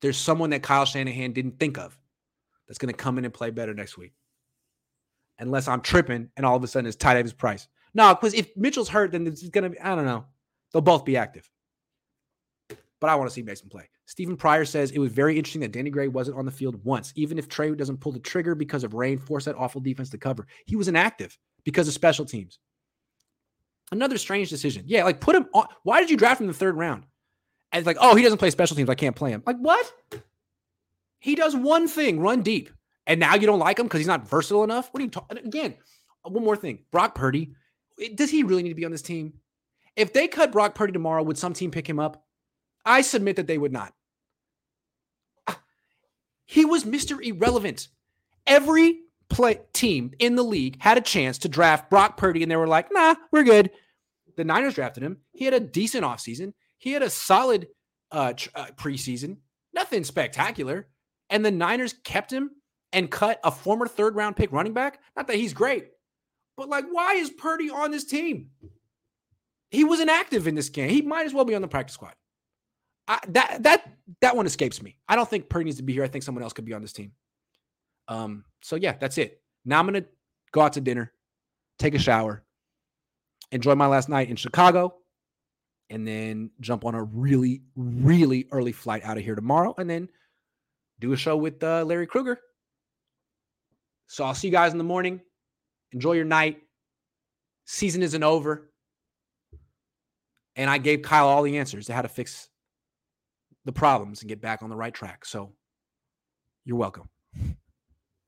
there's 0.01 0.17
someone 0.17 0.51
that 0.51 0.63
Kyle 0.63 0.86
Shanahan 0.86 1.34
didn't 1.34 1.59
think 1.59 1.77
of 1.77 1.97
that's 2.67 2.77
going 2.77 2.93
to 2.93 2.97
come 2.97 3.17
in 3.17 3.25
and 3.25 3.34
play 3.34 3.49
better 3.49 3.73
next 3.73 3.97
week. 3.97 4.13
Unless 5.39 5.67
I'm 5.67 5.82
tripping 5.82 6.29
and 6.38 6.45
all 6.45 6.55
of 6.55 6.63
a 6.63 6.67
sudden 6.67 6.88
it's 6.88 6.95
Ty 6.95 7.15
Davis 7.15 7.34
Price. 7.34 7.67
No, 7.93 8.13
because 8.13 8.34
if 8.34 8.55
Mitchell's 8.55 8.89
hurt, 8.89 9.11
then 9.11 9.25
it's 9.27 9.47
going 9.49 9.63
to 9.63 9.69
be, 9.71 9.79
I 9.79 9.95
don't 9.95 10.05
know. 10.05 10.25
They'll 10.71 10.82
both 10.82 11.03
be 11.03 11.17
active. 11.17 11.49
But 13.01 13.09
I 13.09 13.15
want 13.15 13.29
to 13.29 13.33
see 13.33 13.41
Mason 13.41 13.67
play. 13.67 13.89
Stephen 14.05 14.37
Pryor 14.37 14.63
says 14.63 14.91
it 14.91 14.99
was 14.99 15.11
very 15.11 15.35
interesting 15.37 15.61
that 15.61 15.71
Danny 15.71 15.89
Gray 15.89 16.07
wasn't 16.07 16.37
on 16.37 16.45
the 16.45 16.51
field 16.51 16.79
once. 16.85 17.11
Even 17.15 17.37
if 17.39 17.49
Trey 17.49 17.73
doesn't 17.75 17.97
pull 17.97 18.11
the 18.11 18.19
trigger 18.19 18.55
because 18.55 18.83
of 18.83 18.93
rain, 18.93 19.17
force 19.17 19.45
that 19.45 19.55
awful 19.55 19.81
defense 19.81 20.11
to 20.11 20.17
cover. 20.17 20.47
He 20.65 20.75
was 20.75 20.87
inactive 20.87 21.37
because 21.65 21.87
of 21.87 21.93
special 21.93 22.25
teams. 22.25 22.59
Another 23.91 24.17
strange 24.17 24.49
decision. 24.49 24.83
Yeah, 24.85 25.03
like 25.03 25.19
put 25.19 25.35
him 25.35 25.47
on. 25.53 25.65
Why 25.83 25.99
did 25.99 26.09
you 26.09 26.15
draft 26.15 26.39
him 26.39 26.45
in 26.45 26.51
the 26.51 26.57
third 26.57 26.77
round? 26.77 27.03
And 27.71 27.79
it's 27.79 27.87
like, 27.87 27.97
oh, 27.99 28.15
he 28.15 28.23
doesn't 28.23 28.37
play 28.37 28.51
special 28.51 28.77
teams. 28.77 28.89
I 28.89 28.95
can't 28.95 29.15
play 29.15 29.31
him. 29.31 29.43
Like, 29.45 29.57
what? 29.57 29.91
He 31.19 31.35
does 31.35 31.55
one 31.55 31.87
thing 31.87 32.19
run 32.19 32.43
deep. 32.43 32.69
And 33.07 33.19
now 33.19 33.35
you 33.35 33.47
don't 33.47 33.59
like 33.59 33.79
him 33.79 33.87
because 33.87 33.99
he's 33.99 34.07
not 34.07 34.27
versatile 34.27 34.63
enough? 34.63 34.89
What 34.91 35.01
are 35.01 35.05
you 35.05 35.09
talking? 35.09 35.37
Again, 35.39 35.75
one 36.23 36.43
more 36.43 36.55
thing. 36.55 36.79
Brock 36.91 37.15
Purdy, 37.15 37.55
does 38.15 38.29
he 38.29 38.43
really 38.43 38.63
need 38.63 38.69
to 38.69 38.75
be 38.75 38.85
on 38.85 38.91
this 38.91 39.01
team? 39.01 39.33
If 39.95 40.13
they 40.13 40.27
cut 40.27 40.51
Brock 40.51 40.75
Purdy 40.75 40.93
tomorrow, 40.93 41.23
would 41.23 41.37
some 41.37 41.53
team 41.53 41.71
pick 41.71 41.89
him 41.89 41.99
up? 41.99 42.25
I 42.86 43.01
submit 43.01 43.36
that 43.36 43.47
they 43.47 43.57
would 43.57 43.71
not. 43.71 43.93
Ah, 45.47 45.59
he 46.45 46.65
was 46.65 46.84
Mr. 46.84 47.23
Irrelevant. 47.23 47.88
Every 48.47 48.99
play 49.29 49.61
team 49.73 50.11
in 50.19 50.36
the 50.36 50.43
league 50.43 50.77
had 50.79 50.97
a 50.97 51.01
chance 51.01 51.38
to 51.39 51.49
draft 51.49 51.89
Brock 51.89 52.17
Purdy, 52.17 52.43
and 52.43 52.51
they 52.51 52.55
were 52.55 52.67
like, 52.67 52.89
nah, 52.91 53.15
we're 53.32 53.43
good. 53.43 53.71
The 54.36 54.43
Niners 54.43 54.75
drafted 54.75 55.03
him. 55.03 55.17
He 55.34 55.45
had 55.45 55.53
a 55.53 55.59
decent 55.59 56.03
offseason. 56.03 56.53
He 56.77 56.91
had 56.91 57.03
a 57.03 57.09
solid 57.09 57.67
uh, 58.11 58.34
tr- 58.34 58.49
uh, 58.55 58.67
preseason, 58.75 59.38
nothing 59.73 60.03
spectacular. 60.03 60.88
And 61.29 61.45
the 61.45 61.51
Niners 61.51 61.93
kept 62.03 62.32
him 62.32 62.51
and 62.91 63.09
cut 63.09 63.39
a 63.43 63.51
former 63.51 63.88
third 63.88 64.15
round 64.15 64.36
pick 64.36 64.51
running 64.51 64.73
back. 64.73 64.99
Not 65.15 65.27
that 65.27 65.38
he's 65.38 65.53
great, 65.53 65.88
but 66.57 66.69
like, 66.69 66.86
why 66.91 67.13
is 67.13 67.29
Purdy 67.29 67.69
on 67.69 67.91
this 67.91 68.03
team? 68.03 68.49
He 69.69 69.86
was 69.86 70.01
inactive 70.01 70.47
in 70.47 70.55
this 70.55 70.69
game. 70.69 70.89
He 70.89 71.01
might 71.01 71.25
as 71.25 71.34
well 71.34 71.45
be 71.45 71.55
on 71.55 71.61
the 71.61 71.67
practice 71.67 71.93
squad. 71.93 72.13
That 73.28 73.64
that 73.64 73.91
that 74.22 74.36
one 74.36 74.45
escapes 74.45 74.82
me. 74.82 74.97
I 75.07 75.16
don't 75.16 75.30
think 75.30 75.49
Purdy 75.49 75.66
needs 75.66 75.78
to 75.78 75.84
be 75.84 75.93
here. 75.93 76.03
I 76.03 76.07
think 76.07 76.24
someone 76.24 76.43
else 76.43 76.53
could 76.53 76.66
be 76.66 76.74
on 76.74 76.82
this 76.82 76.93
team. 76.93 77.12
Um. 78.07 78.45
So 78.62 78.76
yeah, 78.76 78.95
that's 78.99 79.18
it. 79.18 79.41
Now 79.66 79.80
I'm 79.80 79.86
gonna 79.86 80.05
go 80.51 80.62
out 80.62 80.74
to 80.74 80.82
dinner, 80.82 81.12
take 81.80 81.95
a 81.95 81.99
shower, 81.99 82.43
enjoy 83.51 83.76
my 83.76 83.88
last 83.88 84.09
night 84.09 84.30
in 84.30 84.36
Chicago, 84.36 84.95
and 85.89 86.07
then 86.07 86.51
jump 86.59 86.86
on 86.86 86.95
a 86.95 87.03
really 87.03 87.62
really 87.76 88.47
early 88.51 88.72
flight 88.72 89.03
out 89.03 89.18
of 89.18 89.24
here 89.24 89.36
tomorrow, 89.36 89.76
and 89.78 89.89
then 89.89 90.09
do 90.99 91.14
a 91.14 91.18
show 91.18 91.36
with 91.36 91.62
uh, 91.64 91.84
Larry 91.84 92.07
Krueger. 92.07 92.39
So 94.07 94.24
I'll 94.24 94.36
see 94.36 94.47
you 94.47 94.51
guys 94.51 94.72
in 94.72 94.78
the 94.78 94.84
morning. 94.84 95.22
Enjoy 95.91 96.14
your 96.14 96.26
night. 96.26 96.62
Season 97.66 98.03
isn't 98.03 98.24
over. 98.24 98.70
And 100.57 100.70
I 100.70 100.78
gave 100.78 101.01
Kyle 101.01 101.28
all 101.28 101.43
the 101.43 101.57
answers 101.57 101.86
to 101.86 101.93
how 101.93 102.01
to 102.01 102.09
fix 102.09 102.49
the 103.66 103.72
problems 103.72 104.22
and 104.22 104.30
get 104.30 104.41
back 104.41 104.64
on 104.64 104.70
the 104.70 104.76
right 104.76 104.93
track. 104.93 105.26
So 105.26 105.53
you're 106.66 106.78
welcome. 106.78 107.09